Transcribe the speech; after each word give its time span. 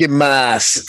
¿Quién 0.00 0.12
más? 0.12 0.86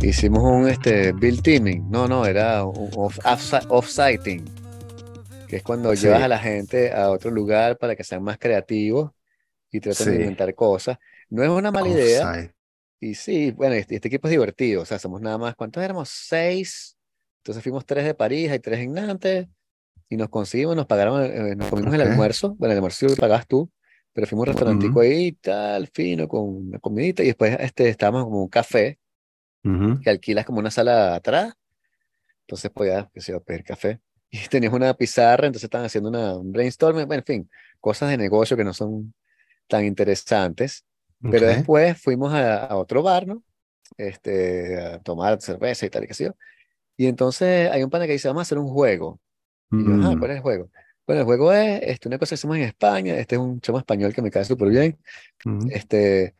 Hicimos 0.00 0.42
un 0.42 0.68
este, 0.68 1.12
build 1.12 1.42
teaming. 1.42 1.90
No, 1.90 2.08
no, 2.08 2.26
era 2.26 2.64
un 2.64 2.90
off- 2.96 3.18
off- 3.24 3.66
off-siting. 3.68 4.44
que 5.48 5.56
es 5.56 5.62
cuando 5.62 5.94
Sí. 5.94 6.06
llevas 6.06 6.22
a 6.22 6.28
la 6.28 6.38
gente 6.38 6.92
a 6.92 7.10
otro 7.10 7.30
lugar 7.30 7.76
para 7.76 7.94
que 7.94 8.04
sean 8.04 8.22
más 8.22 8.38
creativos 8.38 9.10
y 9.70 9.80
traten 9.80 10.08
de 10.08 10.14
inventar 10.22 10.54
cosas. 10.54 10.96
No 11.28 11.42
es 11.42 11.50
una 11.50 11.70
mala 11.70 11.88
idea. 11.88 12.50
Y 13.00 13.14
sí, 13.16 13.50
bueno, 13.50 13.74
este, 13.74 13.96
este 13.96 14.08
equipo 14.08 14.28
es 14.28 14.30
divertido. 14.32 14.80
O 14.80 14.84
sea, 14.86 14.98
somos 14.98 15.20
nada 15.20 15.36
más, 15.36 15.54
¿cuántos 15.54 15.82
éramos? 15.82 16.08
Seis. 16.08 16.96
Entonces 17.40 17.62
fuimos 17.62 17.84
tres 17.84 18.04
de 18.06 18.14
París, 18.14 18.50
hay 18.50 18.60
tres 18.60 18.78
en 18.78 18.92
Nantes. 18.94 19.46
Y 20.12 20.16
nos 20.18 20.28
conseguimos, 20.28 20.76
nos 20.76 20.86
pagaron, 20.86 21.24
eh, 21.24 21.56
nos 21.56 21.68
comimos 21.68 21.94
el 21.94 22.00
Ok. 22.00 22.02
almuerzo. 22.02 22.54
Bueno, 22.56 22.72
el 22.72 22.78
almuerzo 22.78 23.08
lo 23.08 23.16
pagas 23.16 23.46
tú. 23.46 23.70
Pero 24.12 24.26
fuimos 24.26 24.42
a 24.42 24.44
un 24.44 24.48
restaurantico 24.48 25.00
Ujú. 25.00 25.00
ahí, 25.00 25.32
tal, 25.32 25.88
fino, 25.88 26.28
con 26.28 26.42
una 26.68 26.78
comidita. 26.80 27.22
Y 27.22 27.26
después 27.28 27.56
este, 27.60 27.88
estábamos 27.88 28.24
como 28.24 28.42
un 28.42 28.48
café 28.48 28.98
Ujú. 29.64 29.98
que 30.00 30.10
alquilas 30.10 30.44
como 30.46 30.58
una 30.60 30.70
sala 30.70 31.14
atrás. 31.14 31.54
Entonces 32.42 32.70
podías, 32.72 33.06
qué 33.14 33.20
sé 33.20 33.32
yo, 33.32 33.42
pedir 33.42 33.64
café. 33.64 34.00
Y 34.30 34.40
tenías 34.48 34.72
una 34.72 34.94
pizarra, 34.94 35.46
entonces 35.48 35.64
estaban 35.66 35.86
haciendo 35.86 36.10
una, 36.10 36.36
un 36.38 36.52
brainstorming, 36.52 37.06
bueno, 37.06 37.20
en 37.22 37.26
fin, 37.26 37.50
cosas 37.80 38.10
de 38.10 38.18
negocio 38.18 38.56
que 38.56 38.64
no 38.64 38.74
son 38.74 39.14
tan 39.68 39.84
interesantes. 39.86 40.84
Pero 41.28 41.46
Ok. 41.46 41.48
después 41.48 42.00
fuimos 42.00 42.32
a, 42.34 42.66
a 42.66 42.76
otro 42.76 43.02
bar, 43.02 43.26
¿no? 43.26 43.44
Este, 43.98 44.80
a 44.80 45.00
tomar 45.00 45.40
cerveza 45.42 45.86
y 45.86 45.90
tal, 45.90 46.04
y 46.04 46.08
qué 46.08 46.14
sé 46.14 46.24
yo. 46.26 46.34
Y 46.96 47.06
entonces 47.06 47.70
hay 47.70 47.82
un 47.84 47.90
pana 47.90 48.06
que 48.06 48.12
dice, 48.14 48.28
vamos 48.28 48.42
a 48.42 48.44
hacer 48.44 48.58
un 48.58 48.68
juego. 48.68 49.20
Y 49.72 49.84
yo, 49.84 49.94
ajá, 49.94 50.10
Mm. 50.14 50.18
¿cuál 50.18 50.30
es 50.32 50.36
el 50.36 50.42
juego? 50.42 50.70
Bueno, 51.06 51.20
el 51.20 51.26
juego 51.26 51.52
es 51.52 51.80
este, 51.82 52.08
una 52.08 52.18
cosa 52.18 52.30
que 52.30 52.34
hacemos 52.36 52.56
en 52.56 52.62
España. 52.64 53.16
Este 53.18 53.34
es 53.36 53.40
un 53.40 53.60
chamo 53.60 53.78
español 53.78 54.14
que 54.14 54.22
me 54.22 54.30
cae 54.30 54.44
súper 54.44 54.68
bien. 54.68 54.98
Ujú. 55.44 55.68
Este, 55.70 56.34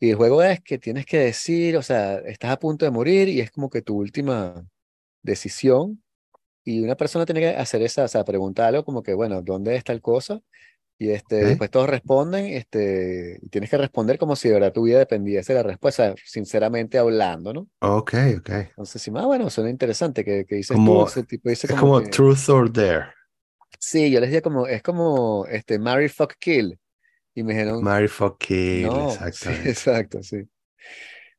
y 0.00 0.10
el 0.10 0.16
juego 0.16 0.42
es 0.42 0.60
que 0.60 0.78
tienes 0.78 1.06
que 1.06 1.18
decir, 1.18 1.76
o 1.76 1.82
sea, 1.82 2.18
estás 2.18 2.50
a 2.52 2.58
punto 2.58 2.84
de 2.84 2.90
morir 2.90 3.28
y 3.28 3.40
es 3.40 3.50
como 3.50 3.70
que 3.70 3.82
tu 3.82 3.96
última 3.96 4.66
decisión. 5.22 6.02
Y 6.64 6.82
una 6.82 6.96
persona 6.96 7.26
tiene 7.26 7.40
que 7.40 7.48
hacer 7.50 7.82
esa, 7.82 8.04
o 8.04 8.08
sea, 8.08 8.24
preguntar 8.24 8.66
algo 8.68 8.84
como 8.84 9.02
que, 9.02 9.14
bueno, 9.14 9.42
¿dónde 9.42 9.76
está 9.76 9.92
el 9.92 10.02
cosa? 10.02 10.40
Y 10.98 11.10
este, 11.10 11.36
después 11.44 11.70
todos 11.70 11.88
responden, 11.88 12.46
este, 12.46 13.38
y 13.42 13.48
tienes 13.50 13.70
que 13.70 13.78
responder 13.78 14.18
como 14.18 14.36
si 14.36 14.48
de 14.48 14.54
verdad 14.54 14.72
tu 14.72 14.82
vida 14.84 14.98
dependiese 14.98 15.52
de 15.54 15.60
la 15.62 15.68
respuesta, 15.68 16.14
sinceramente 16.24 16.98
hablando, 16.98 17.52
¿no? 17.54 17.68
Ok, 17.80 18.12
ok. 18.38 18.50
Entonces, 18.76 19.02
sí, 19.02 19.10
ah, 19.16 19.26
bueno, 19.26 19.50
suena 19.50 19.70
interesante 19.70 20.24
que, 20.24 20.44
que 20.46 20.54
dices 20.56 20.82
tú, 20.82 20.92
Como, 20.92 21.02
ese 21.02 21.24
tipo 21.24 21.48
dice 21.50 21.66
es 21.66 21.74
como 21.74 21.92
como 21.92 22.00
que, 22.02 22.04
truth 22.10 22.48
or 22.48 22.68
dare. 22.72 23.12
sí, 23.78 24.10
yo 24.10 24.20
les 24.20 24.30
decía 24.30 24.42
como, 24.42 24.66
es 24.66 24.82
como, 24.82 25.46
este, 25.46 25.78
marry, 25.78 26.08
fuck, 26.08 26.34
kill. 26.38 26.78
Y 27.34 27.42
me 27.44 27.54
dijeron, 27.54 27.82
Mary 27.82 28.08
fuck 28.08 28.38
kill, 28.38 28.82
No, 28.82 29.16
sí, 29.32 29.50
exactamente. 29.50 29.70
exacto, 29.70 30.22
sí. 30.22 30.48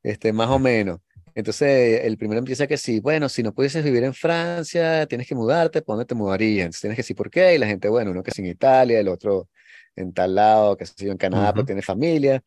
Este, 0.03 0.33
más 0.33 0.49
o 0.49 0.59
menos. 0.59 0.99
Entonces, 1.35 2.01
el 2.03 2.17
primero 2.17 2.39
empieza 2.39 2.67
que 2.67 2.77
sí, 2.77 2.99
bueno, 2.99 3.29
si 3.29 3.43
no 3.43 3.53
pudieses 3.53 3.83
vivir 3.83 4.03
en 4.03 4.13
Francia, 4.13 5.05
tienes 5.07 5.27
que 5.27 5.35
mudarte, 5.35 5.81
¿por 5.81 5.95
dónde 5.95 6.05
te 6.05 6.15
mudarías? 6.15 6.65
Entonces, 6.65 6.81
tienes 6.81 6.95
que 6.97 7.01
decir 7.03 7.15
por 7.15 7.29
qué, 7.29 7.55
y 7.55 7.57
la 7.57 7.67
gente, 7.67 7.87
bueno, 7.89 8.11
uno 8.11 8.23
que 8.23 8.31
es 8.31 8.39
en 8.39 8.47
Italia, 8.47 8.99
el 8.99 9.07
otro 9.07 9.49
en 9.95 10.13
tal 10.13 10.35
lado, 10.35 10.75
que 10.77 10.85
sé 10.85 11.05
yo, 11.05 11.11
en 11.11 11.17
Canadá, 11.17 11.53
pero 11.53 11.63
Ujú. 11.63 11.65
tiene 11.65 11.81
familia. 11.81 12.41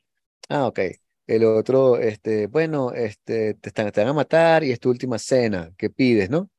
Ah, 0.49 0.67
ok. 0.69 0.81
El 1.27 1.45
otro, 1.45 1.99
este, 1.99 2.47
bueno, 2.49 2.93
este, 2.93 3.55
te 3.55 3.69
están, 3.71 3.91
te 3.93 4.01
van 4.01 4.11
a 4.11 4.13
matar 4.15 4.65
y 4.65 4.73
es 4.73 4.81
tu 4.81 4.91
última 4.91 5.19
cena, 5.19 5.73
¿qué 5.79 5.91
pides, 5.91 6.31
no? 6.31 6.51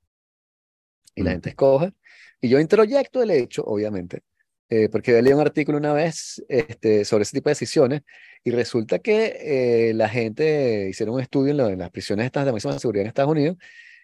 Y 1.16 1.24
la 1.24 1.32
gente 1.32 1.50
Ujú. 1.50 1.50
escoge. 1.50 1.94
Y 2.42 2.50
yo 2.50 2.60
introyecto 2.60 3.22
el 3.24 3.32
hecho, 3.32 3.64
obviamente, 3.64 4.22
eh, 4.70 4.90
porque 4.90 5.22
leí 5.22 5.34
un 5.34 5.42
artículo 5.42 5.78
una 5.78 5.94
vez 5.94 6.44
este, 6.50 7.06
sobre 7.06 7.24
ese 7.24 7.38
tipo 7.38 7.50
de 7.50 7.52
decisiones 7.54 8.02
y 8.44 8.52
resulta 8.52 9.00
que 9.00 9.90
eh, 9.90 9.94
la 9.94 10.10
gente 10.10 10.88
hicieron 10.90 11.16
un 11.16 11.22
estudio 11.22 11.52
en, 11.52 11.58
lo- 11.58 11.70
en 11.70 11.80
las 11.80 11.92
prisiones 11.92 12.26
estas 12.26 12.46
de 12.46 12.52
máxima 12.52 12.80
seguridad 12.80 13.02
en 13.04 13.08
Estados 13.10 13.32
Unidos 13.32 13.58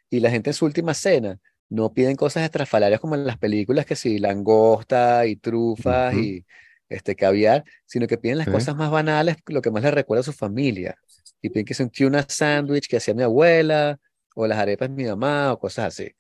y 0.10 0.20
la 0.20 0.30
gente 0.32 0.50
en 0.52 0.54
su 0.54 0.66
última 0.66 0.94
cena 0.94 1.40
no 1.70 1.94
piden 1.94 2.16
cosas 2.16 2.44
estrafalarias 2.44 3.00
como 3.00 3.16
en 3.16 3.26
las 3.28 3.38
películas 3.38 3.86
que 3.86 3.96
si 3.96 4.20
langosta 4.20 5.26
y 5.28 5.36
trufas 5.36 6.16
Ujú. 6.16 6.16
y 6.16 6.46
este 6.90 7.16
caviar, 7.16 7.64
sino 7.86 8.08
que 8.08 8.18
piden 8.18 8.40
las 8.40 8.48
cosas 8.48 8.76
más 8.76 8.90
banales, 8.92 9.38
lo 9.48 9.62
que 9.62 9.70
más 9.72 9.84
les 9.84 9.94
recuerda 9.94 10.22
a 10.22 10.24
su 10.24 10.34
familia. 10.34 10.96
Y 11.42 11.50
piden 11.50 11.66
que 11.66 11.74
sea 11.76 11.86
un 11.86 11.92
tuna 11.92 12.26
sandwich 12.28 12.88
que 12.90 12.98
hacía 12.98 13.14
mi 13.14 13.22
abuela 13.24 14.00
o 14.36 14.48
las 14.48 14.58
arepas 14.58 14.90
de 14.90 14.96
mi 14.96 15.06
mamá 15.06 15.54
o 15.54 15.60
cosas 15.60 15.88
así. 15.88 16.12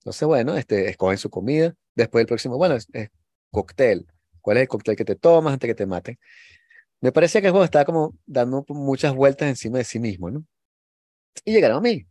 Entonces, 0.00 0.26
bueno, 0.28 0.56
este, 0.56 0.88
escogen 0.90 1.18
su 1.18 1.30
comida. 1.30 1.74
Después 1.94 2.22
el 2.22 2.26
próximo, 2.28 2.56
bueno, 2.58 2.76
es, 2.76 2.88
es 2.92 3.10
cóctel. 3.50 4.06
¿Cuál 4.40 4.58
es 4.58 4.62
el 4.62 4.68
cóctel 4.68 4.96
que 4.96 5.04
te 5.04 5.16
tomas 5.16 5.52
antes 5.52 5.68
que 5.68 5.74
te 5.74 5.86
maten? 5.86 6.18
Me 7.00 7.12
parecía 7.12 7.40
que 7.40 7.48
el 7.48 7.52
juego 7.52 7.64
estaba 7.64 7.84
como 7.84 8.16
dando 8.26 8.64
muchas 8.68 9.14
vueltas 9.14 9.48
encima 9.48 9.78
de 9.78 9.84
sí 9.84 9.98
mismo, 9.98 10.30
¿no? 10.30 10.44
Y 11.44 11.52
llegaron 11.52 11.78
a 11.78 11.80
mí. 11.80 12.06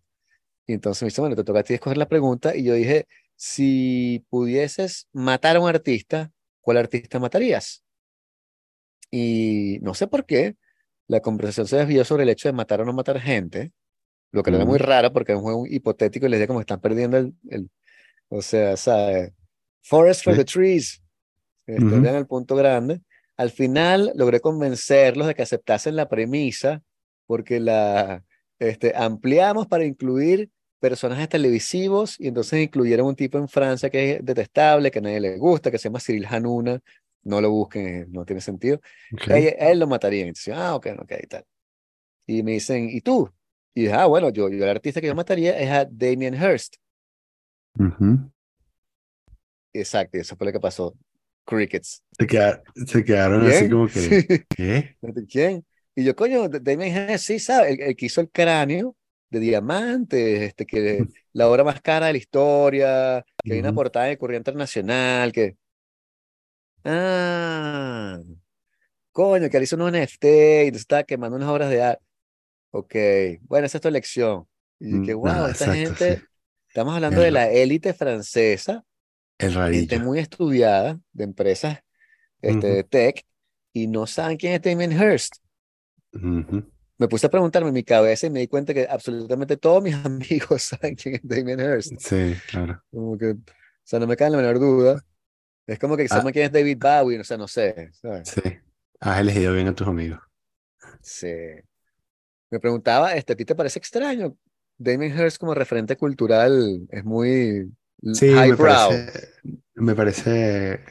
Y 0.66 0.74
entonces 0.74 1.02
me 1.04 1.08
dice, 1.08 1.22
bueno, 1.22 1.36
te 1.36 1.44
toca 1.44 1.60
a 1.60 1.64
ti 1.64 1.74
escoger 1.74 1.98
la 1.98 2.08
pregunta. 2.08 2.56
Y 2.56 2.64
yo 2.64 2.74
dije, 2.74 3.08
si 3.36 4.26
pudieses 4.30 5.08
matar 5.14 5.56
a 5.56 5.60
un 5.60 5.70
artista, 5.70 6.32
¿cuál 6.62 6.78
artista 6.78 7.20
matarías? 7.20 7.84
Y 9.12 9.80
no 9.82 9.94
sé 9.94 10.08
por 10.08 10.26
qué, 10.26 10.56
la 11.08 11.22
conversación 11.22 11.68
se 11.68 11.78
desvió 11.78 12.04
sobre 12.04 12.24
el 12.24 12.30
hecho 12.30 12.50
de 12.50 12.54
matar 12.54 12.82
o 12.82 12.86
no 12.86 12.94
matar 12.94 13.20
gente, 13.20 13.72
lo 14.32 14.44
que 14.44 14.50
era 14.52 14.66
muy 14.66 14.78
raro 14.78 15.14
porque 15.14 15.32
es 15.32 15.38
un 15.38 15.44
juego 15.44 15.66
hipotético 15.66 16.26
y 16.26 16.30
les 16.30 16.40
decía 16.40 16.48
como 16.48 16.60
están 16.60 16.82
perdiendo 16.82 17.18
el, 17.18 17.34
el 17.50 17.70
o 18.30 18.42
sea, 18.42 18.76
¿sabe? 18.76 19.34
Forest 19.84 20.24
for 20.24 20.36
the 20.36 20.44
trees. 20.44 21.02
Este, 21.68 21.84
Ujú. 21.84 22.02
vean 22.02 22.16
el 22.16 22.26
punto 22.26 22.56
grande. 22.56 23.02
Al 23.36 23.52
final 23.52 24.12
logré 24.16 24.40
convencerlos 24.40 25.28
de 25.28 25.36
que 25.36 25.44
aceptasen 25.44 25.96
la 25.96 26.10
premisa 26.10 26.82
porque 27.28 27.60
la 27.60 28.24
este, 28.58 28.94
ampliamos 28.96 29.68
para 29.68 29.86
incluir 29.86 30.50
personajes 30.80 31.30
televisivos 31.30 32.20
y 32.20 32.28
entonces 32.28 32.62
incluyeron 32.62 33.08
un 33.08 33.16
tipo 33.16 33.38
en 33.38 33.48
Francia 33.48 33.90
que 33.90 34.14
es 34.14 34.26
detestable, 34.26 34.90
que 34.90 35.00
a 35.00 35.02
nadie 35.02 35.20
le 35.20 35.38
gusta, 35.38 35.70
que 35.70 35.78
se 35.78 35.90
llama 35.90 36.00
Cyril 36.00 36.26
Hanouna. 36.26 36.80
No 37.24 37.42
lo 37.42 37.52
busquen, 37.52 37.88
eh, 37.88 38.06
no 38.10 38.26
tiene 38.26 38.42
sentido. 38.42 38.80
Ok. 39.12 39.30
A 39.30 39.38
él, 39.38 39.56
él 39.60 39.80
lo 39.80 39.88
matarían. 39.88 40.30
Entonces, 40.30 40.54
ah, 40.56 40.76
ok, 40.76 40.88
ok, 41.00 41.12
y 41.24 41.28
tal. 41.28 41.46
Y 42.26 42.44
me 42.44 42.54
dicen, 42.54 42.90
¿y 42.90 43.02
tú? 43.02 43.30
Y 43.74 43.82
dije, 43.82 43.94
ah, 43.94 44.06
bueno, 44.06 44.30
yo, 44.30 44.50
yo 44.50 44.64
el 44.64 44.70
artista 44.70 45.02
que 45.02 45.08
yo 45.08 45.16
mataría 45.16 45.58
es 45.60 45.70
a 45.70 45.86
Damien 45.86 46.34
Hirst. 46.34 46.76
Ujú. 47.78 48.32
Exacto, 49.74 50.18
y 50.18 50.22
eso 50.22 50.36
fue 50.36 50.48
lo 50.48 50.54
que 50.54 50.60
pasó. 50.60 50.96
Crickets. 51.48 52.04
Se 52.18 52.26
queda- 52.28 52.62
se 52.86 53.04
quedaron 53.04 53.46
así 53.48 53.70
como 53.70 53.88
que, 53.92 54.00
Sí. 54.00 54.46
¿qué? 54.56 54.98
¿Quién? 55.30 55.66
Y 55.96 56.04
yo, 56.04 56.16
coño, 56.16 56.48
Damien 56.50 56.96
Hirst, 57.12 57.26
sí, 57.26 57.40
¿sabes? 57.40 57.74
El, 57.74 57.82
el 57.82 57.96
que 57.96 58.06
hizo 58.08 58.22
el 58.22 58.30
cráneo 58.32 58.96
de 59.30 59.40
diamantes, 59.40 60.42
este, 60.42 60.66
que 60.66 61.08
la 61.34 61.48
obra 61.50 61.64
más 61.64 61.82
cara 61.82 62.08
de 62.08 62.14
la 62.14 62.18
historia, 62.20 63.26
que 63.44 63.54
hay 63.54 63.60
una 63.60 63.74
portada 63.74 64.06
de 64.06 64.18
Corriente 64.18 64.50
Internacional, 64.52 65.32
que... 65.32 65.58
Ah, 66.84 68.20
coño, 69.12 69.50
que 69.50 69.64
hizo 69.64 69.76
un 69.78 69.90
NFT 69.90 70.26
y 70.74 70.78
estaba 70.78 71.04
quemando 71.04 71.38
unas 71.38 71.50
obras 71.50 71.70
de 71.70 71.84
arte. 71.84 72.04
Ok, 72.72 72.96
bueno, 73.44 73.68
esa 73.68 73.78
es 73.80 73.82
tu 73.82 73.90
elección. 73.90 74.48
Y 74.80 74.92
yo, 74.94 75.02
que 75.02 75.14
Mm, 75.14 75.16
wow, 75.16 75.48
esta 75.48 75.68
exacto, 75.68 75.96
sí. 75.96 76.14
gente, 76.14 76.26
estamos 76.70 76.96
hablando 76.96 77.22
de 77.22 77.32
la 77.32 77.50
élite 77.52 77.94
francesa, 77.94 78.86
el 79.38 79.54
gente 79.74 80.00
muy 80.00 80.20
estudiada, 80.20 81.00
de 81.14 81.24
empresas 81.24 81.80
este, 82.42 82.68
de 82.68 82.84
tech, 82.84 83.26
y 83.74 83.88
no 83.88 84.08
saben 84.08 84.38
quién 84.38 84.54
es 84.54 84.62
Damien 84.62 84.92
Hirst. 84.92 85.36
Me 86.12 87.08
puse 87.08 87.28
a 87.28 87.30
preguntarme 87.30 87.68
en 87.70 87.76
mi 87.76 87.84
cabeza 87.84 88.26
y 88.26 88.30
me 88.32 88.40
di 88.40 88.48
cuenta 88.48 88.74
que 88.74 88.88
absolutamente 88.90 89.58
todos 89.58 89.84
mis 89.84 89.94
amigos 90.06 90.64
saben 90.64 90.96
quién 90.96 91.16
es 91.16 91.22
Damien 91.24 91.60
Hirst. 91.60 91.94
Sí, 92.00 92.36
claro. 92.50 92.82
Como 92.92 93.18
que, 93.18 93.32
o 93.32 93.38
sea, 93.84 94.00
no 94.00 94.08
me 94.08 94.16
cae 94.18 94.30
la 94.30 94.38
menor 94.38 94.60
duda. 94.60 95.02
Es 95.68 95.78
como 95.80 95.98
que 95.98 96.04
Ah, 96.04 96.08
saben 96.08 96.32
quién 96.34 96.46
es 96.46 96.52
David 96.52 96.78
Bowie, 96.80 97.20
o 97.20 97.24
sea, 97.24 97.38
no 97.38 97.48
sé, 97.48 97.90
¿sabes? 97.94 98.30
sí. 98.30 98.42
Has 99.00 99.20
elegido 99.20 99.54
bien 99.54 99.68
a 99.68 99.76
tus 99.76 99.88
amigos. 99.88 100.20
Sí. 101.02 101.28
Me 102.50 102.60
preguntaba, 102.60 103.14
este, 103.14 103.34
¿a 103.34 103.36
ti 103.36 103.46
te 103.46 103.56
parece 103.56 103.80
extraño? 103.80 104.36
Damien 104.78 105.18
Hirst 105.18 105.38
como 105.38 105.54
referente 105.54 105.98
cultural 105.98 106.88
es 106.90 107.04
muy 107.04 107.72
Sí, 108.02 108.26
me 108.26 108.56
parece, 108.56 109.34
me 109.76 109.96
parece, 109.96 110.84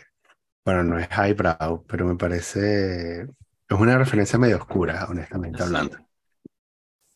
bueno, 0.65 0.83
no 0.83 0.99
es 0.99 1.09
highbrow, 1.09 1.85
pero 1.87 2.07
me 2.07 2.17
parece, 2.17 3.23
es 3.23 3.79
una 3.79 3.97
referencia 3.99 4.39
medio 4.39 4.57
oscura, 4.59 5.07
honestamente 5.09 5.63
hablando. 5.63 5.99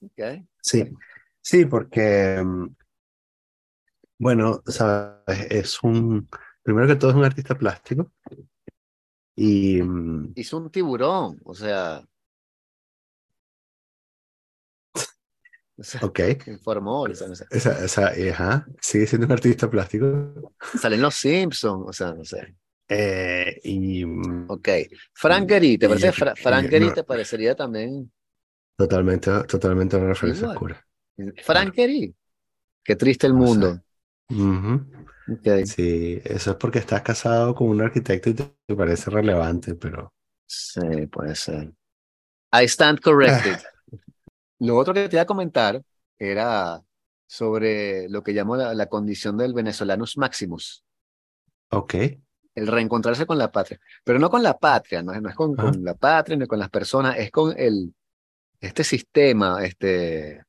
Ok. 0.03 0.45
Sí, 0.63 0.89
sí, 1.41 1.65
porque, 1.67 2.43
mm, 2.43 2.67
bueno, 4.19 4.63
sabes, 4.67 5.47
es 5.51 5.83
un, 5.83 6.29
primero 6.63 6.87
que 6.87 6.97
todo 6.97 7.11
es 7.11 7.17
un 7.17 7.25
artista 7.25 7.57
plástico 7.57 8.13
y, 9.35 9.83
mm, 9.83 10.33
Hizo 10.37 10.59
un 10.59 10.71
tiburón, 10.71 11.41
o 11.45 11.55
sea, 11.55 12.07
o 15.81 15.85
sea, 15.85 16.01
ok, 16.05 16.21
informó, 16.47 17.03
o 17.03 17.15
sea, 17.15 17.29
no 17.29 17.35
sé. 17.35 17.45
esa, 17.51 17.85
esa, 17.85 18.13
ajá, 18.33 18.67
sigue 18.81 19.07
siendo 19.07 19.27
un 19.27 19.33
artista 19.33 19.71
plástico. 19.71 20.53
Salen 20.79 21.01
los 21.03 21.15
Simpsons, 21.15 21.85
o 21.89 21.93
sea, 21.93 22.13
no 22.15 22.25
sé. 22.25 22.55
Eh, 22.89 23.61
y 23.65 24.05
mm, 24.05 24.47
Ok. 24.51 24.69
Frank 25.15 25.49
Gehry, 25.49 25.79
¿te 25.79 25.89
parece? 25.89 26.13
Fra- 26.13 26.35
Frank 26.37 26.69
Gehry 26.69 26.87
no. 26.87 26.93
te 26.93 27.05
parecería 27.05 27.55
también 27.55 28.11
totalmente, 28.77 29.31
totalmente 29.45 29.97
una 29.97 30.09
referencia 30.09 30.43
Igual. 30.43 30.57
oscura. 30.57 30.87
Frank 31.45 31.75
Gehry. 31.75 32.15
Qué 32.83 32.97
triste 32.97 33.27
el 33.27 33.35
mundo. 33.35 33.81
Sí, 35.65 36.21
eso 36.25 36.51
es 36.53 36.57
porque 36.57 36.79
estás 36.81 37.03
casado 37.03 37.55
con 37.55 37.69
un 37.69 37.81
arquitecto 37.83 38.31
y 38.31 38.35
te, 38.35 38.55
te 38.67 38.75
parece 38.75 39.11
relevante, 39.11 39.75
pero 39.75 40.13
Sí, 40.47 41.07
puede 41.07 41.35
ser. 41.37 41.73
I 42.53 42.65
stand 42.67 43.01
corrected. 43.01 43.57
Lo 44.61 44.77
otro 44.79 44.95
que 44.95 45.09
te 45.09 45.17
iba 45.17 45.23
a 45.25 45.27
comentar 45.27 45.83
era 46.19 46.83
sobre 47.27 48.09
lo 48.11 48.23
que 48.23 48.33
llamo 48.33 48.57
la, 48.57 48.75
la 48.75 48.89
condición 48.89 49.37
del 49.39 49.55
venezolanus 49.55 50.19
maximus, 50.19 50.85
ok. 51.71 51.95
el 52.55 52.67
reencontrarse 52.67 53.27
con 53.27 53.39
la 53.39 53.51
patria, 53.53 53.81
pero 54.05 54.19
no 54.19 54.31
con 54.31 54.43
la 54.43 54.59
patria, 54.59 55.03
no 55.03 55.13
es, 55.13 55.23
no 55.23 55.29
es 55.29 55.35
con, 55.37 55.61
la 55.85 55.95
patria 55.95 56.37
ni 56.37 56.47
con 56.47 56.59
las 56.59 56.71
personas, 56.71 57.17
es 57.19 57.31
con 57.31 57.55
el, 57.59 57.95
este 58.61 58.85
sistema, 58.85 59.65
este, 59.65 60.43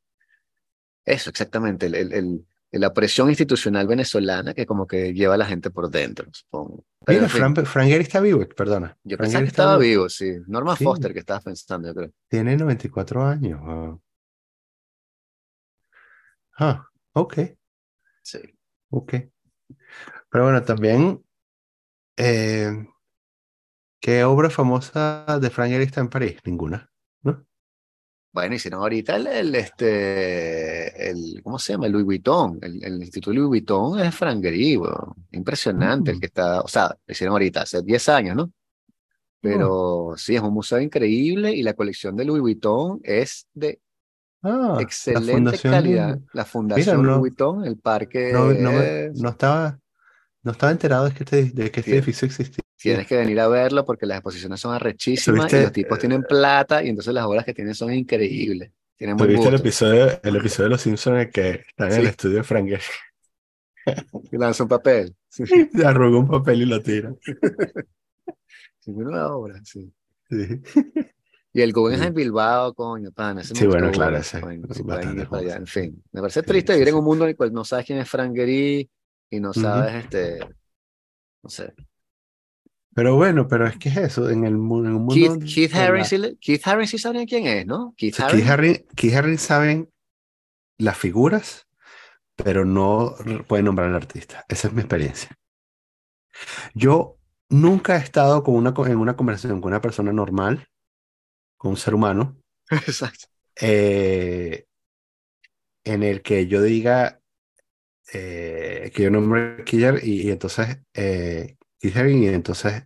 eso 1.05 1.29
exactamente, 1.29 1.87
el, 1.87 1.95
el- 1.95 2.13
el- 2.13 2.47
la 2.79 2.93
presión 2.93 3.29
institucional 3.29 3.85
venezolana 3.87 4.53
que 4.53 4.65
como 4.65 4.87
que 4.87 5.13
lleva 5.13 5.33
a 5.35 5.37
la 5.37 5.45
gente 5.45 5.71
por 5.71 5.89
dentro, 5.89 6.27
supongo. 6.31 6.85
Pero, 7.05 7.17
Mira, 7.19 7.23
en 7.25 7.29
fin, 7.29 7.39
Frank, 7.53 7.65
Frank 7.65 7.87
Gehry 7.89 8.03
está 8.03 8.19
vivo, 8.21 8.47
perdona. 8.55 8.97
yo 9.03 9.17
pensaba 9.17 9.43
que 9.43 9.49
estaba 9.49 9.77
vivo, 9.77 10.07
sí. 10.09 10.31
Norma 10.47 10.75
Sí. 10.77 10.83
Foster 10.83 11.13
que 11.13 11.19
estabas 11.19 11.43
pensando, 11.43 11.87
yo 11.89 11.95
creo. 11.95 12.11
Tiene 12.29 12.55
94 12.55 13.25
años. 13.25 13.59
wow. 13.61 14.01
Ah, 16.59 16.87
ok, 17.13 17.37
Sí. 18.21 18.39
ok. 18.89 19.13
Pero 20.29 20.43
bueno, 20.43 20.61
también, 20.63 21.23
eh, 22.17 22.85
¿qué 23.99 24.23
obra 24.23 24.49
famosa 24.49 25.25
de 25.41 25.49
Frank 25.49 25.71
Gehry 25.71 25.85
está 25.85 26.01
en 26.01 26.09
París? 26.09 26.37
Ninguna. 26.45 26.90
Bueno, 28.33 28.55
hicieron 28.55 28.81
ahorita 28.81 29.17
el, 29.17 29.27
el, 29.27 29.55
este, 29.55 31.09
el, 31.09 31.41
¿cómo 31.43 31.59
se 31.59 31.73
llama? 31.73 31.87
El 31.87 31.91
Louis 31.91 32.05
Vuitton. 32.05 32.59
El, 32.61 32.83
el 32.83 33.01
Instituto 33.01 33.33
Louis 33.33 33.47
Vuitton 33.47 33.99
es 33.99 34.21
weón. 34.21 35.13
Impresionante 35.31 36.11
el 36.11 36.17
Mm. 36.17 36.19
que 36.21 36.25
está, 36.27 36.61
o 36.61 36.67
sea, 36.67 36.87
lo 37.05 37.11
hicieron 37.11 37.33
ahorita, 37.33 37.63
hace 37.63 37.81
10 37.81 38.07
años, 38.09 38.35
¿no? 38.37 38.51
Pero 39.41 40.13
sí, 40.17 40.35
es 40.35 40.41
un 40.41 40.53
museo 40.53 40.79
increíble 40.79 41.51
y 41.51 41.63
la 41.63 41.73
colección 41.73 42.15
de 42.15 42.25
Louis 42.25 42.41
Vuitton 42.41 42.99
es 43.03 43.47
de 43.53 43.79
Ah, 44.43 44.73
la 44.77 44.81
excelente 44.81 45.33
fundación 45.33 45.73
calidad. 45.73 46.15
de- 46.17 46.21
La 46.33 46.45
Fundación 46.45 46.97
no- 46.97 47.03
Louis 47.03 47.19
Vuitton, 47.19 47.65
el 47.65 47.77
parque, 47.77 48.31
No, 48.31 48.51
no, 48.53 48.71
es- 48.81 49.13
no 49.19 49.29
estaba, 49.29 49.77
no 50.43 50.51
estaba 50.51 50.71
enterado 50.71 51.05
de 51.07 51.13
que 51.13 51.23
este, 51.23 51.43
de 51.51 51.71
que 51.71 51.79
este 51.81 51.91
Sí. 51.91 51.97
edificio 51.97 52.25
existía. 52.25 52.63
tienes 52.77 53.07
que 53.07 53.17
venir 53.17 53.39
a 53.39 53.47
verlo 53.47 53.85
porque 53.85 54.05
las 54.05 54.17
exposiciones 54.17 54.59
son 54.59 54.73
arrechísimas 54.73 55.45
y 55.45 55.49
¿Tuviste, 55.49 55.61
los 55.63 55.71
tipos 55.71 55.99
tienen 55.99 56.23
plata 56.23 56.83
y 56.83 56.89
entonces 56.89 57.13
las 57.13 57.25
obras 57.25 57.45
que 57.45 57.53
tienen 57.53 57.75
son 57.75 57.93
increíbles. 57.93 58.71
Tienen 58.97 59.17
buen 59.17 59.29
¿Tuviste 59.29 59.49
el 59.49 59.55
episodio, 59.55 60.19
el 60.23 60.35
episodio 60.35 60.63
de 60.65 60.69
Los 60.71 60.81
Simpsons 60.81 61.15
en 61.15 61.21
el 61.21 61.29
que 61.29 61.49
está 61.67 61.87
en 61.87 61.93
el 61.93 62.07
estudio 62.07 62.37
de 62.37 62.43
Frank? 62.43 62.69
Y 64.31 64.37
lanza 64.37 64.63
un 64.63 64.69
papel. 64.69 65.15
Sí. 65.31 65.45
Se 65.45 65.85
arruga 65.85 66.19
un 66.19 66.27
papel 66.27 66.63
y 66.63 66.65
lo 66.65 66.81
tira. 66.81 67.13
Sí, 68.79 68.91
una 68.91 69.27
obra, 69.27 69.61
sí. 69.63 69.93
Sí. 70.27 70.59
Y 71.53 71.61
el 71.61 71.71
Guggenheim 71.71 72.13
Bilbao, 72.15 72.73
coño, 72.73 73.11
pana, 73.11 73.41
ese 73.41 73.53
Sí, 73.53 73.67
bueno, 73.67 73.91
claro, 73.91 74.17
ese 74.17 74.41
coño, 74.41 74.65
es 74.69 74.83
bastante 74.83 75.27
allá, 75.31 75.55
en 75.57 75.67
fin. 75.67 76.03
Me 76.11 76.19
parece 76.19 76.41
triste 76.41 76.73
vivir 76.73 76.89
en 76.89 76.95
un 76.95 77.03
mundo 77.03 77.25
en 77.25 77.29
el 77.29 77.35
cual 77.35 77.53
no 77.53 77.63
sabes 77.63 77.85
quién 77.85 77.99
es 77.99 78.09
Frank 78.09 78.33
Gehry 78.35 78.89
y 79.31 79.39
no 79.39 79.53
sabes, 79.53 80.03
este, 80.03 80.39
no 81.43 81.49
sé. 81.49 81.73
Pero 82.93 83.15
bueno, 83.15 83.47
pero 83.47 83.65
es 83.65 83.77
que 83.77 83.89
es 83.89 83.97
eso, 83.97 84.29
en 84.29 84.43
el 84.43 84.57
mu- 84.57 84.83
en 84.85 84.95
un 84.95 85.05
mundo 85.05 85.13
Keith, 85.15 85.31
Keith 85.45 85.71
de 85.73 86.17
la- 86.17 86.31
Keith 86.39 86.67
Haring 86.67 86.87
sí 86.87 86.97
saben 86.97 87.25
quién 87.25 87.47
es, 87.47 87.65
¿no? 87.65 87.93
Keith 87.97 88.15
Keith 88.17 88.25
Haring. 88.29 88.47
Haring, 88.47 88.85
Keith 88.95 89.15
Haring 89.15 89.37
saben 89.37 89.89
las 90.77 90.97
figuras, 90.97 91.67
pero 92.35 92.65
no 92.65 93.15
pueden 93.47 93.65
nombrar 93.65 93.87
al 93.89 93.95
artista. 93.95 94.45
Esa 94.49 94.67
es 94.67 94.73
mi 94.73 94.81
experiencia. 94.81 95.29
Yo 96.73 97.17
nunca 97.49 97.95
he 97.95 97.99
estado 97.99 98.43
con 98.43 98.55
una, 98.55 98.73
en 98.87 98.97
una 98.97 99.15
conversación 99.15 99.61
con 99.61 99.69
una 99.71 99.81
persona 99.81 100.11
normal, 100.11 100.67
con 101.57 101.71
un 101.71 101.77
ser 101.77 101.93
humano, 101.95 102.35
Exacto. 102.71 103.27
eh, 103.61 104.65
en 105.83 106.03
el 106.03 106.21
que 106.21 106.47
yo 106.47 106.61
diga 106.61 107.20
eh, 108.13 108.91
que 108.93 109.03
yo 109.03 109.11
nombre 109.11 109.63
Killer 109.65 109.99
y, 110.03 110.23
y 110.27 110.31
entonces 110.31 110.79
eh, 110.93 111.57
y 111.81 112.27
entonces 112.27 112.83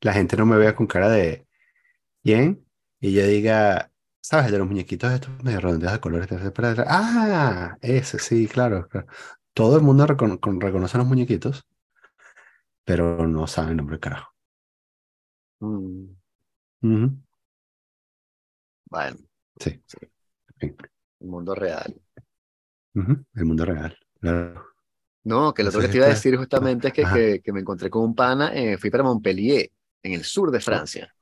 la 0.00 0.12
gente 0.14 0.36
no 0.36 0.46
me 0.46 0.56
vea 0.58 0.74
con 0.74 0.86
cara 0.86 1.08
de 1.10 1.46
¿quién? 2.24 2.66
Y 3.00 3.12
yo 3.14 3.26
diga, 3.26 3.92
¿sabes? 4.22 4.46
El 4.46 4.52
de 4.54 4.58
los 4.58 4.68
muñequitos 4.68 5.12
estos 5.12 5.42
medio 5.44 5.60
redondeados 5.60 5.98
de 5.98 6.00
colores. 6.00 6.30
etcétera, 6.32 6.70
etcétera. 6.70 6.88
Ah, 6.90 7.78
ese, 7.82 8.18
sí, 8.18 8.48
claro, 8.48 8.88
claro. 8.88 9.06
Todo 9.54 9.76
el 9.76 9.82
mundo 9.84 10.06
recono- 10.06 10.40
con- 10.40 10.60
reconoce 10.60 10.96
a 10.96 11.00
los 11.00 11.08
muñequitos, 11.08 11.66
pero 12.84 13.26
no 13.26 13.46
sabe 13.48 13.70
el 13.72 13.76
nombre 13.78 13.94
del 13.94 14.00
carajo. 14.00 14.32
Mm, 15.62 16.16
Ujú, 16.82 17.22
bueno, 18.90 19.18
Sí, 19.60 19.82
el 21.20 21.28
mundo 21.28 21.54
real. 21.54 21.98
ujú, 22.94 23.24
El 23.34 23.44
mundo 23.44 23.64
real. 23.66 23.98
Claro. 24.22 24.64
No, 25.24 25.52
que 25.52 25.62
lo 25.62 25.68
otro 25.68 25.82
que 25.82 25.88
te 25.88 25.98
iba 25.98 26.06
a 26.06 26.10
decir 26.10 26.36
justamente 26.36 26.88
es 26.88 26.94
que, 26.94 27.04
que, 27.04 27.40
que 27.44 27.52
me 27.52 27.60
encontré 27.60 27.90
con 27.90 28.02
un 28.02 28.14
pana, 28.14 28.52
eh, 28.54 28.78
fui 28.78 28.90
para 28.90 29.04
Montpellier, 29.04 29.70
en 30.02 30.12
el 30.14 30.24
sur 30.24 30.50
de 30.50 30.60
Francia. 30.60 31.14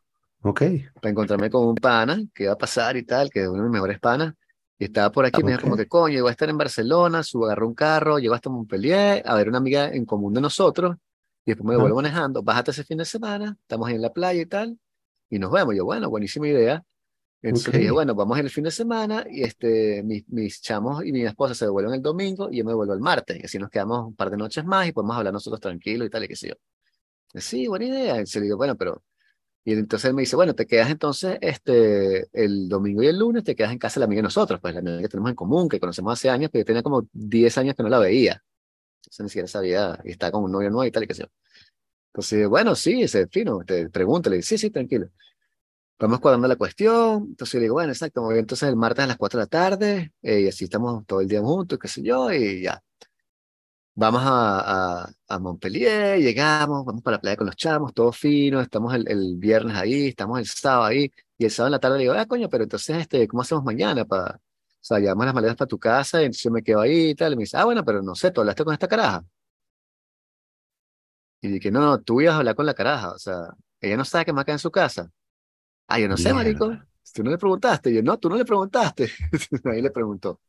Ok. 0.43 0.63
para 0.95 1.11
encontrarme 1.11 1.51
con 1.51 1.67
un 1.67 1.75
pana 1.75 2.19
que 2.35 2.45
iba 2.45 2.53
a 2.53 2.59
pasar 2.59 2.97
y 2.97 3.05
tal, 3.05 3.31
que 3.31 3.43
es 3.43 3.49
uno 3.49 3.59
de 3.59 3.63
mis 3.65 3.73
mejores 3.73 3.99
panas, 3.99 4.35
y 4.79 4.85
estaba 4.85 5.13
por 5.13 5.27
aquí, 5.27 5.43
me 5.43 5.53
dijo 5.53 5.63
como 5.63 5.77
que 5.77 5.87
coño, 5.87 6.19
iba 6.19 6.29
a 6.29 6.33
estar 6.33 6.49
en 6.49 6.57
Barcelona, 6.57 7.23
subo, 7.23 7.47
agarró 7.47 7.69
un 7.69 7.75
carro, 7.75 8.19
llegó 8.19 8.35
hasta 8.35 8.49
Montpellier, 8.49 9.23
a 9.27 9.35
ver 9.35 9.49
una 9.49 9.59
amiga 9.59 9.91
en 9.91 10.07
común 10.07 10.33
de 10.33 10.41
nosotros, 10.41 10.97
y 11.45 11.51
después 11.51 11.67
me 11.67 11.73
Ajá. 11.73 11.79
devuelvo 11.79 11.97
manejando, 11.97 12.43
bájate 12.43 12.71
ese 12.71 12.85
fin 12.85 12.99
de 12.99 13.05
semana, 13.05 13.57
estamos 13.61 13.89
ahí 13.89 13.97
en 13.97 14.03
la 14.03 14.13
playa 14.13 14.41
y 14.41 14.47
tal, 14.47 14.79
y 15.29 15.39
nos 15.39 15.53
vemos. 15.53 15.75
Yo, 15.77 15.85
bueno, 15.85 16.09
buenísima 16.09 16.49
idea. 16.49 16.83
Entonces 17.43 17.69
Ok. 17.69 17.75
le 17.75 17.79
dije, 17.81 17.91
bueno, 17.93 18.15
vamos 18.15 18.39
el 18.39 18.51
fin 18.51 18.65
de 18.65 18.71
semana, 18.71 19.27
y 19.31 19.43
este, 19.43 20.03
mis, 20.03 20.29
mis 20.29 20.61
chamos 20.61 21.05
y 21.05 21.13
mi 21.13 21.25
esposa 21.25 21.55
se 21.55 21.65
devuelven 21.67 21.95
el 21.95 22.03
domingo, 22.03 22.49
y 22.51 22.59
yo 22.59 22.65
me 22.65 22.73
devuelvo 22.73 22.95
el 22.95 23.01
martes, 23.01 23.39
y 23.41 23.45
así 23.47 23.59
nos 23.59 23.71
quedamos 23.71 24.09
un 24.09 24.15
par 24.17 24.31
de 24.31 24.37
noches 24.37 24.65
más, 24.65 24.87
y 24.89 24.93
podemos 24.93 25.17
hablar 25.17 25.33
nosotros 25.33 25.61
tranquilos 25.61 26.07
y 26.07 26.11
tal, 26.11 26.25
y 26.25 26.29
qué 26.29 26.37
sé 26.37 26.49
yo. 26.49 26.55
Sí, 27.35 27.67
buena 27.69 27.87
idea. 27.87 28.21
Y 28.21 28.27
se 28.27 28.41
le 28.41 28.45
digo, 28.47 28.57
bueno, 28.57 28.77
pero 28.77 29.03
y 29.65 29.75
entonces 29.75 30.09
él 30.09 30.15
me 30.15 30.23
dice, 30.23 30.37
bueno, 30.37 30.55
te 30.55 30.67
quedas 30.67 30.91
entonces 30.91 31.39
este, 31.43 32.29
el 32.33 32.69
domingo 32.69 33.03
y 33.03 33.09
el 33.09 33.19
lunes, 33.19 33.45
te 33.45 33.55
quedas 33.55 33.73
en 33.73 33.79
casa 33.79 33.97
de 33.97 34.03
la 34.03 34.07
amiga 34.07 34.21
de 34.21 34.25
nosotros, 34.25 34.61
pues 34.61 34.75
la 34.75 34.81
amiga 34.81 35.01
que 35.03 35.09
tenemos 35.09 35.31
en 35.31 35.37
común, 35.37 35.69
que 35.69 35.81
conocemos 35.81 36.13
hace 36.15 36.31
años, 36.31 36.51
pero 36.53 36.63
yo 36.63 36.67
tenía 36.67 36.83
como 36.83 37.07
10 37.13 37.59
años 37.59 37.75
que 37.77 37.83
no 37.83 37.91
la 37.91 37.99
veía. 37.99 38.43
Entonces 39.01 39.25
ni 39.25 39.29
siquiera 39.31 39.49
sabía, 39.49 40.01
y 40.05 40.13
estaba 40.13 40.33
con 40.33 40.45
un 40.45 40.53
novio 40.53 40.71
nuevo 40.71 40.87
y 40.87 40.91
tal, 40.93 41.05
y 41.05 41.07
qué 41.09 41.15
sé 41.15 41.23
yo. 41.25 41.29
Entonces, 42.13 42.49
bueno, 42.49 42.75
sí, 42.77 43.03
ese 43.03 43.29
fino, 43.29 43.61
te 43.65 43.89
pregunto, 43.91 44.31
le 44.31 44.37
digo, 44.37 44.47
sí, 44.47 44.59
sí, 44.59 44.71
tranquilo. 44.71 45.09
Vamos 46.01 46.21
cuadrando 46.21 46.49
la 46.49 46.57
cuestión. 46.57 47.27
Entonces 47.29 47.55
le 47.55 47.61
digo, 47.63 47.75
bueno, 47.75 47.93
exacto, 47.93 48.23
voy 48.23 48.39
entonces 48.39 48.69
el 48.69 48.77
martes 48.77 49.05
a 49.05 49.07
las 49.09 49.17
4 49.19 49.39
de 49.39 49.45
la 49.45 49.49
tarde, 49.49 50.13
eh, 50.23 50.41
y 50.41 50.49
así 50.49 50.65
estamos 50.65 51.05
todo 51.07 51.21
el 51.21 51.29
día 51.29 51.41
juntos, 51.43 51.79
qué 51.79 51.89
sé 51.89 52.03
yo, 52.03 52.33
y 52.33 52.63
ya. 52.63 52.83
Vamos 53.95 54.23
a, 54.25 55.03
a, 55.03 55.11
a 55.29 55.39
Montpellier, 55.39 56.19
llegamos, 56.21 56.87
vamos 56.87 57.03
para 57.03 57.17
la 57.17 57.21
playa 57.21 57.37
con 57.37 57.47
los 57.47 57.57
chamos, 57.57 57.93
todo 57.93 58.13
fino, 58.13 58.61
estamos 58.61 58.95
el, 58.95 59.07
el 59.09 59.37
viernes 59.37 59.77
ahí, 59.77 60.09
estamos 60.09 60.39
el 60.39 60.47
sábado 60.47 60.85
ahí, 60.85 61.13
y 61.37 61.45
el 61.45 61.51
sábado 61.51 61.69
en 61.69 61.73
la 61.73 61.81
tarde 61.81 61.99
le 61.99 62.05
digo, 62.05 62.15
ah, 62.15 62.25
coño, 62.27 62.49
pero 62.49 62.65
entonces, 62.65 62.97
este, 62.97 63.29
¿cómo 63.29 63.43
hacemos 63.43 63.63
mañana? 63.65 64.05
para 64.07 64.37
O 64.37 64.41
sea, 64.81 64.99
llevamos 65.01 65.27
las 65.27 65.35
maletas 65.35 65.57
para 65.57 65.69
tu 65.69 65.79
casa, 65.79 66.23
y 66.23 66.27
entonces 66.27 66.43
yo 66.45 66.51
me 66.51 66.63
quedo 66.63 66.81
ahí 66.81 67.11
y 67.11 67.15
tal, 67.15 67.33
y 67.35 67.37
me 67.37 67.43
dice, 67.43 67.59
ah, 67.59 67.65
bueno, 67.67 67.85
pero 67.85 68.01
no 68.03 68.15
sé, 68.15 68.31
¿tú 68.31 68.41
hablaste 68.41 68.65
con 68.65 68.73
esta 68.73 68.89
caraja? 68.89 69.23
Y 71.43 71.49
dije, 71.49 71.71
no, 71.71 71.81
no, 71.81 71.99
tú 72.01 72.21
ibas 72.21 72.35
a 72.35 72.39
hablar 72.39 72.55
con 72.55 72.67
la 72.67 72.75
caraja, 72.75 73.13
o 73.13 73.19
sea, 73.19 73.49
ella 73.81 73.97
no 73.97 74.05
sabe 74.05 74.25
que 74.27 74.33
me 74.33 74.41
acá 74.43 74.53
en 74.53 74.59
su 74.59 74.71
casa. 74.71 75.11
Ah, 75.91 75.99
yo 75.99 76.09
no 76.09 76.17
sé, 76.17 76.33
marico, 76.33 76.71
tú 77.13 77.25
no 77.25 77.33
le 77.33 77.39
preguntaste, 77.39 77.93
yo, 77.93 78.01
no, 78.01 78.17
tú 78.17 78.31
no 78.31 78.37
le 78.37 78.45
preguntaste, 78.45 79.11
ahí 79.65 79.83
le 79.83 79.91
preguntó. 79.91 80.41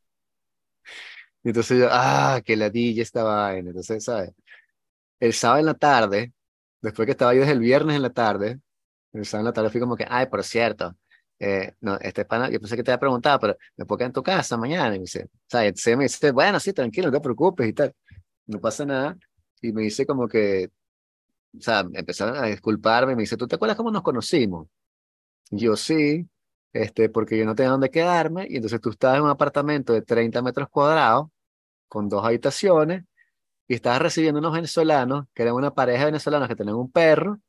Y 1.44 1.50
entonces 1.50 1.80
yo, 1.80 1.88
ah, 1.90 2.42
que 2.46 2.56
ladilla 2.56 3.02
esta 3.02 3.24
vaina. 3.24 3.70
Entonces, 3.70 4.04
¿sabes? 4.04 4.32
El 5.20 5.34
sábado 5.34 5.62
en 5.62 5.66
la 5.68 5.74
tarde, 5.76 6.34
después 6.82 7.06
que 7.08 7.14
estaba 7.14 7.34
yo 7.34 7.42
desde 7.42 7.54
el 7.54 7.60
viernes 7.60 7.96
en 7.96 8.04
la 8.04 8.12
tarde, 8.12 8.60
el 9.14 9.26
sábado 9.26 9.44
en 9.44 9.46
la 9.48 9.54
tarde 9.54 9.70
fui 9.72 9.82
como 9.82 9.96
que, 9.98 10.06
ay, 10.10 10.28
por 10.28 10.44
cierto, 10.44 10.96
eh, 11.40 11.74
no, 11.82 11.98
este 12.00 12.26
pana, 12.26 12.50
yo 12.52 12.60
pensé 12.60 12.76
que 12.76 12.84
te 12.84 12.92
había 12.92 13.00
preguntado, 13.00 13.40
pero 13.40 13.58
me 13.78 13.86
puedo 13.86 14.00
quedar 14.00 14.10
en 14.10 14.14
tu 14.14 14.24
casa 14.24 14.58
mañana. 14.58 14.96
Y 14.96 15.00
me 15.00 15.04
dice, 15.06 15.30
¿sabes? 15.48 15.82
Se 15.82 15.98
me 15.98 16.04
dice, 16.06 16.32
bueno, 16.32 16.60
sí, 16.60 16.74
tranquilo, 16.74 17.08
no 17.08 17.14
te 17.14 17.22
preocupes 17.22 17.68
y 17.68 17.74
tal. 17.74 17.94
No 18.48 18.60
pasa 18.60 18.86
nada. 18.86 19.18
Y 19.62 19.74
me 19.74 19.84
dice 19.84 20.06
como 20.06 20.28
que, 20.28 20.70
o 21.58 21.62
sea, 21.62 21.86
empezaron 21.94 22.38
a 22.38 22.48
disculparme. 22.48 23.16
Me 23.16 23.24
dice, 23.24 23.38
¿tú 23.38 23.48
te 23.48 23.56
acuerdas 23.56 23.78
cómo 23.78 23.92
nos 23.92 24.04
conocimos? 24.04 24.68
Yo 25.52 25.76
sí, 25.76 26.30
este, 26.74 27.10
porque 27.10 27.38
yo 27.38 27.46
no 27.46 27.56
tenía 27.56 27.72
dónde 27.72 27.90
quedarme. 27.92 28.48
Y 28.50 28.56
entonces 28.58 28.82
tú 28.82 28.90
estabas 28.92 29.18
en 29.18 29.24
un 29.26 29.30
apartamento 29.30 29.94
de 29.94 30.02
30 30.02 30.42
metros 30.42 30.70
cuadrados 30.70 31.28
con 31.90 32.10
dos 32.10 32.26
habitaciones 32.26 33.06
y 33.68 33.76
estabas 33.76 34.02
recibiendo 34.02 34.40
unos 34.40 34.54
venezolanos, 34.54 35.26
que 35.34 35.44
eran 35.44 35.56
una 35.56 35.74
pareja 35.74 36.02
de 36.02 36.06
venezolanos 36.08 36.48
que 36.50 36.56
tenían 36.56 36.78
un 36.78 36.92
perro, 36.92 37.40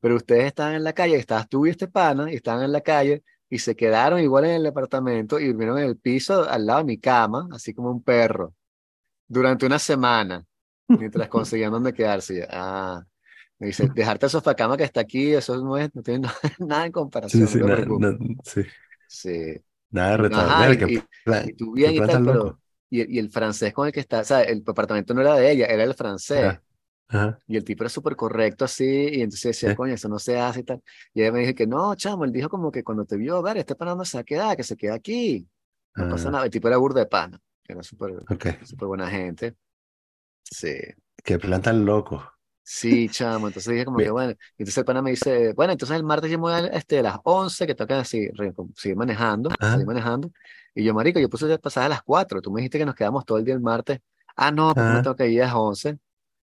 pero 0.00 0.16
ustedes 0.16 0.46
estaban 0.46 0.74
en 0.74 0.84
la 0.84 0.92
calle, 0.94 1.16
estabas 1.16 1.48
tú 1.48 1.66
y 1.66 1.70
este 1.70 1.88
pana, 1.88 2.32
y 2.32 2.36
estaban 2.36 2.64
en 2.64 2.72
la 2.72 2.82
calle, 2.82 3.24
y 3.50 3.58
se 3.60 3.76
quedaron 3.76 4.20
igual 4.20 4.46
en 4.46 4.52
el 4.52 4.62
departamento 4.64 5.40
y 5.40 5.48
durmieron 5.48 5.78
en 5.78 5.86
el 5.86 5.98
piso 5.98 6.48
al 6.48 6.66
lado 6.66 6.80
de 6.80 6.84
mi 6.86 6.98
cama, 6.98 7.48
así 7.52 7.74
como 7.74 7.90
un 7.90 8.02
perro, 8.02 8.54
durante 9.28 9.66
una 9.66 9.78
semana, 9.78 10.44
mientras 10.88 11.28
conseguían 11.30 11.72
dónde 11.72 11.92
quedarse. 11.94 12.34
Y 12.34 12.38
yo, 12.40 12.46
Ah, 12.50 13.04
me 13.58 13.68
dice, 13.68 13.88
dejarte 13.94 14.26
el 14.26 14.30
sofá 14.30 14.54
cama 14.54 14.76
que 14.76 14.84
está 14.84 15.00
aquí, 15.00 15.32
eso 15.34 15.56
no, 15.64 15.76
es, 15.78 15.94
no 15.94 16.02
tiene 16.02 16.28
nada 16.60 16.86
en 16.86 16.92
comparación. 16.92 17.46
Sí, 17.46 17.46
sí, 17.46 17.58
no 17.58 17.70
te 17.70 17.76
na- 17.76 17.82
preocupes". 17.82 18.12
na- 18.12 18.18
sí. 18.44 18.62
Sí. 19.06 19.56
Nada 19.90 20.10
de 20.12 20.16
Ajá, 20.30 20.70
retornar. 20.70 20.70
y- 20.70 20.78
que 20.78 20.86
y- 20.86 21.08
Y 21.40 21.52
tú 21.54 21.72
bien 21.74 21.94
y 21.94 22.02
tal, 22.02 22.22
pero... 22.22 22.60
Y, 22.90 23.16
y 23.16 23.18
el 23.18 23.30
francés 23.30 23.72
con 23.72 23.86
el 23.86 23.92
que 23.92 24.00
está, 24.00 24.20
o 24.20 24.24
sea, 24.24 24.42
el 24.42 24.62
apartamento 24.66 25.14
no 25.14 25.22
era 25.22 25.34
de 25.36 25.50
ella, 25.50 25.66
era 25.66 25.84
el 25.84 25.94
francés. 25.94 26.40
Ya. 26.42 26.62
Ajá. 27.08 27.38
Y 27.46 27.56
el 27.56 27.64
tipo 27.64 27.82
era 27.84 27.90
súper 27.90 28.16
correcto 28.16 28.64
así, 28.66 28.84
y 28.86 29.22
entonces 29.22 29.42
decía, 29.56 29.72
Sí. 29.72 29.76
coño, 29.76 29.94
eso 29.94 30.08
no 30.08 30.18
se 30.18 30.38
hace 30.40 30.60
y 30.60 30.64
tal. 30.64 30.82
Y 31.14 31.22
ella 31.22 31.32
me 31.32 31.40
dijo 31.40 31.54
que 31.54 31.66
no, 31.66 31.94
chamo, 31.96 32.24
él 32.24 32.32
dijo 32.32 32.48
como 32.50 32.72
que 32.72 32.84
cuando 32.84 33.04
te 33.06 33.16
vio, 33.16 33.42
ver, 33.42 33.58
este 33.58 33.74
pana 33.76 33.94
no 33.96 34.04
se 34.04 34.18
va 34.18 34.22
a 34.22 34.24
quedar, 34.24 34.56
que 34.56 34.64
se 34.64 34.76
queda 34.76 34.94
aquí. 34.94 35.48
No 35.96 36.06
pasa 36.08 36.30
Ah, 36.30 36.32
nada. 36.32 36.44
El 36.46 36.50
tipo 36.50 36.68
era 36.68 36.78
burda 36.78 37.00
de 37.00 37.06
pana, 37.06 37.40
que 37.64 37.72
era 37.74 37.82
súper 37.82 38.24
ok. 38.30 38.46
súper 38.62 38.88
buena 38.88 39.10
gente. 39.10 39.56
Sí, 40.44 40.68
Qué 41.24 41.36
plan 41.40 41.60
tan 41.62 41.84
loco. 41.84 42.31
Sí, 42.62 43.08
chamo. 43.08 43.46
Entonces 43.48 43.72
dije 43.72 43.84
como 43.84 43.98
Mi- 43.98 44.04
que 44.04 44.10
bueno. 44.10 44.34
Entonces 44.58 44.78
el 44.78 44.84
pana 44.84 45.02
me 45.02 45.10
dice, 45.10 45.52
bueno, 45.54 45.72
entonces 45.72 45.96
el 45.96 46.04
martes 46.04 46.30
yo 46.30 46.38
me 46.38 46.42
voy 46.42 46.52
a, 46.54 46.58
este, 46.68 46.98
a 46.98 47.02
las 47.02 47.18
11, 47.24 47.66
que 47.66 47.74
toca 47.74 48.00
así, 48.00 48.28
seguir 48.76 48.96
manejando, 48.96 49.50
Ajá. 49.60 49.72
salir 49.72 49.86
manejando. 49.86 50.30
Y 50.74 50.84
yo, 50.84 50.94
marico, 50.94 51.20
yo 51.20 51.28
puse 51.28 51.50
el 51.52 51.60
pasaje 51.60 51.86
a 51.86 51.88
las 51.90 52.02
4. 52.02 52.40
Tú 52.42 52.50
me 52.50 52.60
dijiste 52.60 52.78
que 52.78 52.86
nos 52.86 52.94
quedamos 52.94 53.24
todo 53.24 53.38
el 53.38 53.44
día 53.44 53.54
el 53.54 53.60
martes. 53.60 54.00
Ah, 54.36 54.50
no, 54.50 54.74
porque 54.76 54.90
me 54.92 55.00
tengo 55.00 55.16
que 55.16 55.28
ir 55.28 55.42
a 55.42 55.46
las 55.46 55.54
11. 55.54 55.98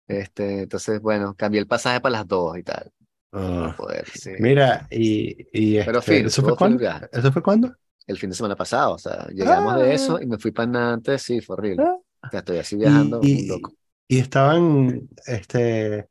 Este, 0.08 0.62
entonces, 0.62 1.00
bueno, 1.00 1.34
cambié 1.36 1.60
el 1.60 1.66
pasaje 1.68 2.00
para 2.00 2.12
las 2.14 2.28
2 2.28 2.58
y 2.58 2.62
tal. 2.62 2.92
Ah, 3.32 3.74
poder, 3.76 4.06
sí. 4.12 4.32
Mira, 4.38 4.86
y, 4.90 5.36
y 5.52 5.76
Pero 5.84 5.98
este, 5.98 6.02
fino, 6.02 6.28
¿eso 6.28 6.42
fue 6.42 6.56
cuándo? 6.56 6.84
¿Eso 7.12 7.32
fue 7.32 7.42
cuándo? 7.42 7.74
El 8.06 8.18
fin 8.18 8.30
de 8.30 8.36
semana 8.36 8.56
pasado, 8.56 8.94
o 8.94 8.98
sea, 8.98 9.26
llegamos 9.28 9.74
de 9.74 9.92
eso 9.94 10.18
Ah, 10.18 10.20
y 10.20 10.26
me 10.26 10.38
fui 10.38 10.52
para 10.52 10.68
Nantes, 10.68 11.22
sí, 11.22 11.40
fue 11.40 11.54
horrible. 11.56 11.84
ah. 11.84 11.96
O 12.28 12.30
sea, 12.30 12.40
estoy 12.40 12.58
así 12.58 12.76
viajando, 12.76 13.20
y, 13.22 13.46
loco. 13.46 13.74
Y 14.08 14.18
estaban, 14.20 15.08
este, 15.26 16.08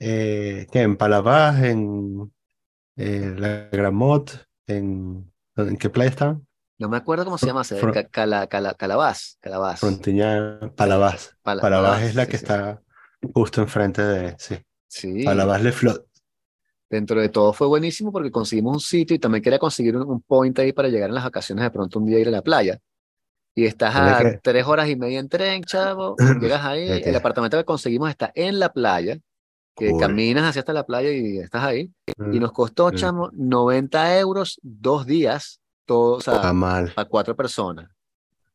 eh, 0.00 0.66
¿qué? 0.72 0.82
En 0.82 0.96
Palavas, 0.96 1.62
en 1.64 2.32
eh, 2.96 3.34
la 3.38 3.68
Gran 3.72 3.94
Mot, 3.94 4.48
en, 4.68 5.32
¿en 5.56 5.76
qué 5.78 5.90
playa 5.90 6.10
estaban? 6.10 6.46
No 6.78 6.88
me 6.88 6.96
acuerdo 6.96 7.24
cómo 7.24 7.38
se 7.38 7.46
llama, 7.46 7.62
Ca- 7.92 8.08
Cala, 8.08 8.46
Cala- 8.48 8.74
Calabaz, 8.74 9.36
Calabaz. 9.40 9.80
Frontiña, 9.80 10.60
Palavas. 10.76 11.36
Pala- 11.42 11.68
Palavas 11.68 11.68
Palavas, 11.68 12.02
es 12.02 12.14
la 12.14 12.26
sí, 12.26 12.30
que 12.30 12.36
sí. 12.36 12.46
está 12.46 12.82
justo 13.34 13.60
enfrente 13.62 14.02
de, 14.02 14.36
sí. 14.38 14.56
Sí, 14.88 15.24
Palavas 15.24 15.62
Le 15.62 15.72
Flot. 15.72 16.06
dentro 16.88 17.20
de 17.20 17.28
todo 17.28 17.52
fue 17.52 17.66
buenísimo 17.68 18.12
porque 18.12 18.30
conseguimos 18.30 18.74
un 18.74 18.80
sitio 18.80 19.14
y 19.16 19.18
también 19.18 19.42
quería 19.42 19.58
conseguir 19.58 19.96
un, 19.96 20.02
un 20.08 20.20
point 20.22 20.58
ahí 20.58 20.72
para 20.72 20.88
llegar 20.88 21.08
en 21.10 21.14
las 21.14 21.24
vacaciones 21.24 21.62
de 21.64 21.70
pronto 21.70 21.98
un 21.98 22.06
día 22.06 22.18
ir 22.18 22.28
a 22.28 22.30
la 22.32 22.42
playa. 22.42 22.78
Y 23.54 23.66
estás 23.66 23.94
a 23.96 24.22
que, 24.22 24.38
tres 24.42 24.66
horas 24.66 24.88
y 24.88 24.96
media 24.96 25.18
en 25.18 25.28
tren, 25.28 25.62
chavo. 25.64 26.16
Llegas 26.40 26.64
ahí, 26.64 26.88
el 26.88 27.02
que, 27.02 27.16
apartamento 27.16 27.56
que 27.58 27.64
conseguimos 27.64 28.08
está 28.10 28.30
en 28.34 28.58
la 28.58 28.72
playa, 28.72 29.18
que 29.76 29.96
caminas 29.98 30.44
hacia 30.44 30.60
hasta 30.60 30.72
la 30.72 30.84
playa 30.84 31.10
y 31.10 31.38
estás 31.38 31.64
ahí. 31.64 31.90
Y 32.06 32.38
Mm, 32.38 32.40
nos 32.40 32.52
costó, 32.52 32.88
mm. 32.88 32.94
chamo, 32.94 33.30
90 33.32 34.18
euros 34.18 34.58
dos 34.62 35.06
días, 35.06 35.60
todo, 35.84 36.16
o 36.16 36.20
sea, 36.20 36.52
mal, 36.52 36.92
para 36.94 37.08
cuatro 37.08 37.34
personas. 37.34 37.90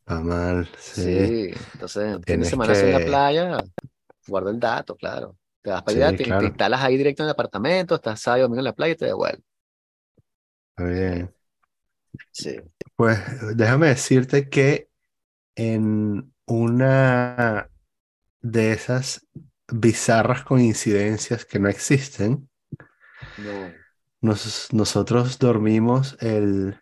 pa 0.05 0.21
mal, 0.21 0.69
sí. 0.77 1.01
Sí, 1.01 1.51
entonces, 1.73 2.19
fin 2.25 2.39
de 2.39 2.45
semana 2.45 2.73
así 2.73 2.85
en 2.85 2.93
la 2.93 2.99
que, 2.99 3.05
playa, 3.05 3.57
guardo 4.27 4.49
el 4.49 4.59
dato, 4.59 4.95
claro. 4.95 5.35
Te 5.61 5.71
vas 5.71 5.81
para 5.81 5.97
allá, 5.97 6.09
sí, 6.11 6.17
te, 6.17 6.23
te 6.23 6.29
claro, 6.29 6.45
instalas 6.45 6.81
ahí 6.81 6.95
directo 6.95 7.23
en 7.23 7.27
el 7.27 7.31
apartamento, 7.31 7.95
estás 7.95 8.21
sábado 8.21 8.39
y 8.39 8.41
domingo 8.43 8.59
en 8.59 8.65
la 8.65 8.73
playa 8.73 8.93
y 8.93 8.97
te 8.97 9.05
devuelves. 9.05 9.43
está 10.77 10.89
bien. 10.89 11.34
Sí. 12.31 12.59
Pues 12.95 13.19
déjame 13.55 13.87
decirte 13.87 14.49
que 14.49 14.89
en 15.55 16.33
una 16.47 17.69
de 18.41 18.73
esas 18.73 19.27
bizarras 19.71 20.43
coincidencias 20.43 21.45
que 21.45 21.59
no 21.59 21.69
existen, 21.69 22.49
No. 23.37 23.73
nos- 24.21 24.73
nosotros 24.73 25.39
dormimos 25.39 26.17
el 26.19 26.79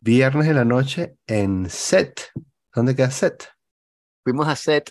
viernes 0.00 0.48
en 0.48 0.56
la 0.56 0.64
noche 0.64 1.16
en 1.26 1.68
Set. 1.70 2.30
¿Dónde 2.74 2.96
queda 2.96 3.10
Set? 3.10 3.48
Fuimos 4.24 4.48
a 4.48 4.56
set 4.56 4.90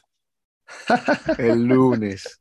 el 1.38 1.66
lunes. 1.68 2.40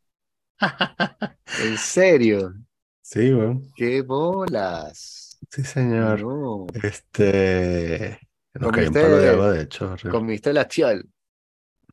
¿En 1.57 1.79
serio? 1.79 2.55
Sí, 3.03 3.33
bueno, 3.33 3.61
¡Qué 3.75 4.03
bolas! 4.03 5.30
Sí, 5.51 5.65
señor. 5.65 6.21
No. 6.21 6.67
Este, 6.73 8.19
nos 8.55 8.77
un 8.77 8.97
palo 8.97 9.19
de 9.19 9.29
¿Comiste, 9.29 9.29
agua, 9.29 9.53
de 9.53 9.63
hecho, 9.63 9.93
horrible. 9.93 10.11
comiste 10.11 10.53
la 10.53 10.69
chiol? 10.69 11.09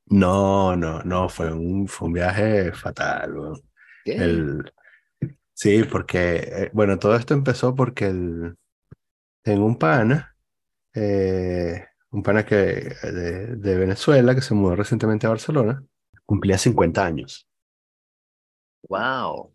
No, 0.09 0.75
no, 0.75 1.01
no, 1.03 1.27
fue 1.29 1.51
un, 1.53 1.87
fue 1.87 2.07
un 2.07 2.13
viaje 2.13 2.71
fatal, 2.73 3.37
weón. 3.37 3.61
¿Qué? 4.03 4.15
El, 4.15 4.73
sí, 5.53 5.83
porque, 5.85 6.37
eh, 6.37 6.71
bueno, 6.73 6.99
todo 6.99 7.15
esto 7.15 7.33
empezó 7.33 7.75
porque 7.75 8.07
el, 8.07 8.57
tengo 9.43 9.65
un 9.65 9.77
pana, 9.79 10.35
eh, 10.95 11.85
un 12.11 12.23
pana 12.23 12.45
que, 12.45 12.55
de, 12.55 13.57
de 13.57 13.77
Venezuela 13.77 14.35
que 14.35 14.41
se 14.41 14.55
mudó 14.55 14.75
recientemente 14.77 15.27
a 15.27 15.31
Barcelona, 15.31 15.83
cumplía 16.25 16.57
50 16.59 17.05
años. 17.05 17.47
¡Wow! 18.89 19.53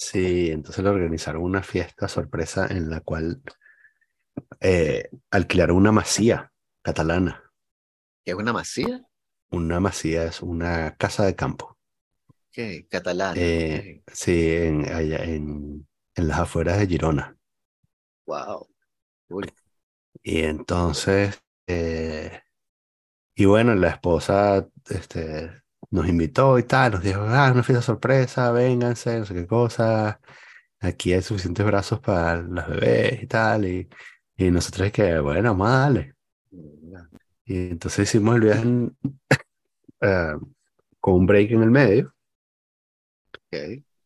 Sí, 0.00 0.50
entonces 0.50 0.82
le 0.82 0.88
organizaron 0.88 1.42
una 1.42 1.62
fiesta 1.62 2.08
sorpresa 2.08 2.66
en 2.68 2.88
la 2.88 3.02
cual 3.02 3.42
eh, 4.60 5.10
alquilaron 5.30 5.76
una 5.76 5.92
masía 5.92 6.50
catalana. 6.82 7.52
¿Qué 8.24 8.30
es 8.32 8.36
una 8.38 8.54
masía? 8.54 9.04
Una 9.50 9.78
masía 9.78 10.24
es 10.24 10.40
una 10.40 10.96
casa 10.96 11.26
de 11.26 11.36
campo. 11.36 11.76
¿Qué? 12.50 12.86
Catalana. 12.88 13.34
Eh, 13.38 14.02
sí, 14.10 14.54
en, 14.56 14.90
allá 14.90 15.22
en, 15.22 15.86
en 16.14 16.28
las 16.28 16.38
afueras 16.38 16.78
de 16.78 16.86
Girona. 16.86 17.36
¡Wow! 18.24 18.66
Y 20.22 20.40
entonces, 20.40 21.42
eh, 21.66 22.40
y 23.34 23.44
bueno, 23.44 23.74
la 23.74 23.90
esposa 23.90 24.66
este, 24.88 25.59
nos 25.90 26.08
invitó 26.08 26.58
y 26.58 26.64
tal, 26.64 26.92
nos 26.92 27.02
dijo, 27.02 27.20
ah, 27.22 27.50
una 27.52 27.62
fiesta 27.62 27.82
sorpresa, 27.82 28.52
vénganse, 28.52 29.18
no 29.18 29.26
sé 29.26 29.34
qué 29.34 29.46
cosa, 29.46 30.20
aquí 30.80 31.12
hay 31.12 31.22
suficientes 31.22 31.66
brazos 31.66 32.00
para 32.00 32.42
las 32.42 32.68
bebés 32.68 33.22
y 33.22 33.26
tal, 33.26 33.66
y, 33.66 33.88
y 34.36 34.50
nosotros 34.50 34.88
es 34.88 34.92
que, 34.92 35.18
bueno, 35.20 35.50
vamos 35.50 35.68
a 35.70 35.78
darle. 35.80 36.14
Y 37.44 37.70
entonces 37.70 38.08
hicimos 38.08 38.36
el 38.36 38.40
viaje 38.42 38.62
en, 38.62 38.96
eh, 40.02 40.34
con 41.00 41.14
un 41.14 41.26
break 41.26 41.52
en 41.52 41.62
el 41.62 41.70
medio, 41.70 42.14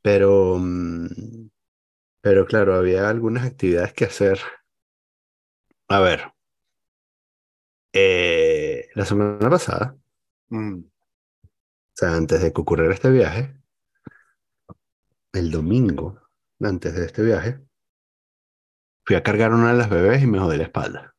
pero, 0.03 0.59
mm, 0.59 1.49
pero 2.21 2.47
claro, 2.47 2.75
había 2.75 3.09
algunas 3.09 3.47
actividades 3.47 3.93
que 3.95 4.07
hacer. 4.07 4.41
A 5.89 5.99
ver, 6.01 6.21
eh, 7.93 8.89
la 8.95 9.05
semana 9.05 9.51
pasada, 9.51 9.97
Mm, 10.51 10.85
sea, 11.95 12.15
antes 12.15 12.43
de 12.43 12.53
que 12.53 12.61
ocurriera 12.61 12.93
este 12.93 13.11
viaje, 13.11 13.57
el 15.33 15.51
domingo, 15.51 16.21
antes 16.61 16.95
de 16.95 17.07
este 17.07 17.23
viaje, 17.23 17.61
fui 19.05 19.17
a 19.17 19.23
cargar 19.23 19.53
una 19.53 19.73
de 19.73 19.79
las 19.79 19.91
bebés 19.91 20.23
y 20.23 20.27
me 20.27 20.39
jodí 20.39 20.57
la 20.57 20.65
espalda. 20.65 21.15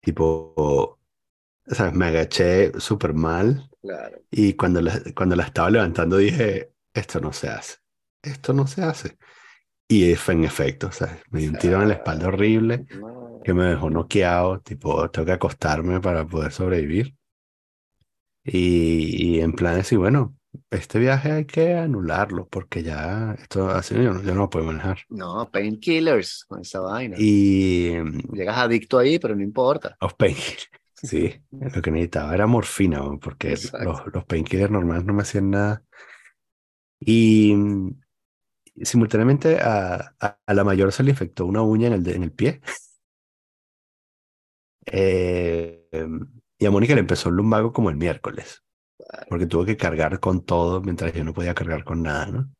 Tipo, 0.00 0.98
¿sabes? 1.66 1.94
Me 1.94 2.06
agaché 2.06 2.78
súper 2.78 3.14
mal 3.14 3.70
claro. 3.80 4.18
y 4.30 4.54
cuando 4.54 4.80
la, 4.80 5.00
cuando 5.14 5.36
la 5.36 5.44
estaba 5.44 5.70
levantando 5.70 6.16
dije, 6.16 6.72
esto 6.92 7.20
no 7.20 7.32
se 7.32 7.48
hace, 7.48 7.78
esto 8.22 8.52
no 8.52 8.66
se 8.66 8.82
hace. 8.82 9.18
Y 9.88 10.14
fue 10.14 10.34
en 10.34 10.44
efecto, 10.44 10.90
¿sabes? 10.92 11.22
Me 11.30 11.40
dio 11.40 11.50
un 11.50 11.58
tiro 11.58 11.80
en 11.82 11.88
la 11.88 11.94
espalda 11.94 12.28
horrible 12.28 12.86
no. 12.98 13.40
que 13.44 13.52
me 13.52 13.64
dejó 13.64 13.90
noqueado, 13.90 14.60
tipo, 14.60 15.10
tengo 15.10 15.26
que 15.26 15.32
acostarme 15.32 16.00
para 16.00 16.26
poder 16.26 16.52
sobrevivir. 16.52 17.14
Y, 18.44 19.36
y 19.36 19.40
en 19.40 19.52
plan 19.52 19.72
de 19.74 19.78
decir, 19.78 19.98
bueno, 19.98 20.36
este 20.70 20.98
viaje 20.98 21.32
hay 21.32 21.44
que 21.46 21.74
anularlo 21.74 22.46
porque 22.48 22.82
ya 22.82 23.34
esto 23.40 23.70
así 23.70 23.94
yo 23.94 24.12
no, 24.14 24.22
yo 24.22 24.34
no 24.34 24.42
lo 24.42 24.50
puedo 24.50 24.66
manejar. 24.66 24.98
No, 25.08 25.50
painkillers 25.50 26.44
con 26.46 26.60
esa 26.60 26.80
vaina. 26.80 27.16
Y 27.18 27.92
mm, 28.02 28.34
Llegas 28.34 28.58
adicto 28.58 28.98
ahí, 28.98 29.18
pero 29.18 29.34
no 29.36 29.42
importa. 29.42 29.96
los 30.00 30.14
painkillers, 30.14 30.68
sí, 30.94 31.34
lo 31.50 31.82
que 31.82 31.90
necesitaba 31.90 32.34
era 32.34 32.46
morfina, 32.46 33.02
porque 33.20 33.52
Exacto. 33.52 33.84
los, 33.84 34.02
los 34.12 34.24
painkillers 34.24 34.70
normales 34.70 35.04
no 35.04 35.14
me 35.14 35.22
hacían 35.22 35.50
nada. 35.50 35.82
Y 37.00 37.54
mm, 37.54 38.00
simultáneamente 38.82 39.58
a, 39.60 40.14
a, 40.20 40.38
a 40.46 40.54
la 40.54 40.64
mayor 40.64 40.92
se 40.92 41.02
le 41.04 41.10
infectó 41.12 41.46
una 41.46 41.62
uña 41.62 41.88
en 41.88 41.94
el, 41.94 42.08
en 42.08 42.22
el 42.24 42.32
pie. 42.32 42.60
Eh, 44.86 45.88
em, 45.92 46.20
y 46.64 46.66
a 46.66 46.70
Mónica 46.70 46.94
le 46.94 47.00
empezó 47.00 47.28
el 47.28 47.34
lumbago 47.36 47.74
como 47.74 47.90
el 47.90 47.96
miércoles. 47.96 48.64
porque 49.28 49.44
tuve 49.46 49.66
que 49.66 49.76
cargar 49.76 50.18
con 50.18 50.46
todo 50.46 50.80
mientras 50.80 51.12
yo 51.12 51.22
no 51.22 51.34
podía 51.34 51.54
cargar 51.54 51.84
con 51.84 52.02
nada, 52.02 52.26
¿no? 52.26 52.50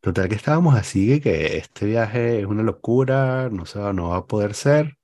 Total 0.00 0.28
que 0.28 0.34
estábamos 0.34 0.74
así, 0.74 1.20
que 1.20 1.58
este 1.58 1.86
viaje 1.86 2.40
es 2.40 2.46
una 2.46 2.64
locura, 2.64 3.48
no 3.48 3.64
se 3.64 3.78
va, 3.78 3.92
no 3.92 4.08
va 4.08 4.16
a 4.16 4.26
poder 4.26 4.54
ser, 4.54 4.98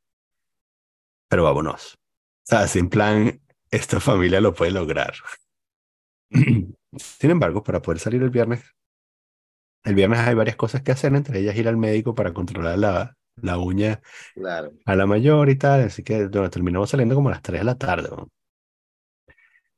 pero 1.29 1.45
vámonos. 1.45 1.95
O 1.95 1.97
sea, 2.43 2.67
sin 2.67 2.89
plan, 2.89 3.41
esta 3.71 4.01
familia 4.01 4.41
lo 4.41 4.53
puede 4.53 4.73
lograr. 4.73 5.15
Sin 6.31 7.31
embargo, 7.31 7.63
para 7.63 7.83
poder 7.83 8.01
salir 8.01 8.21
el 8.21 8.31
viernes, 8.31 8.65
el 9.85 9.95
viernes 9.95 10.19
hay 10.19 10.35
varias 10.35 10.57
cosas 10.57 10.83
que 10.83 10.91
hacer, 10.91 11.15
entre 11.15 11.39
ellas 11.39 11.55
ir 11.55 11.69
al 11.69 11.77
médico 11.77 12.17
para 12.17 12.35
controlar 12.35 12.79
la, 12.81 13.17
la 13.43 13.59
uña 13.59 14.01
Claro. 14.35 14.73
a 14.87 14.97
la 14.97 15.07
mayor 15.07 15.51
y 15.51 15.57
tal, 15.57 15.83
así 15.83 16.03
que 16.05 16.27
bueno, 16.29 16.51
terminamos 16.51 16.91
saliendo 16.91 17.15
como 17.15 17.29
a 17.29 17.33
las 17.33 17.43
3 17.43 17.61
de 17.61 17.65
la 17.67 17.77
tarde. 17.79 18.09
¿no? 18.11 18.29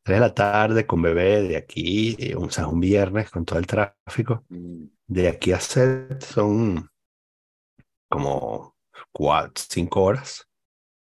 3 0.02 0.16
de 0.16 0.20
la 0.20 0.34
tarde 0.34 0.86
con 0.86 1.02
bebé 1.02 1.42
de 1.42 1.56
aquí, 1.56 2.16
o 2.36 2.50
sea, 2.50 2.66
un 2.68 2.80
viernes 2.80 3.30
con 3.30 3.44
todo 3.44 3.58
el 3.58 3.66
tráfico. 3.66 4.44
Mm, 4.48 4.84
De 5.06 5.28
aquí 5.28 5.52
a 5.52 5.60
Set 5.60 6.22
son 6.22 6.88
como 8.08 8.76
4, 9.12 9.64
5 9.68 10.02
horas. 10.04 10.46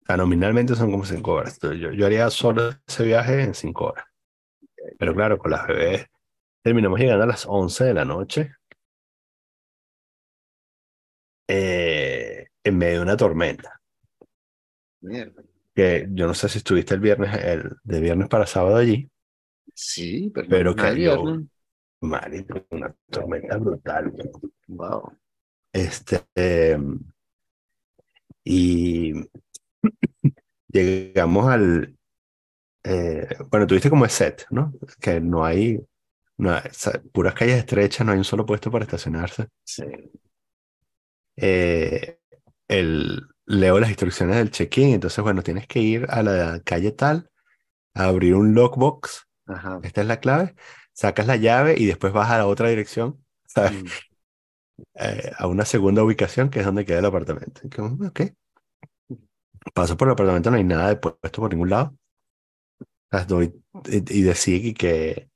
O 0.04 0.08
sea, 0.08 0.18
nominalmente 0.18 0.76
son 0.76 0.92
como 0.92 1.06
5 1.06 1.34
horas. 1.34 1.56
Entonces, 1.56 1.82
yo, 1.82 1.92
yo 1.94 2.06
haría 2.08 2.30
solo 2.32 2.72
ese 2.88 3.06
viaje 3.06 3.44
en 3.44 3.54
5 3.56 3.88
horas. 3.88 4.06
Pero 5.00 5.16
claro, 5.16 5.38
con 5.40 5.52
las 5.52 5.68
bebés 5.68 6.08
terminamos 6.64 7.00
llegando 7.00 7.26
a 7.26 7.28
las 7.28 7.46
11 7.48 7.86
de 7.86 7.94
la 7.96 8.06
noche. 8.06 8.54
eh, 11.48 12.19
en 12.64 12.78
medio 12.78 12.98
de 12.98 13.04
una 13.04 13.18
tormenta. 13.18 13.80
mierda. 15.02 15.44
Que 15.76 16.08
yo 16.12 16.28
no 16.28 16.34
sé 16.34 16.50
si 16.50 16.58
estuviste 16.58 16.94
el 16.96 17.00
viernes, 17.00 17.34
el, 17.44 17.72
de 17.84 18.00
viernes 18.02 18.28
para 18.28 18.46
sábado 18.46 18.76
allí. 18.78 19.10
Sí, 19.74 20.32
pero, 20.34 20.48
Pero 20.50 20.76
cayó. 20.76 21.24
una 22.02 22.96
tormenta 23.10 23.58
brutal. 23.58 24.14
Wow. 24.68 25.14
Este, 25.74 26.26
em, 26.36 27.00
y 28.44 29.14
llegamos 30.68 31.48
al, 31.48 31.96
eh, 32.84 33.28
bueno, 33.50 33.68
tuviste 33.68 33.90
como 33.90 34.06
el 34.06 34.12
set, 34.12 34.46
¿no? 34.52 34.74
Que 35.02 35.20
no 35.22 35.46
hay, 35.46 35.80
no 36.38 36.52
hay- 36.52 36.72
puras 37.12 37.34
calles 37.36 37.58
estrechas, 37.60 38.06
no 38.06 38.14
hay 38.14 38.18
un 38.20 38.24
solo 38.26 38.46
puesto 38.46 38.72
para 38.72 38.86
estacionarse. 38.86 39.48
Sí. 39.66 39.84
Eh, 41.36 42.19
el, 42.70 43.28
leo 43.48 43.80
las 43.80 43.90
instrucciones 43.90 44.38
del 44.38 44.52
check-in, 44.52 44.94
entonces, 44.96 45.24
bueno, 45.24 45.44
tienes 45.44 45.68
que 45.68 45.82
ir 45.82 46.08
a 46.10 46.24
la 46.24 46.62
calle 46.66 46.94
tal, 46.94 47.30
a 47.96 48.06
abrir 48.06 48.36
un 48.36 48.56
lockbox, 48.56 49.28
Ajá. 49.48 49.80
esta 49.84 50.02
es 50.02 50.08
la 50.08 50.22
clave, 50.22 50.56
sacas 50.94 51.28
la 51.28 51.38
llave 51.38 51.76
y 51.78 51.86
después 51.88 52.14
vas 52.14 52.32
a 52.32 52.40
la 52.40 52.48
otra 52.48 52.70
dirección, 52.70 53.26
¿sabes? 53.48 53.74
Mm, 53.74 53.88
eh, 54.96 55.32
a 55.38 55.48
una 55.48 55.66
segunda 55.66 56.04
ubicación 56.04 56.50
que 56.50 56.60
es 56.60 56.66
donde 56.66 56.86
queda 56.86 57.00
el 57.00 57.06
apartamento. 57.06 57.62
Ok. 58.08 58.22
Paso 59.74 59.98
por 59.98 60.08
el 60.08 60.14
apartamento, 60.14 60.52
no 60.52 60.58
hay 60.58 60.64
nada 60.64 60.90
de 60.90 60.96
puesto 60.98 61.42
por 61.42 61.52
ningún 61.52 61.70
lado. 61.72 61.96
Y, 63.90 64.20
y 64.20 64.22
decidí 64.22 64.74
que, 64.74 65.30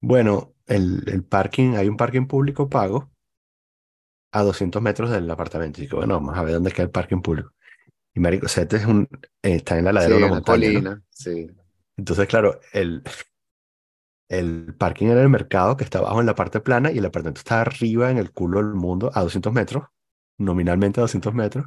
bueno, 0.00 0.54
el, 0.66 1.04
el 1.08 1.24
parking, 1.24 1.74
hay 1.76 1.88
un 1.88 1.96
parking 1.96 2.26
público 2.26 2.68
pago 2.70 3.10
a 4.38 4.42
200 4.42 4.82
metros 4.82 5.10
del 5.10 5.30
apartamento. 5.30 5.82
Y 5.82 5.88
que, 5.88 5.96
bueno, 5.96 6.14
vamos 6.14 6.36
a 6.36 6.42
ver 6.42 6.54
dónde 6.54 6.72
queda 6.72 6.84
el 6.84 6.90
parking 6.90 7.22
público. 7.22 7.52
Y 8.14 8.20
marico, 8.20 8.46
o 8.46 8.48
sea, 8.48 8.62
este 8.62 8.76
es 8.76 8.86
un, 8.86 9.08
eh, 9.42 9.56
está 9.56 9.78
en 9.78 9.84
la 9.84 9.92
ladera 9.92 10.14
Sí, 10.14 10.18
de 10.18 10.24
una 10.24 10.34
montaña, 10.34 10.68
¿no? 10.68 10.72
colina. 10.74 11.02
Sí. 11.10 11.50
Entonces, 11.96 12.26
claro, 12.28 12.60
el, 12.72 13.02
el 14.28 14.74
parking 14.76 15.06
era 15.06 15.22
el 15.22 15.28
mercado 15.28 15.76
que 15.76 15.84
está 15.84 15.98
abajo 15.98 16.20
en 16.20 16.26
la 16.26 16.34
parte 16.34 16.60
plana 16.60 16.90
y 16.90 16.98
el 16.98 17.06
apartamento 17.06 17.40
está 17.40 17.60
arriba 17.60 18.10
en 18.10 18.18
el 18.18 18.32
culo 18.32 18.62
del 18.62 18.74
mundo 18.74 19.10
a 19.14 19.22
200 19.22 19.52
metros, 19.52 19.84
nominalmente 20.38 21.00
a 21.00 21.02
200 21.02 21.34
metros, 21.34 21.66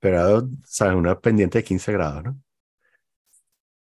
pero 0.00 0.48
¿sabes? 0.64 0.96
una 0.96 1.18
pendiente 1.20 1.58
de 1.58 1.64
15 1.64 1.92
grados, 1.92 2.24
¿no? 2.24 2.40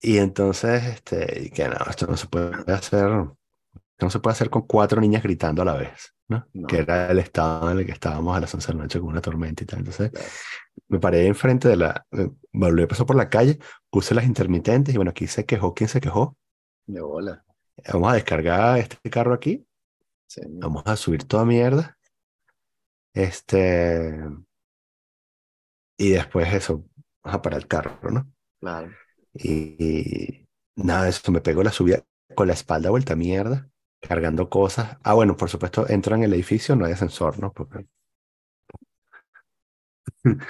Y 0.05 0.19
entonces, 0.19 0.83
este, 0.85 1.51
que 1.55 1.69
no, 1.69 1.77
esto 1.89 2.09
no 2.09 2.17
se 2.17 2.27
puede 2.27 2.73
hacer, 2.73 3.09
no 3.09 4.11
se 4.11 4.19
puede 4.19 4.33
hacer 4.33 4.51
con 4.51 4.63
cuatro 4.63 5.01
niñas 5.01 5.23
gritando 5.23 5.63
a 5.63 5.65
la 5.65 5.75
vez, 5.75 6.13
¿no? 6.33 6.49
No. 6.55 6.67
Que 6.69 6.79
era 6.79 7.11
el 7.11 7.19
estado 7.21 7.71
en 7.71 7.79
el 7.79 7.87
que 7.87 7.93
estábamos 7.93 8.37
a 8.37 8.41
las 8.41 8.55
11 8.55 8.69
de 8.73 8.75
la 8.79 8.83
noche 8.85 9.01
con 9.01 9.09
una 9.11 9.21
tormenta 9.21 9.63
y 9.63 9.67
tal. 9.67 9.81
Entonces, 9.81 10.11
Claro. 10.11 10.29
me 10.89 10.99
paré 11.01 11.27
enfrente 11.27 11.69
de 11.69 11.77
la, 11.77 12.07
volví 12.53 12.83
a 12.83 12.89
pasar 12.89 13.07
por 13.07 13.17
la 13.17 13.29
calle, 13.31 13.59
puse 13.91 14.15
las 14.15 14.25
intermitentes 14.27 14.95
y 14.95 14.99
bueno, 14.99 15.11
aquí 15.13 15.27
se 15.27 15.47
quejó, 15.47 15.75
¿quién 15.75 15.89
se 15.89 16.01
quejó? 16.01 16.37
De 16.87 17.01
bola. 17.01 17.45
Vamos 17.93 18.13
a 18.13 18.15
descargar 18.15 18.79
este 18.79 19.11
carro 19.11 19.35
aquí, 19.35 19.67
Sí. 20.27 20.41
vamos 20.47 20.83
a 20.87 20.97
subir 20.97 21.25
toda 21.25 21.45
mierda. 21.45 21.99
Este, 23.15 24.19
y 25.97 26.11
después 26.11 26.53
eso, 26.53 26.85
vamos 27.23 27.39
a 27.39 27.43
parar 27.43 27.61
el 27.61 27.69
carro, 27.69 28.11
¿no? 28.11 28.33
Claro. 28.61 28.91
Y, 29.35 29.77
y 29.79 30.49
nada, 30.77 31.09
eso 31.09 31.33
me 31.33 31.41
pegó 31.41 31.63
la 31.63 31.73
subida 31.73 32.03
con 32.35 32.47
la 32.49 32.55
espalda 32.55 32.91
vuelta 32.91 33.17
mierda, 33.17 33.69
cargando 34.03 34.51
cosas. 34.51 34.99
Ah, 35.03 35.15
bueno, 35.15 35.37
por 35.37 35.51
supuesto, 35.51 35.89
entro 35.89 36.17
en 36.17 36.25
el 36.25 36.35
edificio, 36.35 36.77
no 36.77 36.85
hay 36.87 36.93
ascensor, 36.93 37.41
¿no? 37.41 37.53
Porque 37.53 37.87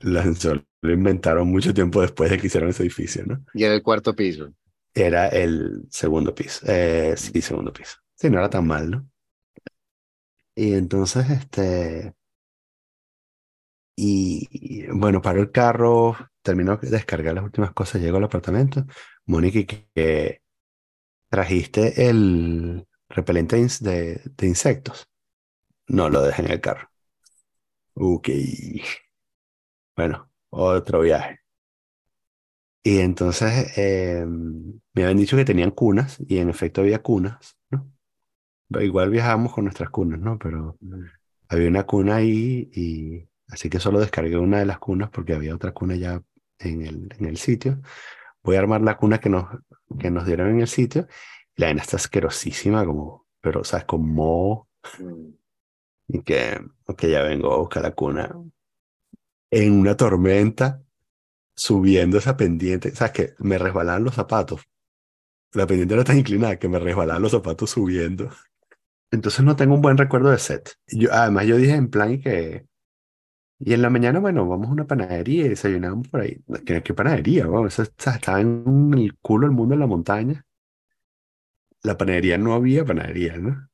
el 0.00 0.16
ascensor 0.16 0.64
lo 0.82 0.92
inventaron 0.92 1.48
mucho 1.48 1.74
tiempo 1.74 2.00
después 2.00 2.30
de 2.30 2.38
que 2.38 2.46
hicieron 2.46 2.70
ese 2.70 2.82
edificio, 2.82 3.24
¿no? 3.26 3.44
Y 3.54 3.64
en 3.64 3.72
el 3.72 3.82
cuarto 3.82 4.14
piso. 4.14 4.52
Era 4.94 5.28
el 5.28 5.86
segundo 5.90 6.34
piso. 6.34 6.66
Eh, 6.66 7.14
sí, 7.16 7.40
segundo 7.40 7.72
piso. 7.72 7.98
Sí, 8.14 8.28
no 8.30 8.38
era 8.38 8.50
tan 8.50 8.66
mal, 8.66 8.90
¿no? 8.90 9.08
Y 10.54 10.74
entonces, 10.74 11.28
este, 11.30 12.14
y 13.96 14.48
y, 14.50 14.86
bueno, 14.88 15.20
paro 15.22 15.40
el 15.40 15.50
carro, 15.52 16.16
termino 16.42 16.76
de 16.76 16.90
descargar 16.90 17.34
las 17.34 17.44
últimas 17.44 17.72
cosas, 17.72 18.00
llego 18.02 18.16
al 18.18 18.24
apartamento. 18.24 18.84
Mónica, 19.26 19.64
que, 19.66 19.88
que 19.94 20.42
trajiste 21.30 22.08
el 22.10 22.86
repelente 23.08 23.56
de, 23.56 23.62
ins- 23.64 23.80
de- 23.82 24.22
de 24.36 24.46
insectos. 24.46 25.08
No, 25.88 26.10
lo 26.10 26.22
dejé 26.22 26.42
en 26.44 26.52
el 26.52 26.60
carro. 26.62 26.90
Ok. 27.94 28.28
Bueno, 29.96 30.28
otro 30.50 31.00
viaje. 31.02 31.38
Y 32.82 32.98
entonces 33.00 33.76
eh, 33.78 34.24
me 34.26 35.02
habían 35.04 35.18
dicho 35.18 35.36
que 35.36 35.44
tenían 35.44 35.70
cunas, 35.70 36.18
y 36.26 36.38
en 36.38 36.48
efecto 36.48 36.80
había 36.80 37.02
cunas, 37.02 37.56
¿no? 37.70 37.90
Igual 38.80 39.10
viajábamos 39.10 39.54
con 39.54 39.64
nuestras 39.64 39.90
cunas, 39.90 40.20
¿no? 40.20 40.38
Pero 40.38 40.78
había 41.48 41.68
una 41.68 41.86
cuna 41.86 42.16
ahí 42.16 42.70
y 42.74 43.28
así 43.48 43.70
que 43.70 43.80
solo 43.80 44.00
descargué 44.00 44.38
una 44.38 44.60
de 44.60 44.66
las 44.66 44.78
cunas 44.78 45.10
porque 45.10 45.34
había 45.34 45.54
otra 45.54 45.72
cuna 45.72 45.96
ya 45.96 46.22
en 46.60 47.26
el 47.26 47.36
sitio. 47.38 47.80
Voy 48.42 48.56
a 48.56 48.60
armar 48.60 48.80
la 48.80 48.96
cuna 48.96 49.18
que 49.18 49.28
nos, 49.28 49.46
que 49.98 50.10
nos 50.10 50.26
dieron 50.26 50.50
en 50.50 50.60
el 50.60 50.68
sitio. 50.68 51.06
La 51.56 51.66
vaina 51.66 51.82
está 51.82 51.96
asquerosísima, 51.96 52.84
como, 52.84 53.26
pero. 53.40 53.62
Con 53.86 54.12
moho. 54.12 54.68
Mm. 54.98 55.28
Y 56.08 56.22
que, 56.22 56.60
ok, 56.86 57.02
ya 57.06 57.22
vengo 57.22 57.52
a 57.52 57.58
buscar 57.58 57.82
la 57.82 57.92
cuna. 57.92 58.34
En 59.50 59.72
una 59.72 59.96
tormenta, 59.96 60.82
subiendo 61.54 62.18
esa 62.18 62.36
pendiente. 62.36 62.94
¿Sabes? 62.94 63.12
Que 63.12 63.34
me 63.38 63.58
resbalaban 63.58 64.04
los 64.04 64.14
zapatos. 64.14 64.62
La 65.52 65.66
pendiente 65.66 65.94
era 65.94 66.04
tan 66.04 66.18
inclinada 66.18 66.58
que 66.58 66.68
me 66.68 66.78
resbalaban 66.78 67.22
los 67.22 67.32
zapatos 67.32 67.70
subiendo. 67.70 68.30
Entonces 69.10 69.44
no 69.44 69.56
tengo 69.56 69.74
un 69.74 69.82
buen 69.82 69.98
recuerdo 69.98 70.30
de 70.30 70.38
set. 70.38 70.74
Yo, 70.86 71.12
además, 71.12 71.46
yo 71.46 71.56
dije 71.56 71.74
en 71.74 71.90
plan 71.90 72.12
y 72.12 72.20
que. 72.20 72.66
Y 73.62 73.74
en 73.74 73.82
la 73.82 73.90
mañana, 73.90 74.20
bueno, 74.20 74.48
vamos 74.48 74.68
a 74.68 74.72
una 74.72 74.86
panadería 74.86 75.44
y 75.44 75.48
desayunamos 75.50 76.08
por 76.08 76.22
ahí. 76.22 76.42
¿Qué, 76.64 76.82
qué 76.82 76.94
panadería? 76.94 77.46
Vamos, 77.46 77.74
eso 77.78 77.82
estaba 77.82 78.40
en 78.40 78.94
el 78.94 79.18
culo 79.18 79.46
del 79.46 79.54
mundo 79.54 79.74
en 79.74 79.80
la 79.80 79.86
montaña. 79.86 80.46
La 81.82 81.98
panadería 81.98 82.38
no 82.38 82.54
había 82.54 82.86
panadería, 82.86 83.36
¿no? 83.36 83.68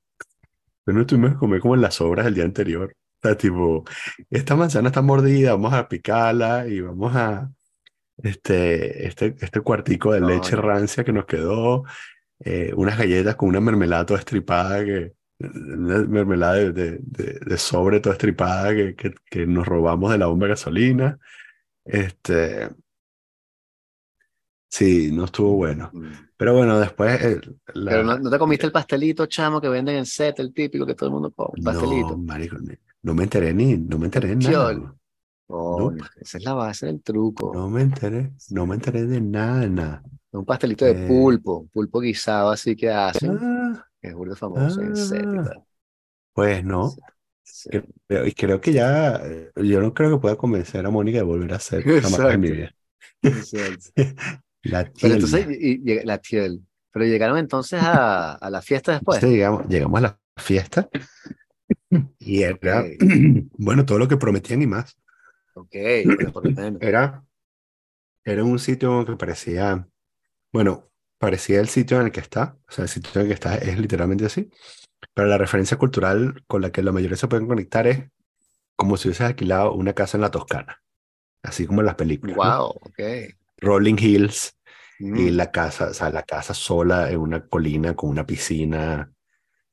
Pero 0.84 0.98
no 0.98 1.06
tuvimos 1.06 1.32
que 1.32 1.38
comer 1.38 1.60
como 1.60 1.76
en 1.76 1.82
las 1.82 2.00
obras 2.00 2.24
del 2.24 2.34
día 2.34 2.44
anterior. 2.44 2.96
O 3.22 3.28
sea, 3.28 3.36
tipo, 3.36 3.84
esta 4.28 4.56
manzana 4.56 4.88
está 4.88 5.02
mordida, 5.02 5.52
vamos 5.52 5.72
a 5.72 5.88
picarla 5.88 6.66
y 6.66 6.80
vamos 6.80 7.14
a. 7.14 7.50
Este, 8.18 9.06
este, 9.06 9.36
este 9.40 9.60
cuartico 9.60 10.12
de 10.12 10.22
leche 10.22 10.56
rancia 10.56 11.04
que 11.04 11.12
nos 11.12 11.26
quedó, 11.26 11.84
eh, 12.40 12.72
unas 12.74 12.96
galletas 12.98 13.36
con 13.36 13.50
una 13.50 13.60
mermelada 13.60 14.06
toda 14.06 14.20
estripada, 14.20 14.84
que, 14.84 15.15
una 15.38 15.98
mermelada 16.04 16.54
de, 16.54 16.72
de, 16.72 16.98
de- 17.02 17.38
de 17.44 17.58
sobre 17.58 18.00
toda 18.00 18.14
estripada 18.14 18.74
que, 18.74 18.94
que, 18.94 19.14
que 19.30 19.46
nos 19.46 19.66
robamos 19.66 20.10
de 20.12 20.18
la 20.18 20.26
bomba 20.26 20.46
de 20.46 20.50
gasolina. 20.50 21.18
Este, 21.84 22.70
sí, 24.68 25.10
no 25.12 25.24
estuvo 25.24 25.52
bueno. 25.56 25.90
Pero 26.36 26.54
bueno, 26.54 26.78
después 26.78 27.22
eh, 27.22 27.40
la- 27.74 27.90
Pero 27.92 28.04
no, 28.04 28.18
no 28.18 28.30
te 28.30 28.38
comiste 28.38 28.66
el 28.66 28.72
pastelito, 28.72 29.26
chamo, 29.26 29.60
que 29.60 29.68
venden 29.68 29.96
en 29.96 30.06
set, 30.06 30.38
el 30.40 30.52
típico 30.52 30.84
que 30.86 30.94
todo 30.94 31.08
el 31.08 31.12
mundo 31.14 31.30
come. 31.32 31.50
el 31.56 31.62
no, 31.62 31.72
Pastelito. 31.72 32.16
marico, 32.18 32.58
ni- 32.58 32.74
no 33.02 33.14
me 33.14 33.22
enteré 33.24 33.54
ni, 33.54 33.76
no 33.76 33.98
me 33.98 34.06
enteré 34.06 34.28
de 34.28 34.36
nada. 34.36 34.94
Oh, 35.48 35.92
esa 36.20 36.38
es 36.38 36.44
la 36.44 36.54
base 36.54 36.86
del 36.86 37.00
truco. 37.02 37.54
No 37.54 37.70
me 37.70 37.82
enteré, 37.82 38.32
no 38.50 38.66
me 38.66 38.74
enteré 38.74 39.04
de 39.06 39.20
nada, 39.20 39.60
de 39.60 39.70
nada. 39.70 40.02
Un 40.32 40.44
pastelito 40.44 40.84
de 40.84 40.92
Eh, 40.94 41.06
pulpo, 41.08 41.68
pulpo 41.72 42.00
guisado 42.00 42.50
así 42.50 42.74
que 42.74 42.90
hacen, 42.90 43.38
Ah, 43.40 43.86
que 44.00 44.08
es 44.08 44.14
burda 44.14 44.36
famoso 44.36 44.82
en 44.82 44.94
y 44.94 44.94
ah, 44.94 45.52
pues 46.34 46.64
no. 46.64 47.00
Sí, 47.44 47.70
sí. 47.70 47.70
Creo, 48.08 48.26
y 48.26 48.32
creo 48.32 48.60
que 48.60 48.72
ya, 48.72 49.16
eh, 49.24 49.50
yo 49.56 49.80
no 49.80 49.94
creo 49.94 50.10
que 50.12 50.20
pueda 50.22 50.36
convencer 50.36 50.86
a 50.86 50.90
Mónica 50.90 51.18
de 51.18 51.24
volver 51.24 51.52
a 51.52 51.56
hacer 51.56 51.90
jamás 51.94 52.24
en 52.28 52.40
mi 52.40 52.50
vida. 52.50 52.72
La 54.64 54.84
Pero 55.00 55.14
entonces, 55.14 55.46
tienda. 55.46 55.50
y, 55.50 55.72
y 55.74 55.78
llega- 55.82 56.04
la 56.04 56.18
tiel. 56.18 56.62
Pero 56.92 57.04
llegaron 57.04 57.38
entonces 57.38 57.80
a, 57.82 58.32
a 58.34 58.50
la 58.50 58.62
fiesta 58.62 58.92
después. 58.92 59.24
Entonces 59.24 59.30
llegamos, 59.30 59.66
llegamos 59.68 59.98
a 59.98 60.02
la 60.02 60.20
fiesta 60.36 60.88
y 62.18 62.42
era, 62.42 62.92
Ok, 62.92 62.98
bueno, 63.58 63.84
todo 63.86 63.98
lo 63.98 64.08
que 64.08 64.16
prometían 64.16 64.62
y 64.62 64.66
más. 64.66 64.96
ok, 65.54 65.74
bueno, 66.14 66.32
por 66.32 66.44
lo 66.44 66.52
menos. 66.52 66.80
Era, 66.80 67.24
era 68.24 68.44
un 68.44 68.58
sitio 68.58 69.04
que 69.06 69.16
parecía, 69.16 69.88
bueno, 70.52 70.90
parecía 71.26 71.58
el 71.58 71.68
sitio 71.68 71.98
en 71.98 72.06
el 72.06 72.12
que 72.12 72.20
está, 72.20 72.56
o 72.68 72.72
sea, 72.72 72.84
el 72.84 72.88
sitio 72.88 73.10
en 73.16 73.22
el 73.22 73.26
que 73.26 73.34
está 73.34 73.56
es 73.56 73.76
literalmente 73.80 74.26
así, 74.26 74.48
pero 75.12 75.26
la 75.26 75.36
referencia 75.36 75.76
cultural 75.76 76.44
con 76.46 76.62
la 76.62 76.70
que 76.70 76.84
la 76.84 76.92
mayoría 76.92 77.16
se 77.16 77.26
pueden 77.26 77.48
conectar 77.48 77.84
es 77.88 78.04
como 78.76 78.96
si 78.96 79.08
hubieses 79.08 79.26
alquilado 79.26 79.72
una 79.72 79.92
casa 79.92 80.16
en 80.16 80.20
la 80.20 80.30
Toscana, 80.30 80.80
así 81.42 81.66
como 81.66 81.80
en 81.80 81.86
las 81.86 81.96
películas, 81.96 82.36
¿no? 82.36 82.44
Wow, 82.44 82.66
ok. 82.80 83.00
Rolling 83.56 83.96
Hills 83.98 84.56
y 85.00 85.04
Mm, 85.04 85.36
la 85.36 85.50
casa, 85.50 85.88
o 85.90 85.94
sea, 85.94 86.10
la 86.10 86.22
casa 86.22 86.54
sola 86.54 87.10
en 87.10 87.18
una 87.18 87.44
colina 87.48 87.96
con 87.96 88.10
una 88.10 88.24
piscina, 88.24 89.12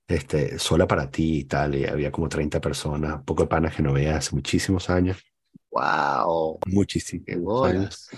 este, 0.08 0.58
sola 0.58 0.88
para 0.88 1.12
ti 1.12 1.42
y 1.42 1.44
tal, 1.44 1.76
y 1.76 1.86
había 1.86 2.12
como 2.12 2.30
30 2.30 2.60
personas, 2.60 3.22
poco 3.24 3.44
de 3.44 3.50
panas 3.50 3.76
que 3.76 3.84
no 3.84 3.94
veía 3.94 4.18
hace 4.18 4.36
muchísimos 4.36 4.89
años, 4.89 5.24
wow, 5.70 6.58
muchísimos 6.66 7.63
años. 7.63 8.10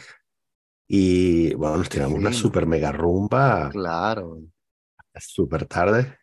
Y 0.88 1.54
bueno, 1.56 1.78
nos 1.78 1.90
tiramos 1.90 2.20
una 2.20 2.32
fino. 2.32 2.34
super 2.34 2.66
mega 2.68 2.92
rumba 2.92 3.70
Claro. 3.70 4.42
súper 5.20 5.66
tarde, 5.66 6.18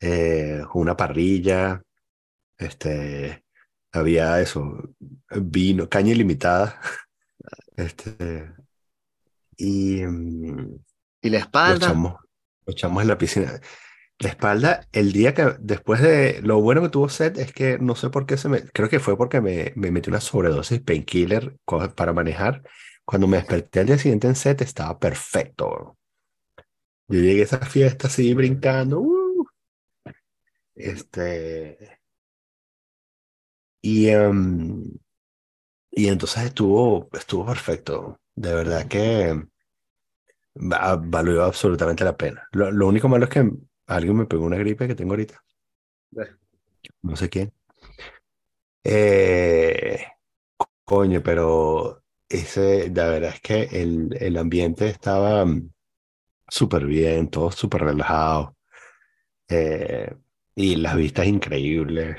eh, 0.00 0.62
una 0.74 0.96
parrilla, 0.96 1.82
este, 2.58 3.44
había 3.92 4.40
eso, 4.40 4.94
vino, 5.30 5.88
caña 5.88 6.12
ilimitada, 6.12 6.80
este, 7.76 8.52
y 9.56 10.02
mm, 10.06 10.76
¿Y 11.22 11.30
la 11.30 11.38
lo 11.38 11.44
espalda? 11.44 11.86
echamos, 11.86 12.14
lo 12.66 12.72
echamos 12.72 13.02
en 13.02 13.08
la 13.08 13.18
piscina. 13.18 13.60
La 14.18 14.28
espalda, 14.30 14.88
el 14.92 15.12
día 15.12 15.34
que, 15.34 15.54
después 15.60 16.00
de, 16.02 16.40
lo 16.42 16.60
bueno 16.60 16.82
que 16.82 16.90
tuvo 16.90 17.08
Seth 17.08 17.38
es 17.38 17.52
que 17.52 17.78
no 17.78 17.96
sé 17.96 18.10
por 18.10 18.26
qué 18.26 18.36
se 18.36 18.48
me, 18.48 18.62
creo 18.64 18.88
que 18.90 19.00
fue 19.00 19.16
porque 19.16 19.40
me, 19.40 19.72
me 19.76 19.90
metí 19.90 20.10
una 20.10 20.20
sobredosis 20.20 20.80
painkiller 20.82 21.56
para 21.96 22.12
manejar. 22.12 22.62
Cuando 23.04 23.26
me 23.28 23.36
desperté 23.36 23.80
al 23.80 23.86
día 23.88 23.98
siguiente 23.98 24.26
en 24.26 24.34
Seth 24.36 24.62
estaba 24.62 24.98
perfecto. 24.98 25.98
Yo 27.08 27.20
llegué 27.20 27.42
a 27.42 27.44
esa 27.44 27.58
fiesta 27.66 28.06
así 28.06 28.32
brincando, 28.32 29.00
¡uh! 29.00 29.46
este, 30.74 31.98
y, 33.82 34.08
em, 34.08 34.84
y 35.90 36.08
entonces 36.08 36.44
estuvo, 36.44 37.08
estuvo 37.12 37.46
perfecto. 37.46 38.20
De 38.34 38.54
verdad 38.54 38.86
que 38.88 39.42
va- 40.54 40.96
valió 40.96 41.44
absolutamente 41.44 42.04
la 42.04 42.16
pena. 42.16 42.46
Lo, 42.52 42.70
lo 42.70 42.86
único 42.88 43.08
malo 43.08 43.24
es 43.24 43.30
que 43.30 43.50
alguien 43.86 44.16
me 44.16 44.26
pegó 44.26 44.44
una 44.44 44.56
gripe 44.58 44.86
que 44.88 44.94
tengo 44.94 45.12
ahorita, 45.12 45.42
no 47.02 47.16
sé 47.16 47.28
quién. 47.28 47.52
Eh, 48.84 49.98
coño, 50.84 51.22
pero 51.22 51.99
ese, 52.30 52.90
la 52.94 53.08
verdad 53.10 53.32
es 53.36 53.42
que 53.42 53.64
el, 53.82 54.16
el 54.20 54.38
ambiente 54.38 54.88
estaba 54.88 55.46
mm, 55.46 55.70
súper 56.48 56.86
bien, 56.86 57.30
todo 57.30 57.52
súper 57.52 57.82
relajado. 57.84 58.56
eh, 59.48 60.14
y 60.54 60.76
las 60.76 60.96
vistas 60.96 61.26
increíbles, 61.26 62.16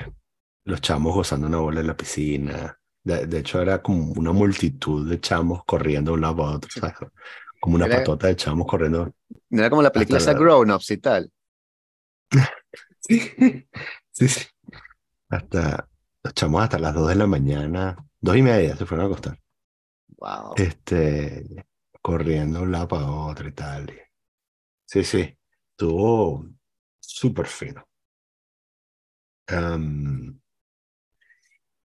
los 0.64 0.80
chamos 0.80 1.14
gozando 1.14 1.46
una 1.48 1.58
bola 1.58 1.80
en 1.80 1.86
la 1.88 1.96
piscina. 1.96 2.78
De, 3.04 3.26
de 3.26 3.38
hecho, 3.40 3.60
era 3.62 3.82
como 3.82 4.12
una 4.14 4.32
multitud 4.32 5.08
de 5.10 5.20
chamos 5.20 5.64
corriendo 5.66 6.12
de 6.12 6.16
un 6.16 6.20
lado 6.22 6.36
para 6.38 6.50
otro, 6.56 6.70
¿sabes? 6.72 6.96
Como 7.60 7.76
una 7.76 7.88
Era, 7.88 7.90
patota 7.90 8.28
de 8.28 8.36
chamos 8.36 8.66
corriendo 8.68 9.14
era 9.50 9.70
como 9.70 9.82
la 9.82 9.92
película 9.92 10.18
esa. 10.18 10.34
Grown 10.34 10.70
Ups 10.72 10.90
y 10.90 10.98
tal. 10.98 11.30
Sí, 13.00 13.20
sí, 14.12 14.28
sí. 14.28 14.40
Hasta 15.30 15.88
los 16.24 16.34
chamos 16.34 16.62
hasta 16.64 16.80
las 16.80 16.94
2 16.94 17.08
de 17.10 17.16
la 17.16 17.28
mañana, 17.28 17.98
dos 18.20 18.36
y 18.38 18.42
media 18.42 18.76
se 18.76 18.86
fueron 18.86 19.06
a 19.06 19.08
acostar. 19.10 19.40
Wow. 20.22 20.54
Este, 20.56 21.66
corriendo 22.00 22.60
de 22.60 22.64
un 22.64 22.72
lado 22.72 22.88
para 22.88 23.06
otro 23.10 23.48
y 23.48 23.52
tal. 23.52 23.92
Sí, 24.86 25.02
sí, 25.04 25.36
estuvo 25.72 26.44
súper 27.00 27.46
fino. 27.46 27.88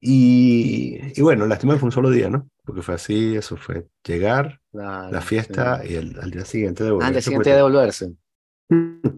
Y, 0.01 0.99
y 1.19 1.23
bueno, 1.23 1.47
lástima 1.47 1.75
que 1.75 1.81
fue 1.81 1.89
un 1.89 1.93
solo 1.93 2.11
día, 2.11 2.31
¿no? 2.31 2.49
Porque 2.65 2.83
fue 2.83 2.95
así, 2.95 3.37
eso 3.37 3.57
fue 3.57 3.89
llegar, 4.05 4.61
la 5.09 5.21
sí. 5.21 5.23
fiesta 5.23 5.83
y 5.85 5.95
el, 5.97 6.19
al 6.21 6.31
día 6.31 6.45
siguiente 6.45 6.85
Ah, 6.99 7.07
al 7.07 7.13
día 7.13 7.23
devolverse, 7.23 7.23
siguiente 7.23 7.51
devolverse. 7.55 8.15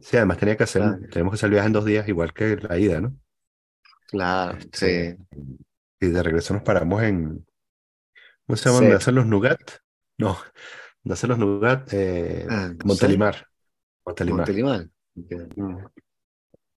sí, 0.03 0.17
además 0.17 0.39
tenía 0.39 0.57
que 0.57 0.65
hacer, 0.65 0.83
Claro, 0.83 1.09
tenemos 1.11 1.33
que 1.33 1.35
hacer 1.37 1.47
el 1.49 1.53
viaje 1.53 1.67
en 1.67 1.73
dos 1.73 1.85
días, 1.85 2.09
igual 2.09 2.33
que 2.33 2.57
la 2.57 2.79
ida, 2.79 3.01
¿no? 3.01 3.17
claro, 4.07 4.59
Este, 4.59 4.73
sí. 4.73 5.17
y 6.01 6.09
de 6.09 6.23
regreso 6.23 6.55
nos 6.55 6.63
paramos 6.63 7.03
en, 7.03 7.47
¿cómo 8.51 8.57
se 8.57 8.69
llama? 8.69 8.81
¿Dónde 8.81 8.93
Set. 8.93 9.03
hacen 9.03 9.15
los 9.15 9.27
Nougat? 9.27 9.61
No, 10.19 10.37
¿dónde 11.05 11.15
hacen 11.15 11.31
los 11.31 11.39
Nougat? 11.39 11.89
Eh, 11.93 12.47
Ah, 12.49 12.69
no 12.69 12.73
sé. 12.73 12.85
Montelimar, 12.87 13.47
Montelimar. 14.05 14.39
Montelimar. 14.39 14.89
Ok. 15.17 15.33
Mm. 15.57 15.79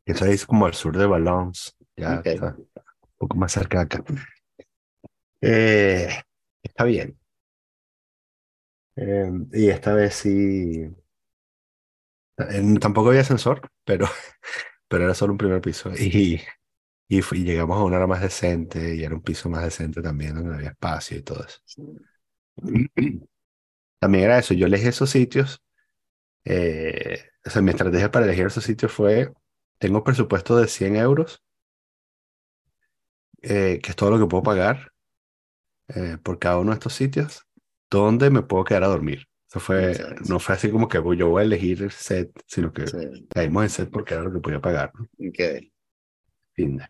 Eso 0.05 0.25
es 0.25 0.45
como 0.45 0.65
al 0.65 0.73
sur 0.73 0.97
de 0.97 1.05
Valence, 1.05 1.71
ya 1.95 2.21
está 2.23 2.55
un 2.55 2.69
poco 3.17 3.38
más 3.38 3.51
cerca 3.51 3.79
de 3.79 3.83
acá. 3.86 4.03
Eh, 5.41 6.09
está 6.62 6.83
bien. 6.86 7.17
Eh, 8.95 9.31
y 9.53 9.69
esta 9.69 9.93
vez 9.93 10.13
sí, 10.15 10.88
eh, 12.38 12.75
tampoco 12.79 13.09
había 13.09 13.21
ascensor, 13.21 13.62
pero, 13.83 14.07
pero 14.88 15.05
era 15.05 15.13
solo 15.13 15.33
un 15.33 15.38
primer 15.38 15.62
piso. 15.62 15.91
Y, 15.91 16.41
y 17.17 17.21
fui- 17.21 17.43
llegamos 17.43 17.78
a 17.80 17.84
una 17.84 17.97
hora 17.97 18.08
más 18.08 18.21
decente 18.21 18.95
y 18.95 19.04
era 19.04 19.15
un 19.15 19.21
piso 19.21 19.49
más 19.49 19.63
decente 19.63 20.02
también, 20.02 20.36
donde 20.36 20.56
había 20.56 20.69
espacio 20.71 21.17
y 21.17 21.23
todo 21.23 21.43
eso. 21.45 21.60
También 23.99 24.26
era 24.26 24.39
eso, 24.39 24.54
yo 24.54 24.67
elegí 24.67 24.88
esos 24.88 25.10
sitios. 25.10 25.62
eh, 26.45 27.19
o 27.45 27.49
sea, 27.52 27.62
mi 27.62 27.71
estrategia 27.71 28.12
para 28.12 28.26
elegir 28.26 28.47
esos 28.47 28.63
sitios 28.65 28.91
fue, 28.93 29.34
tengo 29.80 30.04
presupuesto 30.04 30.58
de 30.58 30.67
100 30.67 30.95
euros, 30.97 31.43
eh, 33.41 33.80
que 33.84 33.89
es 33.91 33.95
todo 33.95 34.12
lo 34.12 34.19
que 34.19 34.28
puedo 34.28 34.43
pagar 34.43 34.91
eh, 35.89 36.17
por 36.23 36.39
cada 36.39 36.60
uno 36.60 36.71
de 36.71 36.76
estos 36.76 36.93
sitios, 36.93 37.45
donde 37.89 38.30
me 38.30 38.43
puedo 38.43 38.63
quedar 38.63 38.84
a 38.84 38.88
dormir. 38.88 39.28
Eso 39.49 39.60
fue, 39.60 39.91
Exacto. 39.91 40.23
no 40.28 40.39
fue 40.39 40.56
así 40.56 40.71
como 40.71 40.88
que 40.88 40.97
yo 41.17 41.30
voy 41.30 41.41
a 41.43 41.45
elegir 41.45 41.84
el 41.84 41.91
set, 41.91 42.32
sino 42.47 42.73
que 42.73 42.88
Sí. 42.88 43.28
caímos 43.30 43.63
en 43.63 43.69
set 43.69 43.89
porque 43.91 44.13
era 44.15 44.23
lo 44.23 44.34
que 44.34 44.39
podía 44.39 44.62
pagar, 44.62 44.91
¿no? 44.95 45.08
Ok. 45.19 45.39
Fin 46.56 46.78
de- 46.78 46.88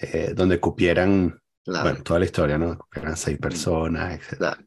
eh, 0.00 0.32
donde 0.34 0.60
cupieran, 0.60 1.40
Claro, 1.64 1.84
bueno, 1.84 2.02
toda 2.02 2.20
la 2.20 2.26
historia, 2.26 2.58
¿no? 2.58 2.78
Cupieran 2.78 3.16
seis 3.16 3.38
mm, 3.38 3.40
personas, 3.40 4.14
etc. 4.14 4.36
claro. 4.36 4.62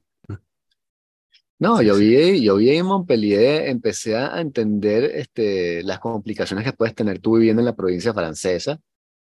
No, 1.60 1.82
yo 1.82 1.96
vi, 1.96 2.44
yo 2.44 2.58
vi 2.58 2.72
en 2.72 2.86
Montpellier, 2.86 3.68
empecé 3.70 4.18
a 4.18 4.42
entender 4.42 5.06
este, 5.06 5.82
las 5.84 6.00
complicaciones 6.00 6.66
que 6.66 6.74
puedes 6.74 6.94
tener 6.96 7.20
tú 7.20 7.36
viviendo 7.38 7.62
en 7.62 7.66
la 7.66 7.76
provincia 7.76 8.14
francesa, 8.14 8.80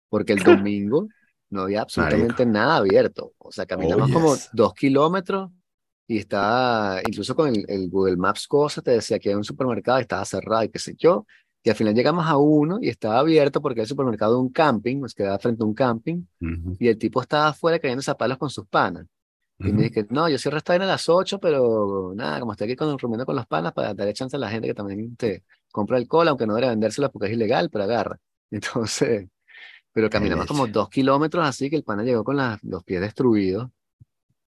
porque 0.09 0.33
el 0.33 0.43
domingo 0.43 1.09
no 1.49 1.61
había 1.63 1.81
Marico. 1.95 2.37
absolutamente 2.37 2.45
nada 2.45 2.77
abierto. 2.77 3.33
O 3.37 3.51
sea, 3.51 3.65
Oh, 3.67 3.67
caminamos 3.67 4.09
como 4.11 4.35
dos 4.53 4.73
kilómetros 4.73 5.51
y 6.07 6.19
estaba, 6.19 7.01
incluso 7.05 7.35
con 7.35 7.49
el, 7.49 7.65
el 7.67 7.89
Google 7.89 8.17
Maps 8.17 8.47
cosa, 8.47 8.81
te 8.81 8.91
decía 8.91 9.19
que 9.19 9.29
había 9.29 9.37
un 9.37 9.43
supermercado 9.43 9.99
y 9.99 10.03
estaba 10.03 10.25
cerrado 10.25 10.63
y 10.63 10.69
qué 10.69 10.79
sé 10.79 10.95
yo. 10.97 11.25
Y 11.63 11.69
al 11.69 11.75
final 11.75 11.93
llegamos 11.93 12.25
a 12.27 12.37
uno 12.37 12.79
y 12.81 12.89
estaba 12.89 13.19
abierto 13.19 13.61
porque 13.61 13.79
era 13.81 13.83
el 13.83 13.89
supermercado 13.89 14.35
de 14.35 14.41
un 14.41 14.49
camping, 14.51 14.99
nos 15.01 15.13
quedaba 15.13 15.39
frente 15.39 15.63
a 15.63 15.65
un 15.65 15.73
camping, 15.73 16.23
y 16.77 16.87
el 16.87 16.97
tipo 16.97 17.21
estaba 17.21 17.49
afuera 17.49 17.79
cayendo 17.79 18.03
a 18.11 18.17
palos 18.17 18.37
con 18.37 18.49
sus 18.49 18.67
panas. 18.67 19.05
Y 19.63 19.73
me 19.73 19.83
dije, 19.83 20.07
no, 20.09 20.29
yo 20.29 20.35
esta 20.37 20.61
vaina 20.73 20.85
a 20.85 20.87
las 20.87 21.09
8, 21.09 21.39
pero 21.39 22.13
nada, 22.15 22.39
como 22.39 22.53
estoy 22.53 22.65
aquí 22.67 22.75
con, 22.77 22.97
con 22.97 23.35
los 23.35 23.47
panas 23.47 23.73
para 23.73 23.93
darle 23.93 24.13
chance 24.13 24.35
a 24.37 24.39
la 24.39 24.49
gente 24.49 24.67
que 24.69 24.73
también 24.73 25.15
te 25.17 25.43
compra 25.71 25.97
alcohol, 25.97 26.27
aunque 26.29 26.47
no 26.47 26.53
debería 26.53 26.69
vendérselo 26.71 27.11
porque 27.11 27.27
es 27.27 27.33
ilegal, 27.33 27.69
pero 27.69 27.83
agarra. 27.85 28.19
Entonces, 28.51 29.27
pero 29.93 30.09
caminamos 30.09 30.45
como 30.47 30.67
dos 30.67 30.89
kilómetros 30.89 31.47
así 31.47 31.69
que 31.69 31.75
el 31.77 31.83
pana 31.83 32.03
llegó 32.03 32.23
con 32.23 32.37
las- 32.37 32.63
los 32.63 32.83
pies 32.83 33.01
destruidos, 33.01 33.69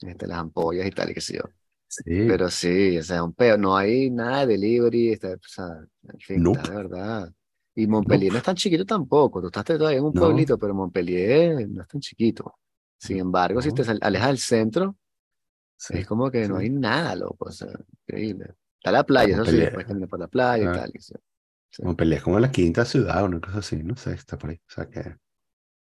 este, 0.02 0.28
las 0.28 0.40
ampollas 0.40 0.88
y 0.88 0.92
tal, 0.92 1.12
y 1.12 1.14
qué 1.14 1.22
sé 1.22 1.36
yo. 1.38 1.44
Sí, 1.92 2.04
Pero 2.06 2.50
sí, 2.52 2.98
o 3.00 3.04
sea, 3.04 3.24
un 3.24 3.34
peo, 3.34 3.58
no 3.58 3.76
hay 3.76 4.12
nada 4.12 4.46
de 4.46 4.54
delivery, 4.54 5.10
está, 5.14 5.30
o 5.34 5.38
sea, 5.48 5.66
en 6.04 6.20
fin, 6.20 6.38
está 6.48 6.62
nope. 6.62 6.70
de 6.70 6.76
verdad. 6.76 7.34
Y 7.76 7.88
Montpellier 7.88 8.32
no 8.32 8.38
es 8.38 8.44
tan 8.44 8.56
chiquito 8.56 8.86
tampoco. 8.86 9.42
Tú 9.42 9.48
estás 9.48 9.66
todavía 9.66 9.98
en 10.00 10.04
un 10.06 10.14
No. 10.14 10.22
pueblito, 10.22 10.58
pero 10.60 10.76
Montpellier 10.76 11.68
no 11.68 11.82
es 11.82 11.88
tan 11.88 12.00
chiquito. 12.02 12.56
Sin 12.98 13.18
embargo, 13.20 13.62
si 13.62 13.72
te 13.72 13.84
alejas 14.02 14.28
del 14.28 14.38
centro, 14.40 14.96
Sí, 15.78 16.00
es 16.00 16.06
como 16.08 16.30
que 16.30 16.46
no 16.48 16.58
hay 16.58 16.70
nada, 16.70 17.16
loco. 17.16 17.46
O 17.48 17.52
sea, 17.52 17.70
increíble. 18.06 18.54
Está 18.78 18.92
la 18.92 19.06
playa, 19.06 19.34
eso 19.36 19.46
sí, 19.46 19.58
puedes 19.72 19.88
caminar 19.88 20.10
por 20.10 20.20
la 20.20 20.28
playa 20.28 20.64
y 20.64 20.68
Ah. 20.68 20.72
tal. 20.74 20.92
y 20.94 21.00
sí. 21.00 21.14
Sí. 21.72 21.84
Montpellier 21.84 22.18
es 22.18 22.24
como 22.24 22.40
la 22.40 22.52
quinta 22.52 22.84
ciudad, 22.86 23.24
una 23.24 23.40
cosa 23.40 23.60
así, 23.60 23.78
no 23.82 23.96
sé, 23.96 24.12
está 24.14 24.38
por 24.38 24.50
ahí. 24.50 24.58
O 24.58 24.72
sea 24.72 24.90
que. 24.90 25.16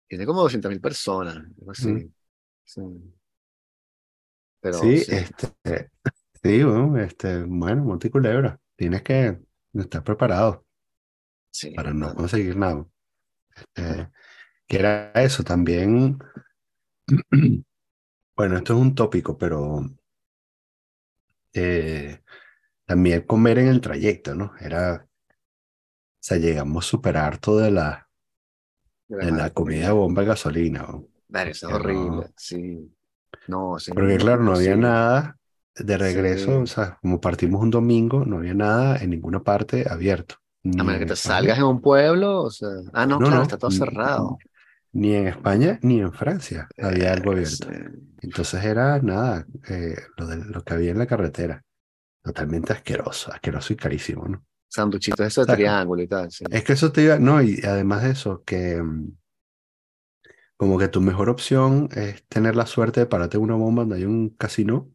Tiene 0.09 0.25
como 0.25 0.43
200.000 0.43 0.81
personas, 0.81 1.37
algo 1.37 1.71
así. 1.73 1.89
Mm. 1.89 2.13
Sí. 2.65 2.81
Pero 4.61 4.95
Sí, 4.95 4.97
sí, 4.97 5.13
este, 5.13 5.49
sí, 6.43 6.63
bueno, 6.65 6.99
este, 6.99 7.45
bueno, 7.45 7.85
Monte 7.85 8.09
y 8.09 8.11
Culebra, 8.11 8.61
tienes 8.77 9.03
que 9.03 9.39
estar 9.75 10.05
preparado 10.05 10.67
sí, 11.51 11.75
para 11.75 11.93
no 11.95 12.15
conseguir 12.15 12.57
nada. 12.57 12.87
Este, 13.57 14.11
que 14.69 14.79
era 14.79 15.13
eso 15.15 15.45
también. 15.45 16.19
Bueno, 18.37 18.57
esto 18.59 18.75
es 18.75 18.81
un 18.81 18.95
tópico, 18.95 19.39
pero 19.39 19.83
eh, 21.55 22.23
también 22.87 23.23
comer 23.23 23.59
en 23.61 23.69
el 23.69 23.81
trayecto, 23.81 24.35
¿no? 24.35 24.55
Era, 24.61 25.07
o 25.07 25.09
sea, 26.21 26.37
llegamos 26.39 26.87
súper 26.87 27.17
harto 27.17 27.57
de 27.59 27.71
la, 27.73 28.09
De 29.09 29.17
de 29.21 29.31
la 29.33 29.39
mala 29.39 29.53
comida 29.59 29.93
bomba 29.93 30.23
de 30.23 30.29
gasolina, 30.29 30.87
es 31.43 31.63
no- 31.69 31.75
horrible, 31.75 32.33
sí. 32.37 32.91
No, 33.47 33.77
Porque 33.95 34.17
claro, 34.19 34.43
no 34.43 34.55
había 34.55 34.77
nada 34.77 35.37
de 35.75 35.97
regreso, 35.99 36.47
Sí. 36.47 36.63
o 36.63 36.67
sea, 36.67 36.99
como 37.01 37.21
partimos 37.21 37.63
un 37.63 37.71
domingo, 37.71 38.25
no 38.25 38.39
había 38.39 38.55
nada 38.55 38.97
en 38.99 39.11
ninguna 39.11 39.43
parte 39.43 39.87
abierto. 39.89 40.37
A 40.65 40.69
menos 40.69 40.95
en 40.95 40.99
que 41.01 41.07
te 41.07 41.13
España, 41.15 41.35
salgas 41.37 41.59
en 41.59 41.65
un 41.65 41.81
pueblo, 41.81 42.43
o 42.43 42.51
sea. 42.51 42.69
Ah, 42.93 43.07
no, 43.07 43.19
No, 43.19 43.27
claro, 43.27 43.37
no, 43.37 43.43
está 43.43 43.59
todo 43.59 43.71
ni- 43.71 43.77
cerrado. 43.77 44.39
ni 44.93 45.15
en 45.15 45.29
España 45.29 45.79
ni 45.83 46.01
en 46.01 46.13
Francia 46.13 46.69
había 46.79 47.13
algo 47.13 47.33
abierto. 47.33 47.69
sí. 47.69 47.75
Entonces 48.21 48.65
era 48.65 48.99
nada, 49.01 49.47
eh, 49.69 49.97
lo, 50.17 50.27
de, 50.27 50.37
lo 50.45 50.63
que 50.65 50.75
había 50.75 50.91
en 50.91 50.99
la 50.99 51.07
carretera. 51.07 51.63
Totalmente 52.23 52.73
asqueroso, 52.73 53.33
asqueroso 53.33 53.73
y 53.73 53.77
carísimo, 53.77 54.27
¿no? 54.27 54.45
Sanduchitos 54.69 55.21
eso 55.27 55.47
de 55.47 55.55
triángulo 55.55 56.03
y 56.03 56.09
tal, 56.09 56.31
sí. 56.31 56.45
Es 56.51 56.65
que 56.65 56.73
eso 56.75 56.93
te 56.93 57.03
iba, 57.03 57.19
no, 57.19 57.41
y 57.41 57.61
además 57.65 58.03
de 58.03 58.11
eso, 58.11 58.43
que 58.45 58.83
mm, 58.83 59.13
como 60.59 60.79
que 60.79 60.89
tu 60.89 61.03
mejor 61.03 61.31
opción 61.31 61.91
es 61.95 62.27
tener 62.29 62.57
la 62.57 62.67
suerte 62.67 63.01
de 63.03 63.07
pararte 63.07 63.39
en 63.39 63.45
una 63.45 63.57
bomba 63.57 63.83
donde 63.85 63.99
hay 63.99 64.07
un 64.07 64.31
casino 64.31 64.93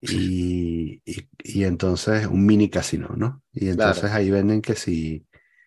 y, 0.00 1.00
y, 1.04 1.28
y 1.44 1.64
entonces 1.64 2.26
un 2.26 2.44
mini 2.46 2.68
casino, 2.70 3.10
¿no? 3.16 3.42
Y 3.52 3.68
entonces 3.68 4.10
Claro. 4.10 4.12
ahí 4.12 4.30
venden 4.30 4.60
que 4.62 4.74
si 4.74 5.26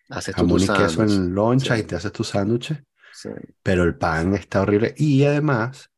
Haces 0.10 0.36
jamón 0.36 0.63
y 0.63 0.69
queso 0.69 1.04
sándwich. 1.04 1.04
en 1.04 1.36
loncha 1.36 1.78
Sí. 1.78 1.80
y 1.80 1.84
te 1.84 1.95
haces 1.95 2.12
tu 2.13 2.23
sándwich, 2.23 2.73
Sí. 3.12 3.30
pero 3.63 3.84
el 3.84 3.97
pan 3.97 4.36
está 4.36 4.62
horrible. 4.63 4.95
Y 4.97 5.25
además, 5.25 5.91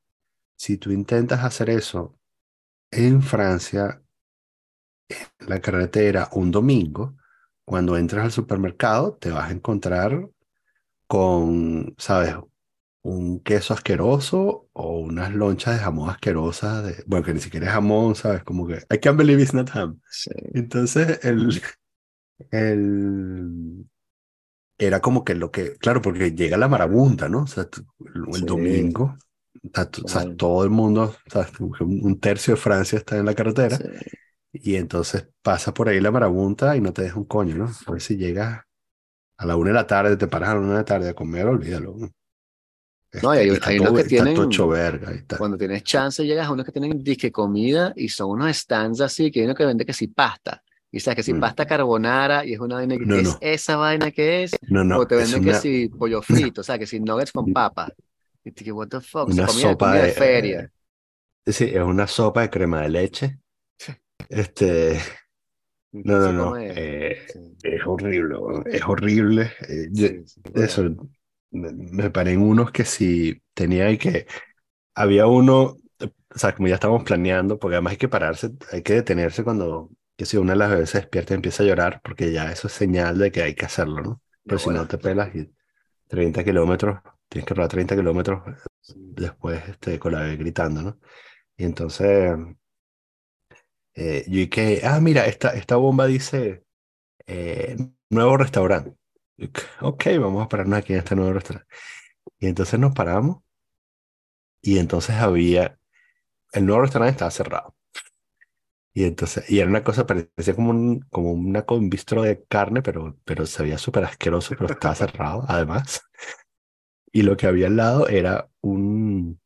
si 0.58 0.78
tú 0.78 0.92
intentas 0.92 1.44
hacer 1.46 1.70
eso 1.72 2.20
en 2.92 3.22
Francia, 3.24 4.02
en 5.40 5.48
la 5.50 5.62
carretera, 5.62 6.30
un 6.34 6.52
domingo, 6.52 7.18
cuando 7.66 7.98
entres 7.98 8.24
al 8.24 8.32
supermercado, 8.32 9.16
te 9.20 9.32
vas 9.32 9.50
a 9.50 9.54
encontrar 9.54 10.30
con, 11.08 11.96
¿sabes? 11.98 12.36
Un 13.10 13.40
queso 13.42 13.74
asqueroso 13.74 14.70
o 14.74 15.00
unas 15.00 15.34
lonchas 15.34 15.76
de 15.76 15.80
jamón 15.84 16.10
asquerosas, 16.10 16.84
de, 16.86 17.04
bueno, 17.08 17.26
que 17.26 17.34
ni 17.34 17.40
siquiera 17.40 17.68
es 17.68 17.72
jamón, 17.74 18.16
¿sabes? 18.16 18.44
Como 18.44 18.68
que, 18.68 18.80
I 18.94 18.98
can't 19.00 19.18
believe 19.18 19.42
it's 19.42 19.54
not 19.54 19.70
ham. 19.76 20.02
Sí. 20.10 20.32
Entonces, 20.54 21.20
el, 21.24 21.62
el, 22.52 23.86
era 24.78 25.02
como 25.02 25.24
que 25.26 25.36
lo 25.36 25.52
que, 25.52 25.78
claro, 25.78 26.02
porque 26.02 26.32
llega 26.34 26.58
la 26.58 26.68
marabunta, 26.68 27.30
¿no? 27.30 27.44
O 27.44 27.48
sea, 27.48 27.64
el, 28.34 28.46
Sí. 28.46 28.46
domingo, 28.46 29.18
o 29.64 29.70
sea, 29.74 29.90
tú- 29.92 30.04
o 30.06 30.08
sea, 30.08 30.22
Claro. 30.24 30.38
todo 30.38 30.64
el 30.64 30.70
mundo, 30.70 31.16
o 31.28 31.30
sea, 31.32 31.48
un 31.82 32.20
tercio 32.20 32.56
de 32.56 32.62
Francia 32.62 32.98
está 33.00 33.18
en 33.18 33.26
la 33.26 33.36
carretera. 33.36 33.78
Sí. 33.78 33.86
Y 34.54 34.76
entonces 34.76 35.30
pasa 35.44 35.74
por 35.74 35.90
ahí 35.90 36.00
la 36.02 36.12
marabunta 36.12 36.76
y 36.78 36.82
no 36.82 36.94
te 36.94 37.04
deja 37.04 37.18
un 37.20 37.26
coño, 37.26 37.56
¿no? 37.58 37.70
A 37.88 37.92
ver 37.92 38.02
si 38.02 38.18
llegas 38.18 38.64
a 39.38 39.46
la 39.46 39.56
una 39.58 39.70
de 39.72 39.76
la 39.76 39.88
tarde, 39.88 40.18
te 40.18 40.28
paras 40.28 40.50
a 40.52 40.56
la 40.56 40.60
una 40.62 40.70
de 40.74 40.76
la 40.80 40.86
tarde 40.86 41.10
a 41.10 41.16
comer, 41.16 41.48
olvídalo. 41.48 41.96
¿no? 41.98 42.10
No, 43.24 43.34
y 43.34 43.38
hay- 43.38 43.50
está 43.50 43.70
hay 43.70 43.78
todo, 43.78 43.92
unos 43.92 44.04
que 44.04 44.10
tienen- 44.10 44.50
verga. 44.70 45.12
Cuando 45.38 45.58
tienes 45.58 45.84
chance, 45.84 46.26
llegas 46.26 46.48
a 46.48 46.52
unos 46.52 46.66
que 46.66 46.72
tienen 46.72 47.04
disque 47.04 47.32
comida 47.32 47.94
y 47.96 48.10
son 48.10 48.32
unos 48.32 48.56
stands 48.58 49.02
así, 49.02 49.32
que 49.32 49.40
hay 49.40 49.46
uno 49.46 49.56
que 49.56 49.66
vende 49.66 49.86
que 49.86 49.94
si 49.94 50.08
pasta. 50.08 50.62
Y 50.92 51.00
sabes 51.00 51.18
que 51.18 51.24
si 51.24 51.34
Mm. 51.34 51.40
pasta 51.40 51.66
carbonara 51.66 52.46
y 52.46 52.54
es 52.54 52.60
una 52.60 52.76
vaina 52.76 52.98
que 52.98 53.06
No, 53.06 53.16
¿qué 53.18 53.24
no. 53.24 53.30
es 53.30 53.38
esa 53.42 53.76
vaina 53.78 54.12
que 54.12 54.44
es. 54.44 54.56
No, 54.70 54.84
no, 54.84 55.00
o 55.00 55.08
te 55.08 55.16
venden 55.16 55.44
que 55.44 55.54
si 55.54 55.90
pollo 55.90 56.22
frito, 56.22 56.62
o 56.62 56.64
sea, 56.64 56.78
que 56.80 56.86
si 56.88 57.00
nuggets 57.00 57.32
con 57.32 57.52
papa. 57.54 57.92
Y 58.44 58.52
te 58.52 58.72
what 58.72 58.88
the 58.88 59.02
fuck, 59.02 59.28
o 59.30 59.32
sea, 59.32 59.44
una 59.44 59.48
comida, 59.48 59.70
sopa 59.72 59.86
comida 59.88 60.02
de 60.04 60.08
de, 60.08 60.14
feria. 60.14 60.72
sí, 61.46 61.66
es 61.66 61.82
una 61.84 62.08
sopa 62.08 62.42
de 62.42 62.50
crema 62.50 62.82
de 62.84 62.90
leche. 62.90 63.40
Este, 64.30 65.00
no, 65.92 66.20
no, 66.20 66.32
no, 66.34 66.58
eh, 66.58 67.18
sí, 67.32 67.40
es 67.64 67.82
horrible, 67.86 68.36
es 68.66 68.82
horrible. 68.86 69.52
Eh, 69.68 69.88
yo- 69.92 70.08
sí, 70.08 70.24
sí, 70.26 70.42
eso, 70.56 70.96
me, 71.52 71.72
me 71.74 72.10
paré 72.12 72.34
en 72.34 72.42
unos 72.42 72.72
que 72.72 72.86
si 72.86 73.42
tenía 73.54 73.90
y 73.92 73.98
que 73.98 74.28
había 74.96 75.28
uno, 75.28 75.78
o 76.02 76.40
sea, 76.40 76.56
como 76.56 76.68
ya 76.68 76.76
estábamos 76.76 77.04
planeando, 77.04 77.60
porque 77.60 77.76
además 77.76 77.92
hay 77.92 77.98
que 77.98 78.10
pararse, 78.10 78.52
hay 78.72 78.84
que 78.84 78.94
detenerse 78.96 79.44
cuando, 79.44 79.90
que 80.18 80.26
si 80.26 80.38
una 80.38 80.54
de 80.54 80.60
las 80.60 80.72
veces 80.72 81.02
despierta 81.04 81.34
y 81.34 81.38
empieza 81.38 81.64
a 81.64 81.68
llorar, 81.68 82.02
porque 82.04 82.32
ya 82.32 82.52
eso 82.52 82.68
es 82.68 82.74
señal 82.74 83.18
de 83.20 83.32
que 83.32 83.44
hay 83.44 83.56
que 83.56 83.66
hacerlo, 83.66 84.02
¿no? 84.04 84.22
Pero 84.48 84.60
si 84.60 84.72
no 84.72 84.86
bueno. 84.86 84.88
te 84.88 84.98
pelas 84.98 85.36
y 85.36 85.52
30 86.08 86.44
kilómetros, 86.44 87.00
tienes 87.30 87.48
que 87.48 87.54
rodar 87.56 87.70
30 87.72 87.96
kilómetros 87.96 88.44
Sí. 88.82 89.18
después 89.18 89.68
este, 89.70 90.00
con 90.00 90.14
la 90.14 90.22
bebé 90.22 90.38
gritando, 90.38 90.82
¿no? 90.84 91.00
Y 91.58 91.66
entonces, 91.66 92.32
eh, 93.96 94.24
yo 94.28 94.42
y 94.42 94.50
que, 94.50 94.82
ah, 94.84 95.00
mira, 95.02 95.26
esta, 95.28 95.52
esta 95.52 95.76
bomba 95.76 96.06
dice 96.08 96.64
eh, 97.28 97.78
nuevo 98.12 98.38
restaurante. 98.38 98.97
Ok, 99.82 100.06
vamos 100.20 100.44
a 100.46 100.50
pararnos 100.50 100.80
aquí 100.80 100.94
en 100.94 101.00
este 101.00 101.16
nuevo 101.16 101.34
restaurante. 101.34 101.68
Y 102.40 102.48
entonces 102.48 102.80
nos 102.80 102.94
paramos 102.94 103.44
y 104.62 104.78
entonces 104.80 105.16
había, 105.16 105.80
el 106.54 106.66
nuevo 106.68 106.84
restaurante 106.84 107.14
estaba 107.14 107.32
cerrado. 107.32 107.76
Y 108.94 109.04
entonces, 109.04 109.50
y 109.50 109.60
era 109.60 109.70
una 109.70 109.84
cosa, 109.84 110.08
parecía 110.08 110.56
como 110.56 110.72
un, 110.72 111.02
como 111.12 111.32
una, 111.32 111.64
un 111.70 111.90
bistro 111.90 112.24
de 112.24 112.44
carne, 112.46 112.82
pero, 112.82 113.16
pero 113.26 113.46
se 113.46 113.62
veía 113.64 113.78
súper 113.78 114.04
asqueroso, 114.06 114.56
pero 114.58 114.74
estaba 114.74 114.96
cerrado, 114.96 115.46
además. 115.48 116.02
Y 117.12 117.24
lo 117.24 117.38
que 117.38 117.48
había 117.48 117.68
al 117.68 117.78
lado 117.78 118.08
era 118.08 118.50
un, 118.62 119.40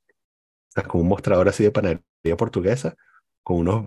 o 0.69 0.71
sea, 0.73 0.83
como 0.83 1.03
un 1.03 1.09
mostrador 1.09 1.49
así 1.49 1.63
de 1.63 1.71
panadería 1.71 2.37
portuguesa, 2.37 2.95
con 3.43 3.57
unos, 3.59 3.85